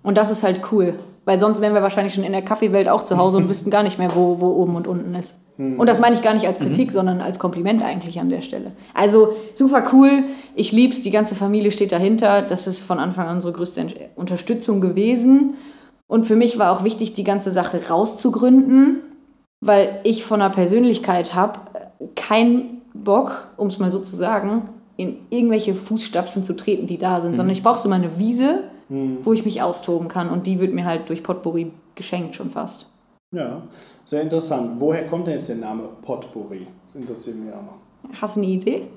Und 0.04 0.18
das 0.18 0.32
ist 0.32 0.44
halt 0.44 0.62
cool. 0.72 0.96
Weil 1.26 1.40
sonst 1.40 1.60
wären 1.60 1.74
wir 1.74 1.82
wahrscheinlich 1.82 2.14
schon 2.14 2.24
in 2.24 2.32
der 2.32 2.42
Kaffeewelt 2.42 2.88
auch 2.88 3.02
zu 3.02 3.18
Hause 3.18 3.38
und 3.38 3.50
wüssten 3.50 3.70
gar 3.70 3.84
nicht 3.84 4.00
mehr, 4.00 4.16
wo, 4.16 4.40
wo 4.40 4.48
oben 4.48 4.76
und 4.76 4.88
unten 4.88 5.14
ist. 5.14 5.36
Und 5.80 5.90
das 5.90 6.00
meine 6.00 6.16
ich 6.16 6.22
gar 6.22 6.36
nicht 6.36 6.46
als 6.46 6.60
Kritik, 6.60 6.92
sondern 6.92 7.20
als 7.20 7.40
Kompliment 7.40 7.84
eigentlich 7.84 8.20
an 8.20 8.30
der 8.30 8.42
Stelle. 8.42 8.74
Also 8.94 9.36
super 9.56 9.88
cool, 9.92 10.24
ich 10.54 10.72
lieb's, 10.72 11.02
die 11.02 11.10
ganze 11.10 11.34
Familie 11.34 11.72
steht 11.72 11.92
dahinter. 11.92 12.44
Das 12.44 12.68
ist 12.68 12.84
von 12.84 13.00
Anfang 13.00 13.28
an 13.28 13.38
unsere 13.38 13.54
größte 13.54 13.88
Unterstützung 14.16 14.82
gewesen. 14.82 15.56
Und 16.08 16.26
für 16.26 16.36
mich 16.36 16.58
war 16.58 16.72
auch 16.72 16.84
wichtig, 16.84 17.14
die 17.14 17.24
ganze 17.24 17.52
Sache 17.52 17.80
rauszugründen, 17.90 19.02
weil 19.60 20.00
ich 20.04 20.24
von 20.24 20.40
der 20.40 20.50
Persönlichkeit 20.50 21.34
habe 21.34 21.60
keinen 22.16 22.82
Bock, 22.94 23.52
um 23.58 23.68
es 23.68 23.80
mal 23.80 23.92
so 23.92 24.00
zu 24.00 24.16
sagen, 24.16 24.70
in 24.96 25.18
irgendwelche 25.30 25.76
Fußstapfen 25.76 26.44
zu 26.44 26.56
treten, 26.56 26.88
die 26.88 26.98
da 26.98 27.20
sind, 27.20 27.38
sondern 27.38 27.54
ich 27.54 27.64
brauche 27.64 27.80
so 27.80 27.90
meine 27.90 28.18
Wiese, 28.18 28.64
wo 28.90 29.34
ich 29.34 29.44
mich 29.44 29.62
austoben 29.62 30.08
kann 30.08 30.30
und 30.30 30.48
die 30.48 30.60
wird 30.60 30.74
mir 30.74 30.86
halt 30.86 31.10
durch 31.10 31.22
Potpourri 31.22 31.72
geschenkt 31.96 32.36
schon 32.36 32.50
fast. 32.50 32.86
Ja, 33.36 33.62
sehr 34.06 34.22
interessant. 34.22 34.80
Woher 34.80 35.06
kommt 35.08 35.28
denn 35.28 35.34
jetzt 35.34 35.50
der 35.50 35.58
Name 35.58 35.84
Potpourri? 36.02 36.66
Das 36.86 36.96
interessiert 36.96 37.36
mich 37.36 37.54
auch 37.54 37.62
noch. 37.62 38.22
Hast 38.22 38.38
du 38.38 38.40
eine 38.40 38.50
Idee? 38.50 38.88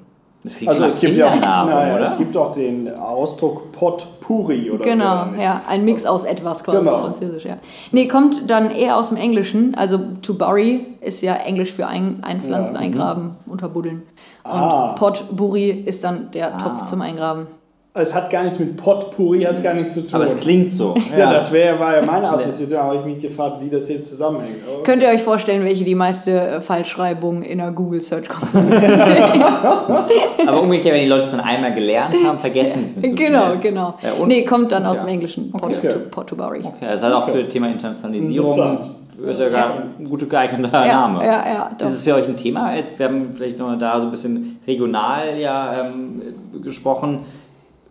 Also 0.66 0.86
es 0.86 1.00
gibt 1.00 1.16
ja 1.18 1.30
auch, 1.30 1.36
naja, 1.38 1.96
oder? 1.96 2.04
es 2.04 2.16
gibt 2.16 2.34
auch 2.34 2.50
den 2.52 2.92
Ausdruck 2.94 3.72
Potpourri 3.72 4.70
oder 4.70 4.82
so. 4.82 4.90
Genau, 4.90 5.12
oder 5.22 5.26
nicht? 5.32 5.42
ja, 5.42 5.60
ein 5.68 5.84
Mix 5.84 6.06
aus 6.06 6.24
etwas 6.24 6.64
quasi 6.64 6.78
Genau. 6.78 6.96
französisch, 6.98 7.44
ja. 7.44 7.56
Nee, 7.92 8.08
kommt 8.08 8.48
dann 8.50 8.70
eher 8.70 8.96
aus 8.96 9.10
dem 9.10 9.18
Englischen, 9.18 9.74
also 9.74 9.98
to 10.22 10.32
bury 10.34 10.86
ist 11.02 11.20
ja 11.22 11.34
Englisch 11.34 11.72
für 11.74 11.86
ein, 11.86 12.20
einpflanzen, 12.22 12.76
Ja. 12.76 12.80
eingraben, 12.80 13.32
unterbuddeln. 13.46 14.02
Und 14.44 14.50
Ah. 14.50 14.94
Potpourri 14.98 15.70
ist 15.70 16.02
dann 16.04 16.30
der 16.30 16.56
Topf 16.56 16.84
zum 16.84 17.02
Eingraben. 17.02 17.46
Es 17.92 18.14
hat 18.14 18.30
gar 18.30 18.44
nichts 18.44 18.60
mit 18.60 18.76
Potpourri, 18.76 19.42
hat 19.42 19.54
es 19.54 19.64
gar 19.64 19.74
nichts 19.74 19.94
zu 19.94 20.02
tun. 20.02 20.14
Aber 20.14 20.22
es 20.22 20.38
klingt 20.38 20.70
so. 20.70 20.94
Ja, 21.18 21.32
das 21.32 21.50
wäre 21.50 21.76
war 21.80 21.96
ja 21.96 22.02
meine 22.02 22.30
Assoziation, 22.30 22.78
aber 22.78 23.00
ich 23.00 23.04
mich 23.04 23.18
gefragt, 23.18 23.56
wie 23.60 23.68
das 23.68 23.88
jetzt 23.88 24.06
zusammenhängt. 24.08 24.58
Aber 24.72 24.84
Könnt 24.84 25.02
ihr 25.02 25.08
euch 25.08 25.20
vorstellen, 25.22 25.64
welche 25.64 25.82
die 25.84 25.96
meiste 25.96 26.30
äh, 26.40 26.60
Falschschreibung 26.60 27.42
in 27.42 27.58
der 27.58 27.72
Google 27.72 28.00
Search 28.00 28.28
Console 28.28 28.76
ist? 28.76 29.00
Aber 30.46 30.62
umgekehrt, 30.62 30.94
wenn 30.94 31.02
die 31.02 31.08
Leute 31.08 31.24
es 31.24 31.30
dann 31.32 31.40
einmal 31.40 31.74
gelernt 31.74 32.14
haben, 32.24 32.38
vergessen 32.38 32.80
sie 32.80 32.86
es 32.86 32.96
nicht 32.96 33.10
so 33.10 33.16
genau, 33.16 33.46
schnell. 33.46 33.58
genau. 33.58 33.94
Ja, 34.02 34.12
und- 34.20 34.28
nee, 34.28 34.44
kommt 34.44 34.70
dann 34.72 34.86
aus 34.86 34.98
Ja. 34.98 35.02
dem 35.02 35.08
Englischen. 35.08 35.50
Pot, 35.50 35.62
Okay. 35.76 35.88
Potpourri. 36.10 36.60
Okay, 36.64 36.86
das 36.88 37.02
heißt 37.02 37.12
auch 37.12 37.28
für 37.28 37.46
Thema 37.48 37.68
Internationalisierung 37.68 38.52
Interessant. 38.52 38.90
ist 39.26 39.40
ja 39.40 39.48
gar 39.48 39.72
ein 39.98 40.08
gut 40.08 40.28
geeigneter 40.30 40.86
Ja, 40.86 41.08
Name. 41.08 41.24
ja, 41.24 41.48
ja, 41.54 41.70
doch. 41.76 41.84
Ist 41.84 41.92
es 41.94 42.02
für 42.04 42.14
euch 42.14 42.28
ein 42.28 42.36
Thema? 42.36 42.74
Jetzt, 42.76 42.98
wir 43.00 43.06
haben 43.06 43.30
vielleicht 43.34 43.58
noch 43.58 43.76
da 43.76 43.98
so 43.98 44.04
ein 44.06 44.10
bisschen 44.12 44.60
regional 44.66 45.36
ja 45.40 45.72
ähm, 45.92 46.22
gesprochen. 46.62 47.20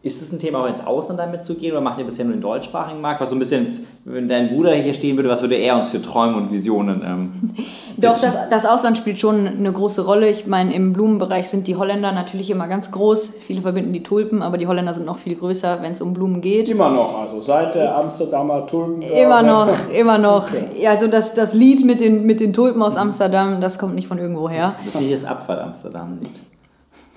Ist 0.02 0.22
es 0.22 0.32
ein 0.32 0.40
Thema, 0.40 0.64
auch 0.64 0.68
ins 0.68 0.88
Ausland 0.88 1.20
damit 1.20 1.44
zu 1.44 1.56
gehen 1.56 1.74
oder 1.74 1.82
macht 1.82 2.00
ihr 2.00 2.06
bisher 2.06 2.24
nur 2.24 2.34
den 2.34 2.42
deutschsprachigen 2.42 3.02
Markt? 3.02 3.20
Was 3.20 3.32
so 3.32 3.36
ein 3.36 3.40
bisschen, 3.40 3.64
ins, 3.64 3.84
wenn 4.06 4.30
dein 4.30 4.48
Bruder 4.48 4.72
hier 4.72 4.94
stehen 4.94 5.18
würde, 5.18 5.28
was 5.28 5.42
würde 5.42 5.56
er 5.56 5.76
uns 5.76 5.90
für 5.90 6.02
Träume 6.02 6.38
und 6.38 6.52
Visionen 6.52 7.02
ähm, 7.06 7.32
Doch, 7.98 8.18
das, 8.18 8.50
das 8.50 8.66
Ausland 8.66 8.98
spielt 8.98 9.20
schon 9.20 9.46
eine 9.46 9.74
große 9.74 10.06
Rolle. 10.06 10.30
Ich 10.30 10.48
meine, 10.48 10.74
im 10.74 10.94
Blumenbereich 10.94 11.50
sind 11.50 11.68
die 11.68 11.76
Holländer 11.76 12.14
natürlich 12.14 12.50
immer 12.50 12.68
ganz 12.68 12.92
groß. 12.92 13.34
Viele 13.46 13.62
verbinden 13.62 13.92
die 13.92 14.02
Tulpen, 14.02 14.42
aber 14.42 14.58
die 14.58 14.68
Holländer 14.68 14.94
sind 14.94 15.06
noch 15.06 15.18
viel 15.18 15.36
größer, 15.36 15.80
wenn 15.82 15.92
es 15.92 16.00
um 16.00 16.14
Blumen 16.14 16.40
geht. 16.40 16.70
immer 16.70 16.90
noch, 16.90 17.20
also 17.20 17.42
seit 17.42 17.76
der 17.76 17.98
Amsterdamer 17.98 18.68
Tulpen. 18.68 19.02
Immer 19.20 19.44
noch, 19.44 19.70
immer 19.94 20.18
noch. 20.18 20.48
Ja, 20.80 20.92
also 20.92 21.08
das, 21.08 21.34
das 21.34 21.54
Lied 21.54 21.86
mit 21.86 22.00
den, 22.00 22.26
mit 22.26 22.40
den 22.40 22.54
Tulpen 22.54 22.82
aus 22.82 22.96
Amsterdam, 22.96 23.60
das 23.60 23.78
kommt 23.78 23.96
nicht 23.96 24.08
von 24.08 24.18
irgendwo 24.18 24.50
her. 24.50 24.76
Das 24.84 24.96
ist 24.96 25.02
nicht 25.02 25.14
das 25.14 25.26
Abfall 25.26 25.60
Amsterdam 25.60 26.20
liegt. 26.22 26.40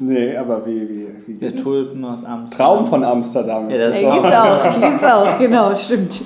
Nee, 0.04 0.36
aber 0.36 0.64
wie, 0.66 0.88
wie, 0.88 1.08
wie 1.26 1.34
Der? 1.34 1.54
Tulpen 1.54 2.04
aus 2.04 2.24
Amsterdam. 2.24 2.48
Traum 2.50 2.86
von 2.86 3.04
Amsterdam 3.04 3.70
Ja, 3.70 3.76
das 3.78 3.96
Äh, 4.02 4.10
gibt's 4.10 4.32
auch, 4.32 4.80
gibt's 4.80 5.04
auch, 5.04 5.38
genau, 5.38 5.74
stimmt. 5.74 6.20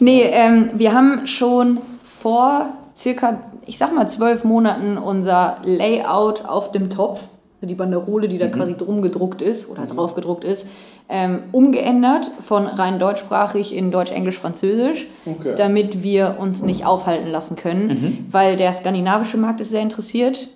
Nee, 0.00 0.22
ähm, 0.32 0.70
wir 0.74 0.92
haben 0.92 1.26
schon 1.26 1.78
vor 2.02 2.66
circa, 2.96 3.40
ich 3.66 3.78
sag 3.78 3.94
mal, 3.94 4.08
zwölf 4.08 4.44
Monaten 4.44 4.98
unser 4.98 5.58
Layout 5.64 6.44
auf 6.46 6.72
dem 6.72 6.90
Topf, 6.90 7.24
also 7.56 7.68
die 7.68 7.74
Banderole, 7.74 8.26
die 8.28 8.38
da 8.38 8.48
quasi 8.48 8.76
drum 8.76 9.02
gedruckt 9.02 9.40
ist 9.40 9.70
oder 9.70 9.86
drauf 9.86 10.14
gedruckt 10.14 10.42
ist, 10.44 10.66
ähm, 11.08 11.40
umgeändert 11.52 12.30
von 12.40 12.66
rein 12.66 12.98
deutschsprachig 12.98 13.76
in 13.76 13.90
Deutsch, 13.90 14.10
Englisch, 14.12 14.38
Französisch, 14.38 15.06
Okay. 15.26 15.54
damit 15.56 16.02
wir 16.02 16.36
uns 16.40 16.62
nicht 16.62 16.86
aufhalten 16.86 17.30
lassen 17.30 17.54
können, 17.56 18.26
weil 18.30 18.56
der 18.56 18.72
skandinavische 18.72 19.36
Markt 19.36 19.60
ist 19.60 19.70
sehr 19.70 19.82
interessiert 19.82 20.48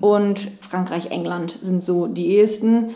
und 0.00 0.48
Frankreich, 0.60 1.10
England 1.10 1.58
sind 1.60 1.82
so 1.82 2.06
die 2.06 2.36
ehesten. 2.36 2.94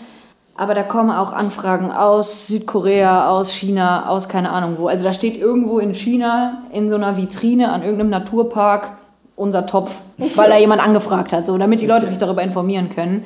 Aber 0.56 0.74
da 0.74 0.82
kommen 0.82 1.10
auch 1.10 1.32
Anfragen 1.32 1.92
aus 1.92 2.48
Südkorea, 2.48 3.28
aus 3.28 3.52
China, 3.52 4.08
aus 4.08 4.28
keine 4.28 4.50
Ahnung 4.50 4.74
wo. 4.78 4.88
Also 4.88 5.04
da 5.04 5.12
steht 5.12 5.36
irgendwo 5.36 5.78
in 5.78 5.94
China 5.94 6.62
in 6.72 6.88
so 6.88 6.96
einer 6.96 7.16
Vitrine 7.16 7.70
an 7.70 7.82
irgendeinem 7.82 8.10
Naturpark 8.10 8.96
unser 9.36 9.66
Topf, 9.66 10.02
weil 10.34 10.50
da 10.50 10.58
jemand 10.58 10.82
angefragt 10.82 11.32
hat, 11.32 11.46
so 11.46 11.56
damit 11.58 11.80
die 11.80 11.86
Leute 11.86 12.06
sich 12.06 12.18
darüber 12.18 12.42
informieren 12.42 12.88
können. 12.88 13.22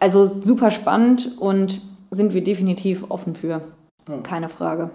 Also 0.00 0.26
super 0.26 0.70
spannend 0.70 1.38
und 1.38 1.82
sind 2.10 2.32
wir 2.32 2.42
definitiv 2.42 3.04
offen 3.10 3.34
für. 3.34 3.60
Keine 4.22 4.48
Frage. 4.48 4.90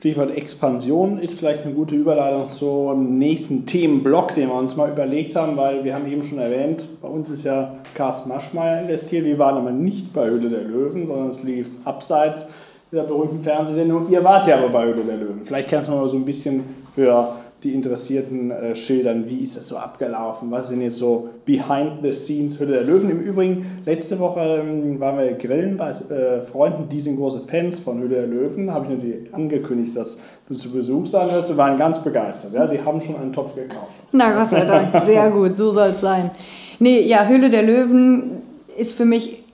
Stichwort 0.00 0.34
Expansion 0.34 1.18
ist 1.18 1.38
vielleicht 1.38 1.64
eine 1.64 1.74
gute 1.74 1.94
Überleitung 1.94 2.48
zum 2.48 3.18
nächsten 3.18 3.66
Themenblock, 3.66 4.34
den 4.34 4.48
wir 4.48 4.54
uns 4.54 4.74
mal 4.74 4.90
überlegt 4.90 5.36
haben, 5.36 5.58
weil 5.58 5.84
wir 5.84 5.94
haben 5.94 6.10
eben 6.10 6.22
schon 6.22 6.38
erwähnt, 6.38 6.86
bei 7.02 7.08
uns 7.08 7.28
ist 7.28 7.44
ja 7.44 7.74
Carsten 7.92 8.30
Maschmeyer 8.30 8.80
investiert. 8.80 9.26
Wir 9.26 9.38
waren 9.38 9.58
aber 9.58 9.72
nicht 9.72 10.14
bei 10.14 10.26
Höhle 10.26 10.48
der 10.48 10.62
Löwen, 10.62 11.06
sondern 11.06 11.28
es 11.28 11.42
lief 11.42 11.66
abseits 11.84 12.48
dieser 12.90 13.02
berühmten 13.02 13.42
Fernsehsendung. 13.42 14.06
Ihr 14.10 14.24
wart 14.24 14.48
ja 14.48 14.56
aber 14.56 14.70
bei 14.70 14.86
Höhle 14.86 15.04
der 15.04 15.18
Löwen. 15.18 15.42
Vielleicht 15.44 15.68
kannst 15.68 15.88
du 15.88 15.92
mal 15.92 16.08
so 16.08 16.16
ein 16.16 16.24
bisschen 16.24 16.64
für 16.94 17.34
die 17.62 17.74
Interessierten 17.74 18.50
äh, 18.50 18.74
schildern, 18.74 19.28
wie 19.28 19.38
ist 19.38 19.56
das 19.56 19.68
so 19.68 19.76
abgelaufen? 19.76 20.50
Was 20.50 20.68
sind 20.68 20.80
jetzt 20.80 20.96
so 20.96 21.28
behind 21.44 22.02
the 22.02 22.12
scenes 22.12 22.58
Hülle 22.58 22.72
der 22.72 22.84
Löwen? 22.84 23.10
Im 23.10 23.20
Übrigen, 23.20 23.66
letzte 23.84 24.18
Woche 24.18 24.62
ähm, 24.64 24.98
waren 24.98 25.18
wir 25.18 25.32
grillen 25.32 25.76
bei 25.76 25.90
äh, 25.90 26.40
Freunden, 26.40 26.88
die 26.88 27.00
sind 27.00 27.16
große 27.16 27.42
Fans 27.48 27.80
von 27.80 28.00
Hülle 28.00 28.16
der 28.16 28.26
Löwen. 28.26 28.72
Habe 28.72 28.86
ich 28.86 28.98
natürlich 28.98 29.34
angekündigt, 29.34 29.96
dass 29.96 30.20
du 30.48 30.54
zu 30.54 30.72
Besuch 30.72 31.06
sein 31.06 31.30
wirst. 31.30 31.50
Wir 31.50 31.56
waren 31.56 31.78
ganz 31.78 32.02
begeistert. 32.02 32.54
Ja? 32.54 32.66
Sie 32.66 32.80
haben 32.82 33.00
schon 33.00 33.16
einen 33.16 33.32
Topf 33.32 33.54
gekauft. 33.54 33.92
Na 34.12 34.32
Gott 34.32 34.50
sei 34.50 34.64
Dank, 34.64 34.88
sehr 35.02 35.30
gut, 35.30 35.56
so 35.56 35.70
soll 35.70 35.90
es 35.90 36.00
sein. 36.00 36.30
Nee, 36.78 37.02
ja, 37.02 37.26
Höhle 37.26 37.50
der 37.50 37.62
Löwen 37.62 38.42
ist 38.76 38.94
für 38.94 39.04
mich 39.04 39.44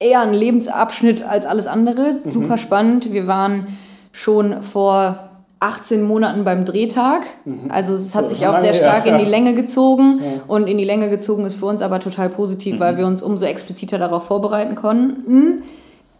eher 0.00 0.20
ein 0.20 0.34
Lebensabschnitt 0.34 1.22
als 1.22 1.46
alles 1.46 1.66
andere. 1.66 2.12
Super 2.12 2.56
spannend. 2.58 3.12
Wir 3.12 3.26
waren 3.26 3.66
schon 4.12 4.62
vor 4.62 5.27
18 5.60 6.02
Monaten 6.04 6.44
beim 6.44 6.64
Drehtag. 6.64 7.26
Also 7.68 7.94
es 7.94 8.14
hat 8.14 8.28
So, 8.28 8.34
sich 8.34 8.46
auch 8.46 8.56
sehr 8.58 8.74
stark 8.74 9.06
in 9.06 9.18
die 9.18 9.24
Länge 9.24 9.54
gezogen. 9.54 10.20
Und 10.46 10.68
in 10.68 10.78
die 10.78 10.84
Länge 10.84 11.08
gezogen 11.10 11.44
ist 11.46 11.56
für 11.56 11.66
uns 11.66 11.82
aber 11.82 12.00
total 12.00 12.28
positiv, 12.28 12.78
weil 12.80 12.96
wir 12.96 13.06
uns 13.06 13.22
umso 13.22 13.44
expliziter 13.44 13.98
darauf 13.98 14.24
vorbereiten 14.24 14.74
konnten. 14.74 15.62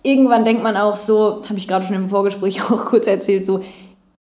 Irgendwann 0.02 0.44
denkt 0.44 0.62
man 0.62 0.76
auch 0.76 0.96
so, 0.96 1.42
habe 1.48 1.58
ich 1.58 1.68
gerade 1.68 1.84
schon 1.84 1.96
im 1.96 2.08
Vorgespräch 2.08 2.62
auch 2.70 2.84
kurz 2.86 3.06
erzählt, 3.06 3.46
so, 3.46 3.60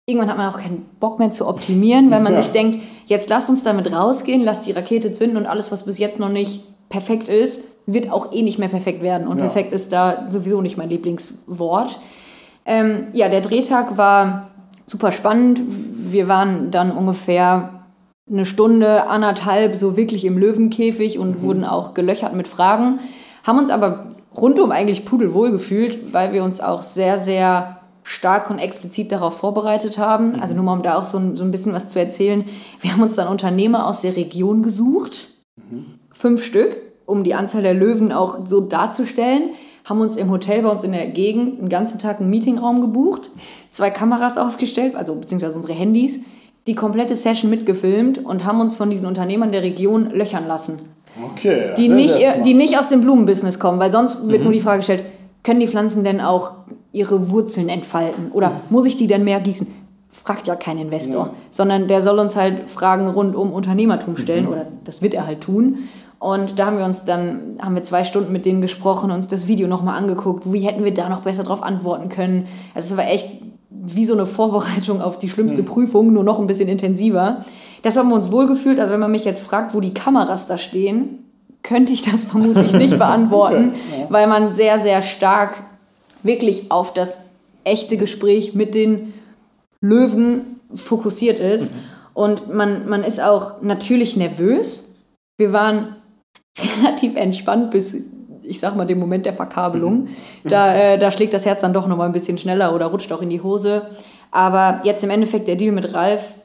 irgendwann 0.05 0.29
hat 0.29 0.37
man 0.37 0.53
auch 0.53 0.57
keinen 0.59 0.85
Bock 0.99 1.19
mehr 1.19 1.31
zu 1.31 1.47
optimieren, 1.47 2.11
weil 2.11 2.21
man 2.21 2.33
Ja. 2.33 2.41
sich 2.41 2.51
denkt, 2.51 2.79
jetzt 3.07 3.29
lasst 3.29 3.49
uns 3.49 3.63
damit 3.63 3.91
rausgehen, 3.93 4.41
lasst 4.43 4.65
die 4.65 4.71
Rakete 4.71 5.11
zünden 5.11 5.37
und 5.37 5.45
alles, 5.45 5.71
was 5.71 5.83
bis 5.85 5.97
jetzt 5.97 6.19
noch 6.19 6.29
nicht 6.29 6.63
perfekt 6.89 7.27
ist, 7.27 7.77
wird 7.87 8.11
auch 8.11 8.31
eh 8.33 8.41
nicht 8.41 8.59
mehr 8.59 8.69
perfekt 8.69 9.01
werden. 9.01 9.27
Und 9.27 9.37
perfekt 9.37 9.73
ist 9.73 9.91
da 9.91 10.27
sowieso 10.29 10.61
nicht 10.61 10.77
mein 10.77 10.89
Lieblingswort. 10.89 11.99
Ähm, 12.65 13.07
ja, 13.13 13.29
der 13.29 13.41
Drehtag 13.41 13.97
war 13.97 14.49
super 14.85 15.11
spannend. 15.11 15.61
Wir 15.67 16.27
waren 16.27 16.71
dann 16.71 16.91
ungefähr 16.91 17.85
eine 18.29 18.45
Stunde, 18.45 19.07
anderthalb 19.07 19.75
so 19.75 19.97
wirklich 19.97 20.25
im 20.25 20.37
Löwenkäfig 20.37 21.19
und 21.19 21.41
wurden 21.41 21.63
auch 21.63 21.93
gelöchert 21.93 22.33
mit 22.33 22.47
Fragen. 22.47 22.99
Haben 23.43 23.59
uns 23.59 23.69
aber 23.69 24.07
rundum 24.35 24.71
eigentlich 24.71 25.05
pudelwohl 25.05 25.51
gefühlt, 25.51 26.13
weil 26.13 26.33
wir 26.33 26.43
uns 26.43 26.59
auch 26.59 26.81
sehr, 26.81 27.19
sehr 27.19 27.77
stark 28.03 28.49
und 28.49 28.59
explizit 28.59 29.11
darauf 29.11 29.37
vorbereitet 29.37 29.97
haben. 29.97 30.39
Also 30.39 30.53
nur 30.53 30.63
mal 30.63 30.73
um 30.73 30.83
da 30.83 30.97
auch 30.97 31.03
so 31.03 31.17
ein, 31.17 31.37
so 31.37 31.43
ein 31.43 31.51
bisschen 31.51 31.73
was 31.73 31.89
zu 31.89 31.99
erzählen. 31.99 32.45
Wir 32.81 32.93
haben 32.93 33.01
uns 33.01 33.15
dann 33.15 33.27
Unternehmer 33.27 33.87
aus 33.87 34.01
der 34.01 34.15
Region 34.15 34.63
gesucht, 34.63 35.29
fünf 36.11 36.43
Stück, 36.43 36.77
um 37.05 37.23
die 37.23 37.33
Anzahl 37.33 37.63
der 37.63 37.73
Löwen 37.73 38.11
auch 38.11 38.39
so 38.47 38.61
darzustellen. 38.61 39.49
Haben 39.85 40.01
uns 40.01 40.17
im 40.17 40.29
Hotel 40.31 40.61
bei 40.63 40.69
uns 40.69 40.83
in 40.83 40.91
der 40.91 41.07
Gegend 41.07 41.59
einen 41.59 41.69
ganzen 41.69 41.99
Tag 41.99 42.19
einen 42.19 42.29
Meetingraum 42.29 42.81
gebucht, 42.81 43.29
zwei 43.69 43.89
Kameras 43.89 44.37
aufgestellt, 44.37 44.95
also 44.95 45.15
beziehungsweise 45.15 45.53
unsere 45.55 45.73
Handys, 45.73 46.21
die 46.67 46.75
komplette 46.75 47.15
Session 47.15 47.49
mitgefilmt 47.49 48.25
und 48.25 48.43
haben 48.43 48.59
uns 48.59 48.75
von 48.75 48.89
diesen 48.89 49.07
Unternehmern 49.07 49.51
der 49.51 49.61
Region 49.63 50.09
löchern 50.11 50.47
lassen 50.47 50.79
Okay. 51.31 51.73
die 51.77 51.87
nicht, 51.87 52.17
die 52.43 52.53
nicht 52.53 52.77
aus 52.77 52.89
dem 52.89 52.99
Blumenbusiness 52.99 53.57
kommen, 53.57 53.79
weil 53.79 53.89
sonst 53.89 54.27
wird 54.27 54.43
nur 54.43 54.51
die 54.51 54.59
Frage 54.59 54.79
gestellt, 54.79 55.03
können 55.43 55.61
die 55.61 55.67
Pflanzen 55.67 56.03
denn 56.03 56.19
auch 56.19 56.51
ihre 56.91 57.29
Wurzeln 57.29 57.69
entfalten? 57.69 58.31
Oder 58.33 58.51
muss 58.69 58.85
ich 58.85 58.97
die 58.97 59.07
denn 59.07 59.23
mehr 59.23 59.39
gießen? 59.39 59.67
Fragt 60.09 60.47
ja 60.47 60.55
kein 60.55 60.77
Investor, 60.77 61.27
Ja. 61.27 61.33
sondern 61.49 61.87
der 61.87 62.01
soll 62.01 62.19
uns 62.19 62.35
halt 62.35 62.69
Fragen 62.69 63.07
rund 63.07 63.33
um 63.35 63.53
Unternehmertum 63.53 64.17
stellen 64.17 64.47
oder 64.47 64.65
das 64.83 65.01
wird 65.01 65.13
er 65.13 65.25
halt 65.25 65.39
tun. 65.41 65.87
Und 66.19 66.59
da 66.59 66.67
haben 66.67 66.77
wir 66.77 66.85
uns 66.85 67.05
dann, 67.05 67.57
haben 67.61 67.75
wir 67.75 67.83
zwei 67.83 68.03
Stunden 68.03 68.31
mit 68.31 68.45
denen 68.45 68.61
gesprochen, 68.61 69.11
uns 69.11 69.27
das 69.27 69.47
Video 69.47 69.67
nochmal 69.67 69.97
angeguckt, 69.97 70.51
wie 70.51 70.61
hätten 70.61 70.83
wir 70.83 70.93
da 70.93 71.09
noch 71.09 71.21
besser 71.21 71.43
drauf 71.43 71.61
antworten 71.61 72.09
können. 72.09 72.47
Also 72.73 72.93
es 72.93 72.97
war 72.97 73.07
echt 73.07 73.29
wie 73.69 74.05
so 74.05 74.13
eine 74.13 74.25
Vorbereitung 74.25 75.01
auf 75.01 75.19
die 75.19 75.29
schlimmste 75.29 75.63
Prüfung, 75.63 76.13
nur 76.13 76.23
noch 76.23 76.39
ein 76.39 76.47
bisschen 76.47 76.69
intensiver. 76.69 77.43
Das 77.81 77.97
haben 77.97 78.09
wir 78.09 78.15
uns 78.15 78.31
wohlgefühlt. 78.31 78.79
Also 78.79 78.91
wenn 78.91 78.99
man 78.99 79.11
mich 79.11 79.25
jetzt 79.25 79.41
fragt, 79.41 79.75
wo 79.75 79.79
die 79.79 79.93
Kameras 79.93 80.47
da 80.47 80.57
stehen, 80.57 81.25
könnte 81.61 81.91
ich 81.91 82.01
das 82.01 82.25
vermutlich 82.25 82.73
nicht 82.73 82.97
beantworten, 82.97 83.73
weil 84.09 84.27
man 84.27 84.51
sehr, 84.51 84.79
sehr 84.79 85.01
stark 85.01 85.63
wirklich 86.23 86.71
auf 86.71 86.93
das 86.93 87.25
echte 87.63 87.97
Gespräch 87.97 88.55
mit 88.55 88.73
den 88.73 89.13
Löwen 89.81 90.59
fokussiert 90.73 91.39
ist. 91.39 91.73
Und 92.13 92.53
man, 92.53 92.87
man 92.87 93.03
ist 93.03 93.21
auch 93.21 93.61
natürlich 93.61 94.15
nervös. 94.15 94.95
Wir 95.37 95.51
waren 95.51 95.95
relativ 96.57 97.15
entspannt 97.15 97.71
bis, 97.71 97.95
ich 98.43 98.59
sag 98.59 98.75
mal, 98.75 98.85
dem 98.85 98.99
Moment 98.99 99.25
der 99.25 99.33
Verkabelung. 99.33 100.07
Da, 100.43 100.73
äh, 100.75 100.99
da 100.99 101.11
schlägt 101.11 101.33
das 101.33 101.45
Herz 101.45 101.61
dann 101.61 101.73
doch 101.73 101.87
nochmal 101.87 102.07
ein 102.07 102.13
bisschen 102.13 102.37
schneller 102.37 102.73
oder 102.73 102.87
rutscht 102.87 103.11
auch 103.11 103.21
in 103.21 103.29
die 103.29 103.41
Hose. 103.41 103.83
Aber 104.31 104.81
jetzt 104.83 105.03
im 105.03 105.09
Endeffekt 105.09 105.47
der 105.47 105.55
Deal 105.55 105.73
mit 105.73 105.93
Ralf 105.93 106.35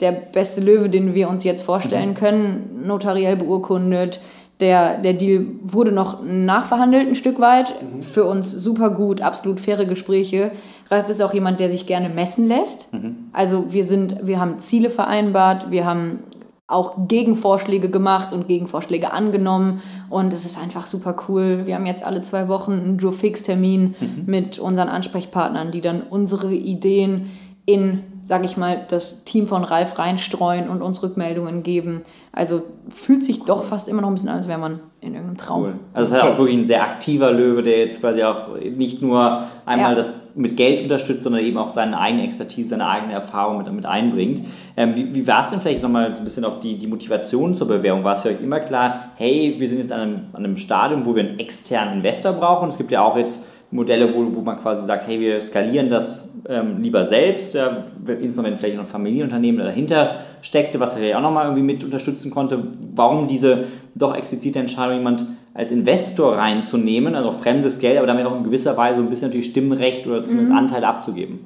der 0.00 0.12
beste 0.12 0.60
Löwe, 0.60 0.90
den 0.90 1.14
wir 1.14 1.28
uns 1.28 1.42
jetzt 1.44 1.62
vorstellen 1.62 2.14
können, 2.14 2.82
notariell 2.84 3.36
beurkundet. 3.36 4.20
Der, 4.60 4.98
der 4.98 5.12
Deal 5.12 5.46
wurde 5.62 5.92
noch 5.92 6.22
nachverhandelt 6.22 7.08
ein 7.08 7.14
Stück 7.14 7.40
weit. 7.40 7.74
Für 8.00 8.24
uns 8.24 8.50
super 8.50 8.90
gut, 8.90 9.20
absolut 9.20 9.60
faire 9.60 9.84
Gespräche. 9.84 10.50
Ralf 10.90 11.08
ist 11.08 11.22
auch 11.22 11.34
jemand, 11.34 11.60
der 11.60 11.68
sich 11.68 11.86
gerne 11.86 12.08
messen 12.08 12.46
lässt. 12.46 12.88
Also 13.32 13.72
wir 13.72 13.84
sind, 13.84 14.26
wir 14.26 14.40
haben 14.40 14.58
Ziele 14.58 14.90
vereinbart, 14.90 15.70
wir 15.70 15.84
haben 15.84 16.20
auch 16.68 17.06
Gegenvorschläge 17.06 17.90
gemacht 17.90 18.32
und 18.32 18.48
Gegenvorschläge 18.48 19.12
angenommen. 19.12 19.82
Und 20.10 20.32
es 20.32 20.44
ist 20.44 20.58
einfach 20.58 20.86
super 20.86 21.16
cool. 21.28 21.62
Wir 21.64 21.76
haben 21.76 21.86
jetzt 21.86 22.04
alle 22.04 22.20
zwei 22.20 22.48
Wochen 22.48 22.72
einen 22.72 22.98
Joe 22.98 23.12
Fix-Termin 23.12 23.94
mit 24.26 24.58
unseren 24.58 24.88
Ansprechpartnern, 24.88 25.70
die 25.70 25.80
dann 25.80 26.02
unsere 26.02 26.52
Ideen 26.52 27.30
in, 27.66 28.02
sag 28.22 28.44
ich 28.44 28.56
mal, 28.56 28.84
das 28.88 29.24
Team 29.24 29.46
von 29.46 29.64
Ralf 29.64 29.98
reinstreuen 29.98 30.68
und 30.68 30.82
uns 30.82 31.02
Rückmeldungen 31.02 31.62
geben. 31.62 32.02
Also 32.36 32.62
fühlt 32.90 33.24
sich 33.24 33.44
doch 33.44 33.64
fast 33.64 33.88
immer 33.88 34.02
noch 34.02 34.08
ein 34.08 34.14
bisschen 34.14 34.28
an, 34.28 34.36
als 34.36 34.46
wäre 34.46 34.58
man 34.58 34.80
in 35.00 35.14
irgendeinem 35.14 35.38
Traum. 35.38 35.62
Cool. 35.62 35.72
Also 35.94 36.08
es 36.14 36.16
ist 36.18 36.22
halt 36.22 36.34
auch 36.34 36.38
wirklich 36.38 36.58
ein 36.58 36.66
sehr 36.66 36.82
aktiver 36.82 37.32
Löwe, 37.32 37.62
der 37.62 37.78
jetzt 37.78 38.00
quasi 38.00 38.22
auch 38.22 38.58
nicht 38.76 39.00
nur 39.00 39.42
einmal 39.64 39.90
Ja. 39.92 39.94
das 39.94 40.28
mit 40.34 40.54
Geld 40.54 40.82
unterstützt, 40.82 41.22
sondern 41.22 41.42
eben 41.42 41.56
auch 41.56 41.70
seine 41.70 41.98
eigene 41.98 42.24
Expertise, 42.24 42.68
seine 42.68 42.86
eigene 42.86 43.14
Erfahrung 43.14 43.56
mit, 43.56 43.72
mit 43.72 43.86
einbringt. 43.86 44.42
Ähm, 44.76 44.94
wie 44.94 45.14
wie 45.14 45.26
war 45.26 45.40
es 45.40 45.48
denn 45.48 45.62
vielleicht 45.62 45.82
nochmal 45.82 46.14
so 46.14 46.20
ein 46.20 46.24
bisschen 46.24 46.44
auch 46.44 46.60
die, 46.60 46.76
die 46.76 46.86
Motivation 46.86 47.54
zur 47.54 47.68
Bewährung? 47.68 48.04
War 48.04 48.12
es 48.12 48.20
für 48.22 48.28
euch 48.28 48.42
immer 48.42 48.60
klar, 48.60 49.12
hey, 49.16 49.54
wir 49.58 49.66
sind 49.66 49.78
jetzt 49.78 49.92
an 49.92 50.00
einem, 50.00 50.20
an 50.34 50.44
einem 50.44 50.58
Stadium, 50.58 51.06
wo 51.06 51.16
wir 51.16 51.24
einen 51.24 51.38
externen 51.38 51.94
Investor 51.94 52.34
brauchen? 52.34 52.68
Es 52.68 52.76
gibt 52.76 52.92
ja 52.92 53.00
auch 53.00 53.16
jetzt 53.16 53.46
Modelle, 53.70 54.14
wo, 54.14 54.36
wo 54.36 54.42
man 54.42 54.60
quasi 54.60 54.84
sagt, 54.84 55.06
hey, 55.08 55.18
wir 55.18 55.40
skalieren 55.40 55.90
das 55.90 56.34
ähm, 56.48 56.76
lieber 56.80 57.02
selbst, 57.02 57.56
äh, 57.56 57.62
insbesondere 58.06 58.52
wenn 58.52 58.58
vielleicht 58.58 58.76
noch 58.76 58.84
ein 58.84 58.88
Familienunternehmen 58.88 59.64
dahinter 59.64 60.16
steckte, 60.46 60.78
was 60.78 60.98
ja 61.00 61.18
auch 61.18 61.22
nochmal 61.22 61.44
irgendwie 61.44 61.62
mit 61.62 61.82
unterstützen 61.82 62.30
konnte. 62.30 62.62
Warum 62.94 63.26
diese 63.26 63.64
doch 63.94 64.14
explizite 64.14 64.60
Entscheidung, 64.60 64.98
jemand 64.98 65.24
als 65.54 65.72
Investor 65.72 66.36
reinzunehmen, 66.36 67.14
also 67.14 67.32
fremdes 67.32 67.80
Geld, 67.80 67.98
aber 67.98 68.06
damit 68.06 68.26
auch 68.26 68.36
in 68.36 68.44
gewisser 68.44 68.76
Weise 68.76 69.00
ein 69.00 69.08
bisschen 69.08 69.28
natürlich 69.28 69.46
Stimmrecht 69.46 70.06
oder 70.06 70.24
zumindest 70.24 70.52
Anteile 70.52 70.86
abzugeben? 70.86 71.40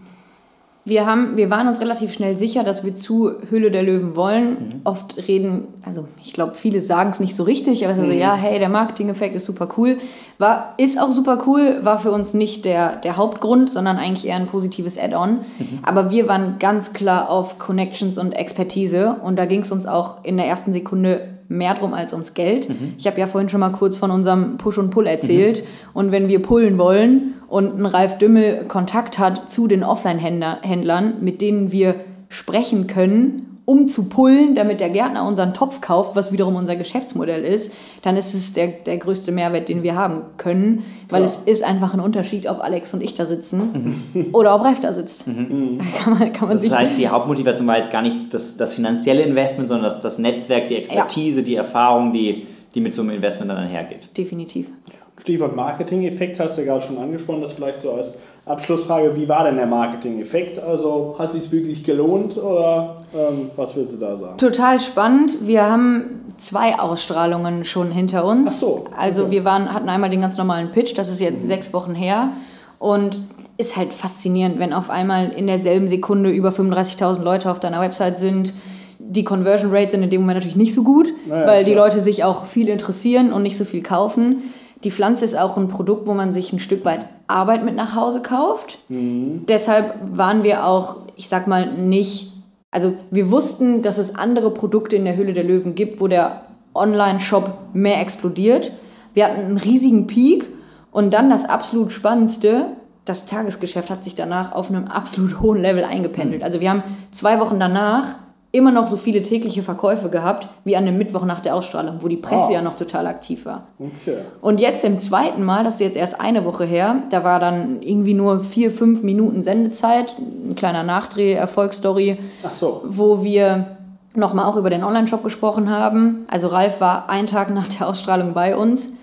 Wir, 0.85 1.05
haben, 1.05 1.37
wir 1.37 1.51
waren 1.51 1.69
uns 1.69 1.81
relativ 1.81 2.13
schnell 2.13 2.39
sicher, 2.39 2.65
dass 2.65 2.85
wir 2.85 2.95
zu 2.95 3.33
Hülle 3.51 3.71
der 3.71 3.83
Löwen 3.83 4.17
wollen. 4.17 4.81
Oft 4.85 5.29
reden, 5.29 5.69
also 5.83 6.09
ich 6.23 6.33
glaube, 6.33 6.55
viele 6.55 6.81
sagen 6.81 7.11
es 7.11 7.21
nicht 7.21 7.37
so 7.37 7.43
richtig, 7.43 7.85
aber 7.85 7.93
es 7.93 7.99
ist 7.99 8.07
so, 8.07 8.13
ja, 8.13 8.35
hey, 8.35 8.59
der 8.59 8.71
Marketing-Effekt 8.71 9.37
ist 9.37 9.45
super 9.45 9.69
cool. 9.77 9.99
War, 10.39 10.75
ist 10.79 10.99
auch 10.99 11.13
super 11.13 11.43
cool, 11.47 11.81
war 11.83 11.99
für 11.99 12.11
uns 12.13 12.33
nicht 12.33 12.65
der, 12.65 12.97
der 12.97 13.19
Hauptgrund, 13.19 13.69
sondern 13.69 13.99
eigentlich 13.99 14.27
eher 14.27 14.37
ein 14.37 14.47
positives 14.47 14.99
Add-on. 14.99 15.41
Aber 15.83 16.11
wir 16.11 16.29
waren 16.29 16.59
ganz 16.59 16.95
klar 16.95 17.29
auf 17.29 17.59
Connections 17.59 18.17
und 18.17 18.33
Expertise 18.33 19.17
und 19.23 19.39
da 19.39 19.45
ging 19.45 19.61
es 19.61 19.73
uns 19.73 19.87
auch 19.87 20.25
in 20.25 20.39
der 20.39 20.47
ersten 20.47 20.73
Sekunde 20.73 21.40
mehr 21.51 21.75
drum 21.75 21.93
als 21.93 22.13
ums 22.13 22.33
Geld. 22.33 22.71
Ich 22.97 23.07
habe 23.07 23.21
ja 23.21 23.27
vorhin 23.27 23.51
schon 23.51 23.61
mal 23.61 23.71
kurz 23.71 23.97
von 23.97 24.11
unserem 24.11 24.57
Push 24.57 24.79
und 24.79 24.91
Pull 24.91 25.07
erzählt. 25.07 25.65
Und 25.93 26.13
wenn 26.13 26.29
wir 26.29 26.41
pullen 26.41 26.79
wollen 26.79 27.35
und 27.49 27.79
ein 27.79 27.87
Ralf 27.87 28.19
Dümmel 28.19 28.65
Kontakt 28.69 29.19
hat 29.19 29.51
zu 29.51 29.67
den 29.67 29.83
Offline-Händlern, 29.83 31.15
mit 31.21 31.43
denen 31.43 31.73
wir 31.73 31.97
sprechen 32.29 32.87
können, 32.87 33.60
um 33.71 33.87
zu 33.87 34.09
pullen, 34.09 34.57
damit 34.57 34.81
der 34.81 34.91
Gärtner 34.91 35.25
unseren 35.25 35.55
Topf 35.55 35.81
kauft, 35.81 36.17
was 36.17 36.33
wiederum 36.33 36.57
unser 36.57 36.75
Geschäftsmodell 36.75 37.45
ist, 37.45 37.73
dann 38.03 38.17
ist 38.17 38.35
es 38.35 38.53
der, 38.53 38.67
der 38.67 38.99
größte 38.99 39.31
Mehrwert, 39.31 39.69
den 39.69 39.85
wir 39.85 39.95
haben 39.95 40.23
können, 40.39 40.83
weil 41.09 41.23
es 41.23 41.37
ist 41.37 41.63
einfach 41.63 41.95
ein 41.95 42.01
Unterschied, 42.01 42.49
ob 42.49 42.59
Alex 42.65 42.93
und 42.95 43.01
ich 43.01 43.15
da 43.15 43.25
sitzen 43.25 44.31
oder 44.33 44.57
ob 44.57 44.65
Ralf 44.65 44.81
da 44.81 44.93
sitzt. 44.93 45.29
Da 45.29 45.33
kann 46.03 46.19
man, 46.19 46.33
kann 46.33 46.49
man 46.49 46.57
Das 46.57 46.63
sich 46.63 46.73
heißt, 46.73 46.99
die 46.99 47.09
Hauptmotivation 47.09 47.69
war 47.69 47.79
jetzt 47.79 47.93
gar 47.93 48.03
nicht 48.03 48.35
das, 48.35 48.57
das 48.57 48.75
finanzielle 48.75 49.23
Investment, 49.23 49.69
sondern 49.69 49.85
das, 49.85 50.01
das 50.01 50.19
Netzwerk, 50.19 50.67
die 50.67 50.75
Expertise, 50.75 51.45
die 51.45 51.55
Erfahrung, 51.55 52.13
die, 52.13 52.49
die 52.75 52.81
mit 52.81 52.93
so 52.93 53.03
einem 53.03 53.13
Investment 53.13 53.53
dann 53.53 53.59
einhergeht. 53.59 54.17
definitiv. 54.19 54.73
Stichwort 55.17 55.55
Marketing-Effekt 55.55 56.41
hast 56.41 56.57
du 56.57 56.63
ja 56.63 56.73
gerade 56.73 56.85
schon 56.85 56.99
angesprochen, 56.99 57.43
das 57.43 57.53
vielleicht 57.53 57.83
so 57.83 57.93
als 57.93 58.19
Abschlussfrage. 58.51 59.17
Wie 59.17 59.29
war 59.29 59.45
denn 59.45 59.57
der 59.57 59.67
Marketing-Effekt? 59.67 60.59
Also 60.63 61.15
hat 61.19 61.35
es 61.35 61.43
sich 61.45 61.53
wirklich 61.53 61.85
gelohnt 61.85 62.37
oder 62.37 63.03
ähm, 63.15 63.51
was 63.57 63.75
willst 63.77 63.95
du 63.95 63.99
da 63.99 64.17
sagen? 64.17 64.37
Total 64.37 64.81
spannend. 64.81 65.39
Wir 65.47 65.69
haben 65.71 66.23
zwei 66.37 66.79
Ausstrahlungen 66.79 67.65
schon 67.65 67.91
hinter 67.91 68.25
uns. 68.25 68.51
Ach 68.55 68.59
so, 68.61 68.85
Also 68.97 69.23
okay. 69.23 69.31
wir 69.33 69.45
waren, 69.45 69.73
hatten 69.73 69.89
einmal 69.89 70.11
den 70.11 70.21
ganz 70.21 70.37
normalen 70.39 70.71
Pitch, 70.71 70.97
das 70.97 71.09
ist 71.11 71.21
jetzt 71.21 71.47
sechs 71.47 71.73
Wochen 71.73 71.95
her. 71.95 72.31
Und 72.79 73.21
ist 73.59 73.77
halt 73.77 73.93
faszinierend, 73.93 74.59
wenn 74.59 74.73
auf 74.73 74.89
einmal 74.89 75.29
in 75.31 75.47
derselben 75.47 75.87
Sekunde 75.87 76.31
über 76.31 76.49
35.000 76.49 77.23
Leute 77.23 77.51
auf 77.51 77.61
deiner 77.61 77.81
Website 77.81 78.17
sind. 78.17 78.55
Die 78.99 79.23
Conversion 79.23 79.71
Rates 79.75 79.91
sind 79.93 80.03
in 80.03 80.09
dem 80.09 80.23
Moment 80.23 80.37
natürlich 80.39 80.57
nicht 80.57 80.75
so 80.75 80.83
gut, 80.83 81.13
Naja, 81.29 81.47
weil 81.47 81.65
die 81.65 81.73
klar. 81.73 81.87
Leute 81.89 82.01
sich 82.01 82.25
auch 82.25 82.47
viel 82.47 82.69
interessieren 82.69 83.33
und 83.33 83.43
nicht 83.43 83.59
so 83.59 83.65
viel 83.67 83.83
kaufen. 83.83 84.43
Die 84.83 84.91
Pflanze 84.91 85.25
ist 85.25 85.39
auch 85.39 85.59
ein 85.59 85.69
Produkt, 85.69 86.07
wo 86.07 86.15
man 86.15 86.33
sich 86.33 86.53
ein 86.53 86.59
Stück 86.59 86.85
weit 86.85 87.05
Arbeit 87.27 87.65
mit 87.65 87.77
nach 87.77 87.97
Hause 87.97 88.23
kauft. 88.23 88.79
Deshalb 88.89 89.95
waren 90.13 90.43
wir 90.43 90.65
auch, 90.67 90.97
ich 91.17 91.29
sag 91.29 91.47
mal, 91.47 91.67
nicht. 91.67 92.33
Also, 92.71 92.95
wir 93.11 93.31
wussten, 93.31 93.83
dass 93.83 93.99
es 93.99 94.15
andere 94.15 94.53
Produkte 94.53 94.97
in 94.97 95.05
der 95.05 95.17
Hülle 95.17 95.33
der 95.33 95.45
Löwen 95.45 95.75
gibt, 95.75 96.01
wo 96.01 96.09
der 96.09 96.45
Online-Shop 96.75 97.59
mehr 97.75 98.01
explodiert. 98.01 98.73
Wir 99.13 99.27
hatten 99.27 99.41
einen 99.41 99.59
riesigen 99.59 100.07
Peak 100.07 100.49
und 100.93 101.13
dann 101.13 101.29
das 101.31 101.45
absolut 101.45 101.93
Spannendste. 101.93 102.67
Das 103.05 103.27
Tagesgeschäft 103.27 103.91
hat 103.91 104.05
sich 104.05 104.15
danach 104.15 104.53
auf 104.53 104.71
einem 104.71 104.85
absolut 104.87 105.41
hohen 105.41 105.59
Level 105.59 105.85
eingependelt. 105.85 106.43
Also, 106.43 106.61
wir 106.61 106.71
haben 106.71 106.85
zwei 107.11 107.39
Wochen 107.39 107.61
danach 107.61 108.15
immer 108.53 108.73
noch 108.73 108.89
so 108.89 108.97
viele 108.97 109.23
tägliche 109.23 109.63
Verkäufe 109.63 110.09
gehabt 110.09 110.49
wie 110.65 110.77
an 110.77 110.85
dem 110.85 110.99
Mittwoch 110.99 111.25
nach 111.25 111.41
der 111.41 111.55
Ausstrahlung, 111.55 111.97
wo 112.01 112.09
die 112.09 112.17
Presse 112.17 112.49
Ah. 112.49 112.55
ja 112.55 112.63
noch 112.63 112.75
total 112.75 113.07
aktiv 113.07 113.47
war. 113.47 113.69
Okay. 113.79 114.19
Und 114.41 114.61
jetzt 114.61 114.85
im 114.85 114.99
zweiten 114.99 115.45
Mal, 115.45 115.63
das 115.63 115.75
ist 115.75 115.81
jetzt 115.81 115.97
erst 115.97 116.21
eine 116.21 116.45
Woche 116.45 116.65
her, 116.65 117.03
da 117.11 117.23
war 117.23 117.39
dann 117.39 117.81
irgendwie 117.81 118.15
nur 118.15 118.41
vier, 118.41 118.71
fünf 118.73 119.03
Minuten 119.03 119.43
Sendezeit, 119.43 120.17
ein 120.19 120.57
kleiner 120.57 120.83
Nachdreh, 120.83 121.33
Erfolgsstory, 121.35 122.19
so. 122.53 122.83
wo 122.85 123.23
wir 123.23 123.77
nochmal 124.17 124.47
auch 124.47 124.57
über 124.57 124.71
den 124.71 124.83
Online-Shop 124.83 125.23
gesprochen 125.23 125.71
haben. 125.71 126.25
Also 126.29 126.49
Ralf 126.49 126.81
war 126.81 127.09
einen 127.09 127.29
Tag 127.29 127.51
nach 127.51 127.69
der 127.69 127.89
Ausstrahlung 127.89 128.35
bei 128.35 128.57
uns. 128.57 128.95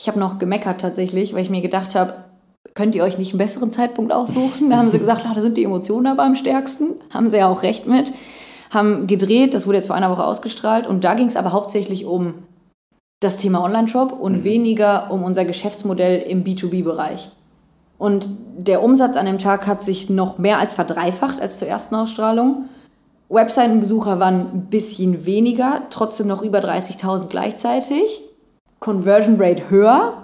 Ich 0.00 0.08
habe 0.08 0.18
noch 0.18 0.38
gemeckert 0.38 0.80
tatsächlich, 0.80 1.34
weil 1.34 1.42
ich 1.42 1.50
mir 1.50 1.60
gedacht 1.60 1.94
habe, 1.94 2.14
könnt 2.74 2.94
ihr 2.94 3.04
euch 3.04 3.18
nicht 3.18 3.32
einen 3.32 3.38
besseren 3.38 3.70
Zeitpunkt 3.70 4.12
aussuchen? 4.12 4.70
Da 4.70 4.78
haben 4.78 4.90
sie 4.90 4.98
gesagt, 4.98 5.26
ah, 5.28 5.32
da 5.34 5.42
sind 5.42 5.58
die 5.58 5.64
Emotionen 5.64 6.06
aber 6.06 6.22
am 6.24 6.34
stärksten. 6.34 6.94
Haben 7.12 7.28
sie 7.28 7.36
ja 7.36 7.48
auch 7.48 7.62
recht 7.62 7.86
mit. 7.86 8.12
Haben 8.74 9.06
gedreht, 9.06 9.54
das 9.54 9.66
wurde 9.66 9.78
jetzt 9.78 9.86
vor 9.86 9.96
einer 9.96 10.10
Woche 10.10 10.24
ausgestrahlt 10.24 10.86
und 10.86 11.04
da 11.04 11.14
ging 11.14 11.28
es 11.28 11.36
aber 11.36 11.52
hauptsächlich 11.52 12.04
um 12.04 12.34
das 13.20 13.38
Thema 13.38 13.62
Online-Shop 13.62 14.12
und 14.12 14.44
weniger 14.44 15.10
um 15.10 15.22
unser 15.22 15.44
Geschäftsmodell 15.44 16.20
im 16.20 16.44
B2B-Bereich. 16.44 17.30
Und 17.96 18.28
der 18.58 18.82
Umsatz 18.82 19.16
an 19.16 19.26
dem 19.26 19.38
Tag 19.38 19.66
hat 19.66 19.82
sich 19.82 20.10
noch 20.10 20.38
mehr 20.38 20.58
als 20.58 20.74
verdreifacht 20.74 21.40
als 21.40 21.58
zur 21.58 21.68
ersten 21.68 21.94
Ausstrahlung. 21.94 22.68
Webseitenbesucher 23.28 24.20
waren 24.20 24.40
ein 24.40 24.66
bisschen 24.68 25.24
weniger, 25.24 25.82
trotzdem 25.90 26.26
noch 26.26 26.42
über 26.42 26.58
30.000 26.58 27.28
gleichzeitig. 27.28 28.20
Conversion 28.80 29.36
Rate 29.38 29.70
höher 29.70 30.23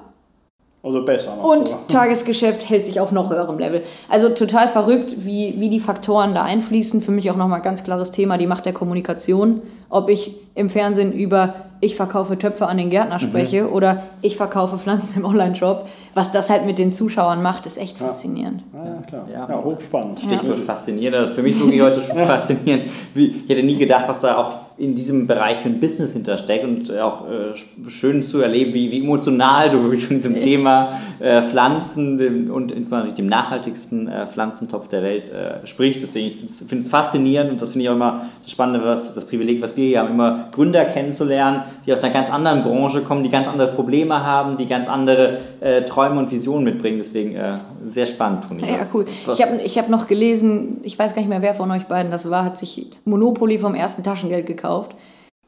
Also 0.83 1.05
besser 1.05 1.37
noch. 1.37 1.45
und 1.45 1.69
sogar. 1.69 1.87
Tagesgeschäft 1.89 2.71
hält 2.71 2.87
sich 2.87 3.01
auf 3.01 3.13
noch 3.13 3.29
höherem 3.31 3.59
Level. 3.59 3.83
Also 4.09 4.31
total 4.31 4.67
verrückt, 4.67 5.15
wie, 5.27 5.57
wie 5.59 5.69
die 5.69 5.81
Faktoren 5.81 6.35
da 6.35 6.43
einfließen. 6.43 7.03
Für 7.03 7.11
mich 7.11 7.31
auch 7.31 7.37
nochmal 7.37 7.61
ganz 7.61 7.85
klares 7.85 8.13
Thema, 8.13 8.39
die 8.39 8.47
Macht 8.47 8.65
der 8.65 8.73
Kommunikation. 8.73 9.61
Ob 9.91 10.09
ich 10.09 10.37
im 10.55 10.71
Fernsehen 10.71 11.13
über 11.13 11.55
ich 11.83 11.97
verkaufe 11.97 12.37
Töpfe 12.37 12.67
an 12.67 12.77
den 12.77 12.91
Gärtner 12.91 13.19
spreche 13.19 13.71
oder 13.71 14.03
ich 14.21 14.37
verkaufe 14.37 14.77
Pflanzen 14.79 15.17
im 15.19 15.25
Online-Shop. 15.25 15.89
Was 16.13 16.31
das 16.31 16.51
halt 16.51 16.67
mit 16.67 16.79
den 16.79 16.93
Zuschauern 16.93 17.43
macht, 17.43 17.65
ist 17.65 17.79
echt 17.79 17.97
faszinierend. 17.97 18.63
Ja, 18.75 18.85
ja, 18.85 19.03
klar. 19.03 19.27
Ja. 19.33 19.49
Ja, 19.49 19.65
hochspannend. 19.65 20.21
Stichwort 20.21 20.59
faszinierend. 20.59 21.17
Also 21.17 21.35
für 21.35 21.43
mich 21.43 21.59
wirklich 21.59 21.81
heute 21.81 22.03
schon 22.03 22.17
faszinierend. 22.27 22.85
Ich 23.15 23.49
hätte 23.49 23.63
nie 23.63 23.77
gedacht, 23.77 24.05
was 24.09 24.21
da 24.21 24.37
auch 24.37 24.53
in 24.81 24.95
diesem 24.95 25.27
Bereich 25.27 25.59
für 25.59 25.69
ein 25.69 25.79
Business 25.79 26.15
hintersteckt 26.15 26.65
und 26.65 26.91
auch 26.99 27.27
äh, 27.29 27.91
schön 27.91 28.23
zu 28.23 28.41
erleben, 28.41 28.73
wie, 28.73 28.91
wie 28.91 29.03
emotional 29.05 29.69
du 29.69 29.83
wirklich 29.83 30.07
von 30.07 30.17
diesem 30.17 30.41
Thema 30.41 30.93
äh, 31.19 31.43
Pflanzen 31.43 32.17
dem, 32.17 32.51
und 32.51 32.73
insbesondere 32.73 33.13
dem 33.15 33.27
nachhaltigsten 33.27 34.09
äh, 34.09 34.27
Pflanzentopf 34.27 34.89
der 34.89 35.03
Welt 35.03 35.31
äh, 35.31 35.67
sprichst. 35.67 36.03
Deswegen 36.03 36.29
ich 36.29 36.51
finde 36.51 36.79
es 36.79 36.89
faszinierend 36.89 37.51
und 37.51 37.61
das 37.61 37.71
finde 37.73 37.85
ich 37.85 37.91
auch 37.91 37.95
immer 37.95 38.23
das 38.43 38.51
Spannende, 38.51 38.83
was, 38.87 39.13
das 39.13 39.27
Privileg, 39.27 39.61
was 39.61 39.77
wir 39.77 39.87
hier 39.87 40.01
haben, 40.01 40.09
immer 40.13 40.49
Gründer 40.51 40.87
kennenzulernen, 40.87 41.63
die 41.85 41.93
aus 41.93 42.03
einer 42.03 42.15
ganz 42.15 42.31
anderen 42.31 42.63
Branche 42.63 43.03
kommen, 43.03 43.23
die 43.23 43.29
ganz 43.29 43.49
andere 43.49 43.73
Probleme 43.73 44.25
haben, 44.25 44.57
die 44.57 44.67
ganz 44.67 44.89
andere 44.89 45.37
äh, 45.61 45.83
Träume 45.83 46.19
und 46.21 46.31
Visionen 46.33 46.65
mitbringen. 46.65 46.97
Deswegen 46.97 47.35
äh, 47.37 47.53
sehr 47.85 48.07
spannend, 48.07 48.45
Toni. 48.49 48.63
Ja, 48.63 48.79
cool. 48.95 49.05
was- 49.27 49.39
Ich 49.39 49.45
habe 49.47 49.61
ich 49.63 49.77
hab 49.79 49.91
noch 49.91 50.07
gelesen, 50.07 50.79
ich 50.85 50.99
weiß 50.99 51.15
gar 51.15 51.21
nicht 51.21 51.29
mehr, 51.29 51.43
wer 51.43 51.53
von 51.53 51.71
euch 51.71 51.85
beiden 51.87 52.11
das 52.11 52.31
war, 52.31 52.47
hat 52.47 52.57
sich 52.57 52.87
Monopoly 53.05 53.59
vom 53.59 53.75
ersten 53.75 54.03
Taschengeld 54.03 54.47
gekauft. 54.47 54.70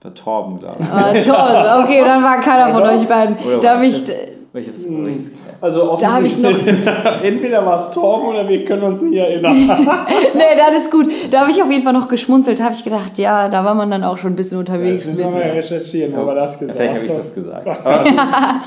Der 0.02 0.14
Torben, 0.14 0.58
glaube 0.58 0.78
ich. 0.80 0.88
Ah, 0.88 1.12
toll, 1.12 1.84
okay, 1.84 2.02
dann 2.04 2.22
war 2.22 2.40
keiner 2.40 2.68
von 2.72 2.82
euch 2.82 3.06
beiden. 3.06 3.36
Oder 3.36 3.74
war 3.76 3.82
ich, 3.82 4.04
das- 4.04 4.16
Ich 4.54 4.68
hab's, 4.68 4.84
ich, 4.86 5.18
Also 5.62 5.96
Da 6.00 6.14
hab 6.14 6.24
ich 6.24 6.32
offensichtlich- 6.32 6.86
entweder 7.22 7.64
war 7.64 7.78
es 7.78 7.92
Torben 7.92 8.26
oder 8.30 8.48
wir 8.48 8.64
können 8.64 8.82
uns 8.82 9.00
nie 9.00 9.16
erinnern. 9.16 9.54
nee, 10.34 10.42
das 10.56 10.82
ist 10.82 10.90
gut. 10.90 11.06
Da 11.30 11.42
habe 11.42 11.52
ich 11.52 11.62
auf 11.62 11.70
jeden 11.70 11.84
Fall 11.84 11.92
noch 11.92 12.08
geschmunzelt. 12.08 12.58
Da 12.58 12.64
habe 12.64 12.74
ich 12.74 12.82
gedacht, 12.82 13.16
ja, 13.16 13.48
da 13.48 13.64
war 13.64 13.72
man 13.72 13.88
dann 13.88 14.02
auch 14.02 14.18
schon 14.18 14.32
ein 14.32 14.36
bisschen 14.36 14.58
unterwegs. 14.58 15.06
müssen 15.06 15.18
wir 15.18 15.28
mal 15.28 15.40
recherchieren, 15.40 16.14
wo 16.16 16.26
wir 16.26 16.34
das 16.34 16.58
gesagt 16.58 16.76
Vielleicht 16.76 16.94
habe 16.96 17.04
ich 17.06 17.12
das 17.12 17.32
gesagt. 17.32 17.68
Aber 17.84 18.04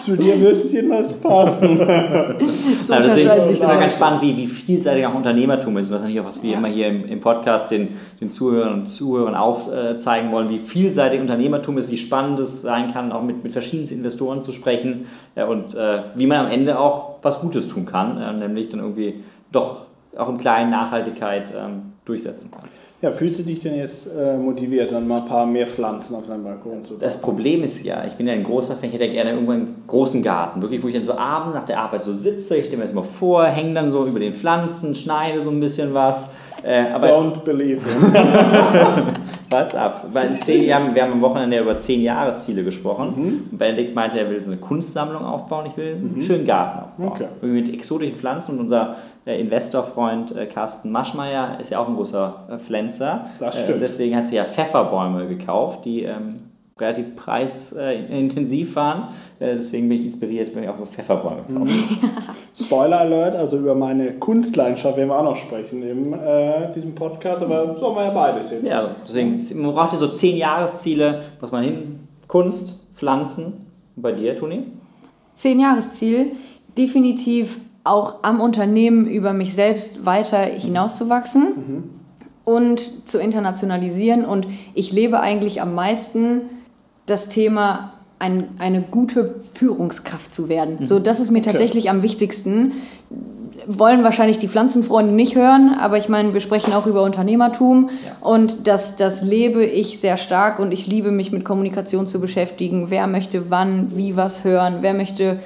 Zu 0.05 0.15
dir 0.15 0.39
wird 0.39 0.55
es 0.55 0.71
jedenfalls 0.71 1.11
passen. 1.11 1.77
So 2.85 2.93
Aber 2.93 3.01
deswegen 3.03 3.29
ist 3.51 3.63
immer 3.63 3.73
so. 3.73 3.79
ganz 3.79 3.93
spannend, 3.93 4.21
wie, 4.21 4.37
wie 4.37 4.47
vielseitig 4.47 5.05
auch 5.05 5.15
Unternehmertum 5.15 5.77
ist. 5.77 5.87
Und 5.87 5.91
das 5.95 6.01
ist 6.01 6.03
natürlich 6.03 6.21
auch, 6.21 6.27
was 6.27 6.43
wir 6.43 6.53
immer 6.53 6.69
hier 6.69 6.87
im, 6.87 7.03
im 7.09 7.19
Podcast 7.19 7.71
den, 7.71 7.89
den 8.21 8.29
Zuhörern 8.29 8.73
und 8.73 8.87
Zuhörern 8.87 9.35
aufzeigen 9.35 10.31
wollen, 10.31 10.47
wie 10.47 10.59
vielseitig 10.59 11.19
Unternehmertum 11.19 11.77
ist, 11.77 11.91
wie 11.91 11.97
spannend 11.97 12.39
es 12.39 12.61
sein 12.61 12.93
kann, 12.93 13.11
auch 13.11 13.21
mit, 13.21 13.43
mit 13.43 13.51
verschiedensten 13.51 13.97
Investoren 13.97 14.41
zu 14.41 14.53
sprechen 14.53 15.07
ja, 15.35 15.45
und 15.47 15.75
äh, 15.75 15.99
wie 16.15 16.25
man 16.25 16.45
am 16.45 16.51
Ende 16.51 16.79
auch 16.79 16.84
was 17.21 17.41
Gutes 17.41 17.67
tun 17.67 17.85
kann, 17.85 18.17
äh, 18.17 18.33
nämlich 18.33 18.69
dann 18.69 18.79
irgendwie 18.79 19.23
doch 19.51 19.85
auch 20.17 20.29
in 20.29 20.37
kleinen 20.37 20.71
Nachhaltigkeit 20.71 21.53
ähm, 21.57 21.93
durchsetzen 22.05 22.51
kann. 22.51 22.63
Ja, 23.01 23.11
fühlst 23.11 23.39
du 23.39 23.43
dich 23.43 23.59
denn 23.59 23.75
jetzt 23.75 24.07
äh, 24.17 24.37
motiviert, 24.37 24.91
dann 24.91 25.07
mal 25.07 25.21
ein 25.21 25.27
paar 25.27 25.45
mehr 25.45 25.67
Pflanzen 25.67 26.15
auf 26.15 26.27
deinem 26.27 26.43
Balkon 26.43 26.81
zu 26.81 26.95
Das 26.95 27.21
Problem 27.21 27.61
ist 27.61 27.83
ja, 27.83 28.05
ich 28.05 28.15
bin 28.15 28.25
ja 28.25 28.33
ein 28.33 28.43
großer 28.43 28.75
Fan, 28.75 28.87
ich 28.87 28.93
hätte 28.93 29.05
ja 29.05 29.11
gerne 29.11 29.31
irgendwann 29.31 29.55
einen 29.57 29.83
großen 29.85 30.23
Garten, 30.23 30.61
wirklich, 30.61 30.81
wo 30.81 30.87
ich 30.87 30.95
dann 30.95 31.05
so 31.05 31.13
abends 31.13 31.53
nach 31.53 31.65
der 31.65 31.81
Arbeit 31.81 32.03
so 32.03 32.13
sitze, 32.13 32.55
ich 32.55 32.65
stelle 32.65 32.77
mir 32.77 32.85
das 32.85 32.93
mal 32.93 33.03
vor, 33.03 33.45
hänge 33.45 33.73
dann 33.73 33.89
so 33.89 34.05
über 34.05 34.19
den 34.19 34.33
Pflanzen, 34.33 34.95
schneide 34.95 35.41
so 35.41 35.49
ein 35.49 35.59
bisschen 35.59 35.93
was. 35.93 36.35
Äh, 36.63 36.85
aber 36.93 37.07
Don't 37.09 37.39
believe 37.43 37.81
ab. 39.51 40.05
Weil 40.11 40.31
in 40.31 40.37
zehn 40.37 40.63
Jahren, 40.63 40.93
wir 40.95 41.03
haben 41.03 41.13
am 41.13 41.21
Wochenende 41.21 41.59
über 41.59 41.77
zehn 41.77 42.01
Jahresziele 42.01 42.63
gesprochen. 42.63 43.47
Und 43.51 43.57
Benedikt 43.57 43.95
meinte, 43.95 44.19
er 44.19 44.29
will 44.29 44.41
so 44.41 44.51
eine 44.51 44.59
Kunstsammlung 44.59 45.23
aufbauen, 45.23 45.65
ich 45.67 45.77
will 45.77 45.95
einen 45.95 46.21
schönen 46.21 46.45
Garten 46.45 46.85
aufbauen. 46.85 47.07
Okay. 47.07 47.27
Mit 47.41 47.71
exotischen 47.73 48.17
Pflanzen 48.17 48.53
und 48.55 48.61
unser 48.61 48.95
äh, 49.25 49.39
Investorfreund 49.39 50.35
äh, 50.35 50.45
Carsten 50.45 50.91
Maschmeyer 50.91 51.57
ist 51.59 51.71
ja 51.71 51.79
auch 51.79 51.87
ein 51.87 51.95
großer 51.95 52.47
äh, 52.51 52.57
Pflänzer. 52.57 53.25
Das 53.39 53.59
Äh, 53.59 53.63
stimmt. 53.65 53.81
deswegen 53.81 54.15
hat 54.15 54.27
sie 54.27 54.35
ja 54.35 54.45
Pfefferbäume 54.45 55.27
gekauft, 55.27 55.85
die 55.85 56.03
ähm, 56.03 56.35
relativ 56.79 57.15
preisintensiv 57.15 58.75
waren. 58.75 59.03
Äh, 59.39 59.55
deswegen 59.55 59.89
bin 59.89 59.99
ich 59.99 60.05
inspiriert, 60.05 60.53
wenn 60.55 60.63
ich 60.63 60.69
auch 60.69 60.77
so 60.77 60.85
Pfefferbäume 60.85 61.43
kaufe. 61.53 61.71
Spoiler 62.55 62.99
Alert, 63.01 63.35
also 63.35 63.57
über 63.57 63.75
meine 63.75 64.13
Kunstleidenschaft 64.13 64.97
werden 64.97 65.09
wir 65.09 65.19
auch 65.19 65.23
noch 65.23 65.35
sprechen 65.35 65.83
in 65.83 66.13
äh, 66.13 66.71
diesem 66.71 66.95
Podcast, 66.95 67.43
aber 67.43 67.75
sollen 67.75 67.95
wir 67.95 68.03
ja 68.03 68.11
beides 68.11 68.51
jetzt. 68.51 68.65
Ja, 68.65 68.81
deswegen, 69.05 69.61
man 69.61 69.73
braucht 69.73 69.93
ja 69.93 69.99
so 69.99 70.07
zehn 70.07 70.37
Jahresziele, 70.37 71.21
was 71.39 71.51
man 71.51 71.63
hin, 71.63 71.97
Kunst, 72.27 72.89
Pflanzen. 72.93 73.67
Und 73.95 74.01
bei 74.01 74.13
dir, 74.13 74.35
Toni? 74.35 74.63
Zehn 75.33 75.59
Jahresziel, 75.59 76.31
definitiv 76.77 77.59
auch 77.83 78.23
am 78.23 78.41
Unternehmen 78.41 79.05
über 79.05 79.33
mich 79.33 79.53
selbst 79.53 80.05
weiter 80.05 80.39
hinauszuwachsen 80.39 81.91
und 82.45 83.07
zu 83.07 83.19
internationalisieren. 83.19 84.25
Und 84.25 84.47
ich 84.73 84.91
lebe 84.91 85.19
eigentlich 85.19 85.61
am 85.61 85.75
meisten 85.75 86.41
das 87.05 87.29
Thema, 87.29 87.93
ein, 88.19 88.47
eine 88.59 88.81
gute 88.81 89.35
Führungskraft 89.53 90.33
zu 90.33 90.49
werden. 90.49 90.77
So, 90.81 90.99
das 90.99 91.19
ist 91.19 91.31
mir 91.31 91.41
tatsächlich 91.41 91.89
am 91.89 92.01
wichtigsten. 92.01 92.73
Wollen 93.67 94.03
wahrscheinlich 94.03 94.37
die 94.37 94.47
Pflanzenfreunde 94.47 95.11
nicht 95.11 95.35
hören, 95.35 95.75
aber 95.79 95.97
ich 95.97 96.07
meine, 96.07 96.33
wir 96.33 96.41
sprechen 96.41 96.71
auch 96.73 96.85
über 96.85 97.01
Unternehmertum 97.01 97.89
und 98.21 98.67
das, 98.67 98.95
das 98.95 99.23
lebe 99.23 99.65
ich 99.65 99.99
sehr 99.99 100.17
stark 100.17 100.59
und 100.59 100.71
ich 100.71 100.85
liebe 100.85 101.11
mich 101.11 101.31
mit 101.31 101.43
Kommunikation 101.43 102.05
zu 102.05 102.21
beschäftigen. 102.21 102.91
Wer 102.91 103.07
möchte 103.07 103.49
wann, 103.49 103.87
wie 103.95 104.15
was 104.15 104.43
hören, 104.43 104.77
wer 104.81 104.93
möchte, 104.93 105.39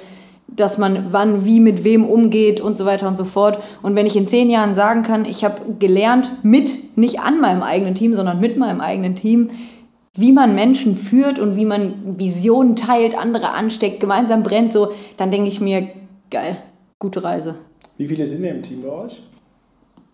dass 0.48 0.76
man 0.76 1.06
wann, 1.10 1.46
wie, 1.46 1.60
mit 1.60 1.84
wem 1.84 2.04
umgeht 2.04 2.60
und 2.60 2.76
so 2.76 2.84
weiter 2.84 3.08
und 3.08 3.16
so 3.16 3.24
fort. 3.24 3.58
Und 3.82 3.96
wenn 3.96 4.06
ich 4.06 4.16
in 4.16 4.26
zehn 4.26 4.50
Jahren 4.50 4.74
sagen 4.74 5.02
kann, 5.02 5.24
ich 5.24 5.44
habe 5.44 5.60
gelernt 5.78 6.30
mit, 6.42 6.98
nicht 6.98 7.20
an 7.20 7.40
meinem 7.40 7.62
eigenen 7.62 7.94
Team, 7.94 8.14
sondern 8.14 8.40
mit 8.40 8.58
meinem 8.58 8.80
eigenen 8.80 9.14
Team, 9.14 9.48
wie 10.14 10.32
man 10.32 10.54
Menschen 10.54 10.96
führt 10.96 11.38
und 11.38 11.56
wie 11.56 11.64
man 11.64 12.18
Visionen 12.18 12.76
teilt, 12.76 13.16
andere 13.16 13.50
ansteckt, 13.50 14.00
gemeinsam 14.00 14.42
brennt, 14.42 14.72
so, 14.72 14.92
dann 15.16 15.30
denke 15.30 15.48
ich 15.48 15.60
mir, 15.60 15.88
geil, 16.30 16.56
gute 16.98 17.22
Reise. 17.22 17.54
Wie 17.96 18.08
viele 18.08 18.26
sind 18.26 18.42
denn 18.42 18.56
im 18.56 18.62
Team 18.62 18.82
bei 18.82 18.90
euch? 18.90 19.22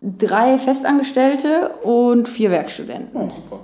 Drei 0.02 0.58
Festangestellte 0.58 1.70
und 1.82 2.28
vier 2.28 2.50
Werkstudenten. 2.50 3.10
Ja, 3.14 3.26
super. 3.26 3.60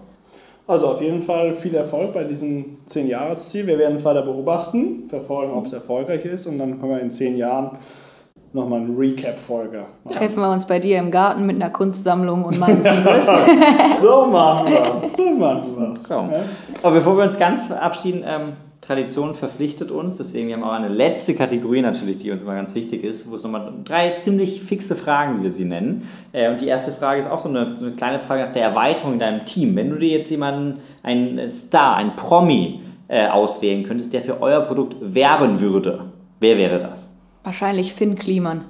Also 0.66 0.89
auf 0.89 1.03
jeden 1.03 1.22
Fall 1.22 1.55
viel 1.55 1.74
Erfolg 1.74 2.14
bei 2.14 2.24
diesem 2.24 2.78
10-Jahres-Ziel. 2.89 3.66
Wir 3.66 3.78
werden 3.78 3.97
es 3.97 4.05
weiter 4.05 4.22
beobachten, 4.22 5.09
verfolgen, 5.09 5.53
ob 5.53 5.66
es 5.66 5.72
erfolgreich 5.72 6.24
ist 6.24 6.47
und 6.47 6.59
dann 6.59 6.80
können 6.80 6.93
wir 6.93 7.01
in 7.01 7.11
10 7.11 7.37
Jahren 7.37 7.78
nochmal 8.53 8.80
eine 8.80 8.96
Recap-Folge 8.96 9.86
machen. 10.05 10.16
Treffen 10.16 10.40
wir 10.40 10.50
uns 10.50 10.66
bei 10.66 10.78
dir 10.78 10.98
im 10.98 11.11
Garten 11.11 11.46
mit 11.46 11.57
einer 11.57 11.70
Kunstsammlung 11.70 12.44
und 12.44 12.59
meinem 12.59 12.82
Team. 12.84 13.05
So 14.00 14.26
machen 14.26 14.66
wir 14.66 14.92
es. 14.94 15.16
So 15.16 15.30
machen 15.30 15.76
wir 15.78 15.92
es. 15.92 16.03
So. 16.03 16.14
Aber 16.82 16.94
bevor 16.94 17.16
wir 17.16 17.24
uns 17.24 17.38
ganz 17.38 17.66
verabschieden, 17.66 18.24
ähm, 18.26 18.53
Tradition 18.82 19.36
verpflichtet 19.36 19.92
uns, 19.92 20.16
deswegen 20.16 20.48
wir 20.48 20.57
haben 20.57 20.64
auch 20.64 20.72
eine 20.72 20.88
letzte 20.88 21.34
Kategorie 21.34 21.82
natürlich, 21.82 22.18
die 22.18 22.32
uns 22.32 22.42
immer 22.42 22.57
ganz 22.57 22.74
wichtig 22.74 23.05
ist, 23.05 23.30
wo 23.30 23.36
es 23.36 23.44
nochmal 23.44 23.72
drei 23.84 24.16
ziemlich 24.16 24.61
fixe 24.61 24.96
Fragen, 24.96 25.38
wie 25.38 25.44
wir 25.44 25.50
sie 25.50 25.64
nennen. 25.64 26.09
Äh, 26.32 26.50
und 26.50 26.61
die 26.61 26.66
erste 26.66 26.90
Frage 26.90 27.20
ist 27.20 27.30
auch 27.30 27.38
so 27.38 27.48
eine, 27.48 27.76
eine 27.78 27.92
kleine 27.92 28.18
Frage 28.18 28.42
nach 28.42 28.53
der 28.53 28.64
Erweiterung 28.64 29.14
in 29.14 29.18
deinem 29.20 29.46
Team. 29.46 29.76
Wenn 29.76 29.88
du 29.88 29.96
dir 29.96 30.09
jetzt 30.09 30.30
jemanden, 30.30 30.82
einen 31.05 31.48
Star, 31.48 31.96
einen 31.96 32.16
Promi 32.16 32.80
äh, 33.07 33.28
auswählen 33.28 33.84
könntest, 33.84 34.12
der 34.12 34.20
für 34.20 34.42
euer 34.42 34.61
Produkt 34.61 34.96
werben 35.00 35.61
würde, 35.61 36.07
wer 36.40 36.59
wäre 36.59 36.80
das? 36.80 37.12
Wahrscheinlich 37.45 37.95
Finn 37.95 38.14
Kliman. 38.14 38.64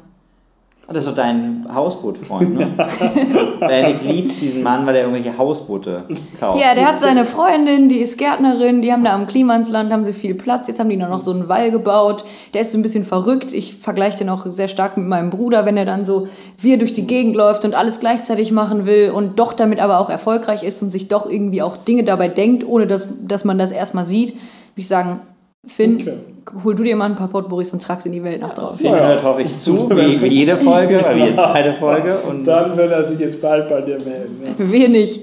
Das 0.89 1.05
ist 1.05 1.07
doch 1.07 1.15
dein 1.15 1.65
Hausbootfreund, 1.73 2.55
ne? 2.55 2.69
Benedikt 3.61 4.03
liebt 4.03 4.41
diesen 4.41 4.63
Mann, 4.63 4.85
weil 4.85 4.97
er 4.97 5.03
irgendwelche 5.03 5.39
Hausboote 5.39 6.05
kauft. 6.41 6.61
Ja, 6.61 6.75
der 6.75 6.87
hat 6.87 6.99
seine 6.99 7.25
Freundin, 7.25 7.89
die 7.89 7.99
ist 7.99 8.19
Gärtnerin, 8.19 8.83
die 8.83 8.93
haben 8.93 9.05
da 9.05 9.15
am 9.15 9.27
Klimansland, 9.27 9.93
haben 9.93 10.03
sie 10.03 10.13
viel 10.13 10.35
Platz. 10.35 10.67
Jetzt 10.67 10.81
haben 10.81 10.91
die 10.91 10.97
nur 10.97 11.09
noch 11.09 11.23
so 11.23 11.31
einen 11.31 11.49
Wall 11.49 11.71
gebaut. 11.71 12.25
Der 12.53 12.63
ist 12.63 12.73
so 12.73 12.79
ein 12.79 12.83
bisschen 12.83 13.05
verrückt. 13.05 13.53
Ich 13.53 13.77
vergleiche 13.77 14.19
den 14.19 14.29
auch 14.29 14.45
sehr 14.47 14.69
stark 14.69 14.97
mit 14.97 15.07
meinem 15.07 15.31
Bruder, 15.31 15.65
wenn 15.65 15.77
er 15.77 15.87
dann 15.87 16.05
so 16.05 16.27
wir 16.59 16.79
durch 16.79 16.93
die 16.93 17.07
Gegend 17.07 17.37
läuft 17.37 17.65
und 17.65 17.75
alles 17.75 18.01
gleichzeitig 18.01 18.51
machen 18.51 18.85
will 18.85 19.13
und 19.13 19.39
doch 19.39 19.53
damit 19.53 19.79
aber 19.79 19.99
auch 19.99 20.11
erfolgreich 20.11 20.65
ist 20.65 20.83
und 20.83 20.91
sich 20.91 21.09
doch 21.09 21.31
irgendwie 21.31 21.63
auch 21.63 21.77
Dinge 21.77 22.03
dabei 22.03 22.29
denkt, 22.29 22.67
ohne 22.67 22.87
dass, 22.87 23.07
dass 23.23 23.45
man 23.45 23.57
das 23.57 23.71
erstmal 23.71 24.05
sieht. 24.05 24.31
Würde 24.33 24.41
ich 24.77 24.89
sagen, 24.89 25.21
Finn, 25.65 26.01
Okay. 26.01 26.19
hol 26.65 26.75
du 26.75 26.83
dir 26.83 26.97
mal 26.97 27.07
ein 27.07 27.15
paar 27.15 27.29
Potpourris 27.29 27.73
und 27.73 27.81
trag's 27.83 28.05
in 28.07 28.13
die 28.13 28.23
Welt 28.25 28.41
nach 28.41 28.53
draußen. 28.53 28.79
Finn 28.79 28.93
Ja, 28.93 29.07
hört, 29.07 29.23
hoffe 29.23 29.43
ich, 29.43 29.59
zu, 29.59 29.89
wie, 29.91 30.21
wie 30.23 30.27
jede 30.27 30.57
Folge, 30.57 30.99
oder 30.99 31.15
wie 31.15 31.21
jede 31.21 31.37
zweite 31.37 31.73
Folge. 31.75 32.19
Und 32.29 32.45
Dann 32.45 32.77
wird 32.77 32.91
er 32.91 33.09
sich 33.09 33.21
jetzt 33.21 33.41
bald 33.41 33.69
bei 33.69 33.81
dir 33.81 33.99
melden. 34.01 34.43
Ja. 34.59 34.71
Wir 34.71 34.89
nicht. 34.89 35.21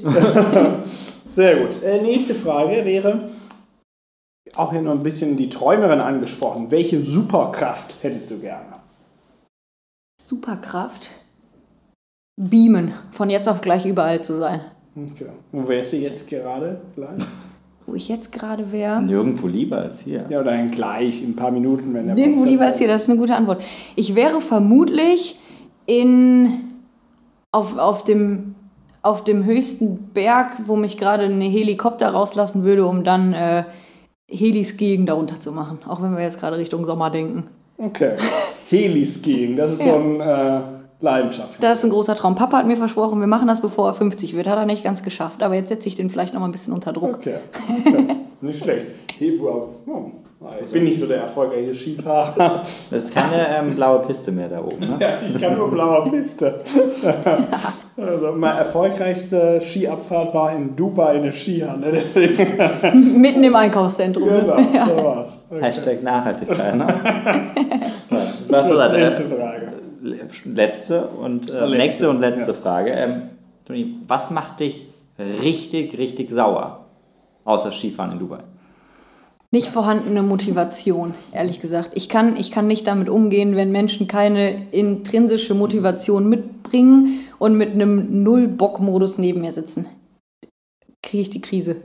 Sehr 1.27 1.57
gut. 1.59 1.83
Äh, 1.83 2.01
nächste 2.01 2.33
Frage 2.33 2.85
wäre, 2.85 3.29
auch 4.55 4.71
hier 4.71 4.81
noch 4.81 4.93
ein 4.93 5.03
bisschen 5.03 5.35
die 5.35 5.49
Träumerin 5.49 5.99
angesprochen. 5.99 6.71
Welche 6.71 7.03
Superkraft 7.03 7.95
hättest 8.01 8.31
du 8.31 8.39
gerne? 8.39 8.75
Superkraft. 10.21 11.07
Beamen. 12.37 12.93
Von 13.11 13.29
jetzt 13.29 13.49
auf 13.49 13.59
gleich 13.59 13.85
überall 13.85 14.23
zu 14.23 14.37
sein. 14.37 14.61
Okay. 14.95 15.27
Wo 15.51 15.67
wärst 15.67 15.91
du 15.91 15.97
jetzt 15.97 16.27
gerade 16.29 16.79
gleich? 16.95 17.21
Wo 17.89 17.95
ich 17.95 18.07
jetzt 18.07 18.31
gerade 18.31 18.71
wäre. 18.71 19.01
nirgendwo 19.01 19.47
lieber 19.47 19.79
als 19.79 20.01
hier. 20.01 20.23
Ja, 20.29 20.41
oder 20.41 20.51
dann 20.51 20.69
gleich 20.69 21.23
in 21.23 21.31
ein 21.31 21.35
paar 21.35 21.49
Minuten, 21.49 21.91
wenn 21.95 22.05
der 22.05 22.13
Nirgendwo 22.13 22.43
lieber 22.43 22.65
als 22.65 22.77
hier, 22.77 22.87
das 22.87 23.03
ist 23.03 23.09
eine 23.09 23.17
gute 23.17 23.35
Antwort. 23.35 23.63
Ich 23.95 24.13
wäre 24.13 24.41
vermutlich 24.41 25.39
in 25.87 26.51
auf, 27.51 27.79
auf, 27.79 28.03
dem, 28.03 28.53
auf 29.01 29.23
dem 29.23 29.43
höchsten 29.43 30.09
Berg, 30.13 30.51
wo 30.67 30.75
mich 30.75 30.99
gerade 30.99 31.23
ein 31.23 31.41
Helikopter 31.41 32.09
rauslassen 32.09 32.63
würde, 32.63 32.85
um 32.85 33.03
dann 33.03 33.33
äh, 33.33 33.63
Heliskiing 34.29 35.07
darunter 35.07 35.39
zu 35.39 35.51
machen. 35.51 35.79
Auch 35.87 36.03
wenn 36.03 36.15
wir 36.15 36.21
jetzt 36.23 36.39
gerade 36.39 36.57
Richtung 36.57 36.85
Sommer 36.85 37.09
denken. 37.09 37.47
Okay. 37.79 38.17
Heliskiing, 38.69 39.55
das 39.55 39.71
ist 39.71 39.81
so 39.81 39.95
ein 39.95 40.21
äh, 40.21 40.61
Leidenschaft. 41.01 41.63
Das 41.63 41.79
ist 41.79 41.83
ein 41.85 41.91
großer 41.91 42.15
Traum. 42.15 42.35
Papa 42.35 42.57
hat 42.57 42.67
mir 42.67 42.75
versprochen, 42.75 43.19
wir 43.19 43.27
machen 43.27 43.47
das, 43.47 43.61
bevor 43.61 43.87
er 43.87 43.93
50 43.93 44.35
wird. 44.35 44.47
Hat 44.47 44.57
er 44.57 44.65
nicht 44.65 44.83
ganz 44.83 45.01
geschafft. 45.01 45.41
Aber 45.41 45.55
jetzt 45.55 45.69
setze 45.69 45.87
ich 45.87 45.95
den 45.95 46.09
vielleicht 46.09 46.33
noch 46.33 46.41
mal 46.41 46.47
ein 46.47 46.51
bisschen 46.51 46.73
unter 46.73 46.91
Druck. 46.91 47.15
Okay. 47.15 47.35
okay. 47.85 48.05
Nicht 48.41 48.63
schlecht. 48.63 48.85
He 49.17 49.37
wow. 49.39 49.69
Oh. 49.85 50.11
Ich 50.65 50.71
bin 50.71 50.85
nicht 50.85 50.97
so 50.97 51.05
der 51.05 51.17
erfolgreiche 51.23 51.75
Skifahrer. 51.75 52.63
Das 52.89 53.03
ist 53.03 53.13
keine 53.13 53.47
ähm, 53.57 53.75
blaue 53.75 53.99
Piste 53.99 54.31
mehr 54.31 54.47
da 54.47 54.61
oben. 54.61 54.79
Ne? 54.79 54.95
Ja, 54.99 55.09
ich 55.25 55.39
kann 55.39 55.57
nur 55.57 55.69
blaue 55.69 56.09
Piste. 56.09 56.61
also 57.97 58.31
meine 58.37 58.59
erfolgreichste 58.59 59.59
Skiabfahrt 59.61 60.33
war 60.33 60.55
in 60.55 60.77
Dubai 60.77 61.17
eine 61.17 61.33
Skihalle. 61.33 61.91
Deswegen, 61.91 63.19
Mitten 63.21 63.43
im 63.43 63.55
Einkaufszentrum. 63.55 64.29
genau, 64.29 64.57
so 64.87 65.03
war's. 65.03 65.45
Okay. 65.49 65.61
Hashtag 65.61 66.03
Nachhaltigkeit. 66.03 66.75
Ne? 66.75 66.87
Was 68.47 68.69
war 68.69 68.89
das? 68.89 69.19
Nächste 69.19 69.35
Frage. 69.35 69.68
Letzte 70.01 71.07
und 71.07 71.49
äh, 71.49 71.53
Letzte, 71.53 71.77
nächste 71.77 72.09
und 72.09 72.19
letzte 72.19 72.51
ja. 72.51 72.57
Frage. 72.57 72.91
Ähm, 72.91 73.21
Toni, 73.65 73.95
was 74.07 74.31
macht 74.31 74.59
dich 74.61 74.87
richtig, 75.17 75.97
richtig 75.97 76.31
sauer? 76.31 76.85
Außer 77.45 77.71
Skifahren 77.71 78.11
in 78.13 78.19
Dubai. 78.19 78.39
nicht 79.51 79.69
vorhandene 79.69 80.21
Motivation, 80.21 81.13
ehrlich 81.31 81.59
gesagt. 81.59 81.91
Ich 81.95 82.09
kann, 82.09 82.35
ich 82.35 82.51
kann 82.51 82.67
nicht 82.67 82.85
damit 82.87 83.09
umgehen, 83.09 83.55
wenn 83.55 83.71
Menschen 83.71 84.07
keine 84.07 84.71
intrinsische 84.71 85.55
Motivation 85.55 86.29
mitbringen 86.29 87.19
und 87.39 87.55
mit 87.55 87.71
einem 87.71 88.23
Null-Bock-Modus 88.23 89.17
neben 89.17 89.41
mir 89.41 89.51
sitzen. 89.51 89.87
Kriege 91.01 91.21
ich 91.21 91.29
die 91.29 91.41
Krise. 91.41 91.77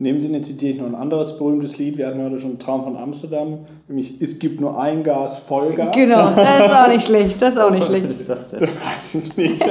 In 0.00 0.06
dem 0.06 0.18
Sinne 0.18 0.40
zitiere 0.40 0.72
ich 0.72 0.78
noch 0.78 0.86
ein 0.86 0.94
anderes 0.94 1.36
berühmtes 1.36 1.76
Lied. 1.76 1.98
Wir 1.98 2.06
hatten 2.06 2.24
heute 2.24 2.38
schon 2.38 2.52
einen 2.52 2.58
Traum 2.58 2.84
von 2.84 2.96
Amsterdam. 2.96 3.58
Nämlich, 3.86 4.14
es 4.22 4.38
gibt 4.38 4.58
nur 4.58 4.80
ein 4.80 5.02
Gas, 5.02 5.40
Vollgas. 5.40 5.94
Genau, 5.94 6.30
das 6.36 6.68
ist 6.68 6.74
auch 6.74 6.88
nicht 6.88 7.04
schlecht. 7.04 7.42
Das 7.42 7.50
ist 7.50 7.60
auch 7.60 7.70
nicht 7.70 7.86
schlecht. 7.86 8.06
Was 8.06 8.14
ist 8.14 8.28
das 8.30 8.50
denn? 8.52 8.60
Weiß 8.96 9.14
ich 9.16 9.36
nicht. 9.36 9.62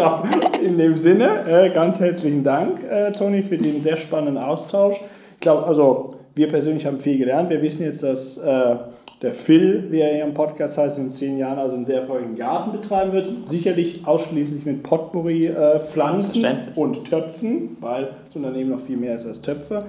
In 0.63 0.77
dem 0.77 0.95
Sinne, 0.95 1.29
äh, 1.47 1.71
ganz 1.71 1.99
herzlichen 1.99 2.43
Dank, 2.43 2.83
äh, 2.87 3.11
Toni, 3.11 3.41
für 3.41 3.57
den 3.57 3.81
sehr 3.81 3.97
spannenden 3.97 4.37
Austausch. 4.37 4.97
Ich 5.33 5.39
glaube, 5.39 5.65
also 5.65 6.13
wir 6.35 6.47
persönlich 6.47 6.85
haben 6.85 6.99
viel 6.99 7.17
gelernt. 7.17 7.49
Wir 7.49 7.63
wissen 7.63 7.81
jetzt, 7.85 8.03
dass 8.03 8.37
äh, 8.37 8.75
der 9.21 9.33
Phil, 9.33 9.87
wie 9.89 9.99
er 9.99 10.13
hier 10.13 10.23
im 10.23 10.33
Podcast 10.33 10.77
heißt, 10.77 10.97
in 10.97 11.11
zehn 11.11 11.37
Jahren 11.37 11.59
also 11.59 11.75
einen 11.75 11.85
sehr 11.85 12.01
erfolgreichen 12.01 12.35
Garten 12.35 12.71
betreiben 12.71 13.11
wird. 13.11 13.27
Sicherlich 13.47 14.07
ausschließlich 14.07 14.65
mit 14.65 14.83
Potpourri-Pflanzen 14.83 16.41
Verständlich. 16.41 16.77
und 16.77 17.09
Töpfen, 17.09 17.77
weil 17.81 18.09
das 18.25 18.35
Unternehmen 18.35 18.69
noch 18.71 18.79
viel 18.79 18.97
mehr 18.97 19.15
ist 19.15 19.25
als 19.25 19.41
Töpfe. 19.41 19.83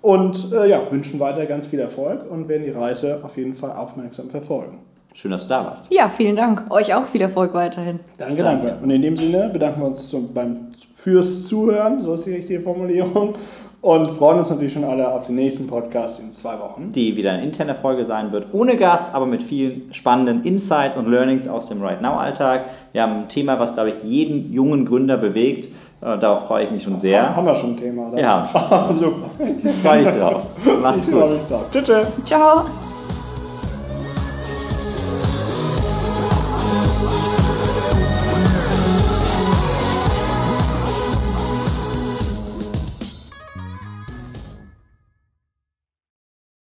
Und 0.00 0.52
äh, 0.52 0.68
ja, 0.68 0.80
wünschen 0.90 1.20
weiter 1.20 1.46
ganz 1.46 1.66
viel 1.66 1.80
Erfolg 1.80 2.28
und 2.28 2.48
werden 2.48 2.64
die 2.64 2.70
Reise 2.70 3.20
auf 3.22 3.36
jeden 3.36 3.54
Fall 3.54 3.72
aufmerksam 3.72 4.30
verfolgen. 4.30 4.78
Schön, 5.14 5.30
dass 5.30 5.44
du 5.44 5.50
da 5.50 5.66
warst. 5.66 5.92
Ja, 5.92 6.08
vielen 6.08 6.36
Dank. 6.36 6.70
Euch 6.70 6.94
auch 6.94 7.06
viel 7.06 7.20
Erfolg 7.20 7.52
weiterhin. 7.52 8.00
Danke, 8.16 8.42
danke. 8.42 8.78
Und 8.82 8.90
in 8.90 9.02
dem 9.02 9.16
Sinne 9.16 9.50
bedanken 9.52 9.82
wir 9.82 9.88
uns 9.88 10.08
zum, 10.08 10.32
beim, 10.32 10.68
fürs 10.94 11.46
Zuhören, 11.46 12.02
so 12.02 12.14
ist 12.14 12.24
die 12.24 12.34
richtige 12.34 12.60
Formulierung, 12.60 13.34
und 13.82 14.10
freuen 14.12 14.38
uns 14.38 14.48
natürlich 14.48 14.72
schon 14.72 14.84
alle 14.84 15.12
auf 15.12 15.26
den 15.26 15.34
nächsten 15.34 15.66
Podcast 15.66 16.22
in 16.22 16.32
zwei 16.32 16.58
Wochen. 16.58 16.90
Die 16.92 17.16
wieder 17.16 17.32
eine 17.32 17.42
interne 17.42 17.74
Folge 17.74 18.04
sein 18.04 18.32
wird, 18.32 18.46
ohne 18.52 18.76
Gast, 18.76 19.14
aber 19.14 19.26
mit 19.26 19.42
vielen 19.42 19.92
spannenden 19.92 20.44
Insights 20.44 20.96
und 20.96 21.10
Learnings 21.10 21.46
aus 21.48 21.66
dem 21.66 21.82
Right 21.82 22.00
Now-Alltag. 22.00 22.62
Wir 22.92 23.02
haben 23.02 23.12
ein 23.22 23.28
Thema, 23.28 23.58
was, 23.58 23.74
glaube 23.74 23.90
ich, 23.90 23.96
jeden 24.04 24.52
jungen 24.52 24.86
Gründer 24.86 25.16
bewegt. 25.18 25.66
Äh, 26.00 26.16
Darauf 26.18 26.46
freue 26.46 26.64
ich 26.64 26.70
mich 26.70 26.82
schon 26.84 26.98
sehr. 26.98 27.34
Haben 27.36 27.44
wir 27.46 27.54
schon 27.54 27.70
ein 27.70 27.76
Thema, 27.76 28.08
oder? 28.08 28.16
Wir 28.16 28.28
haben 28.28 28.46
schon 28.46 28.92
Super. 28.98 29.30
Freue 29.82 30.04
dich 30.04 30.14
drauf. 30.14 30.42
Macht's 30.82 31.06
Ich 31.06 31.12
gut. 31.12 31.22
tschüss. 31.72 32.06
Ciao. 32.24 32.91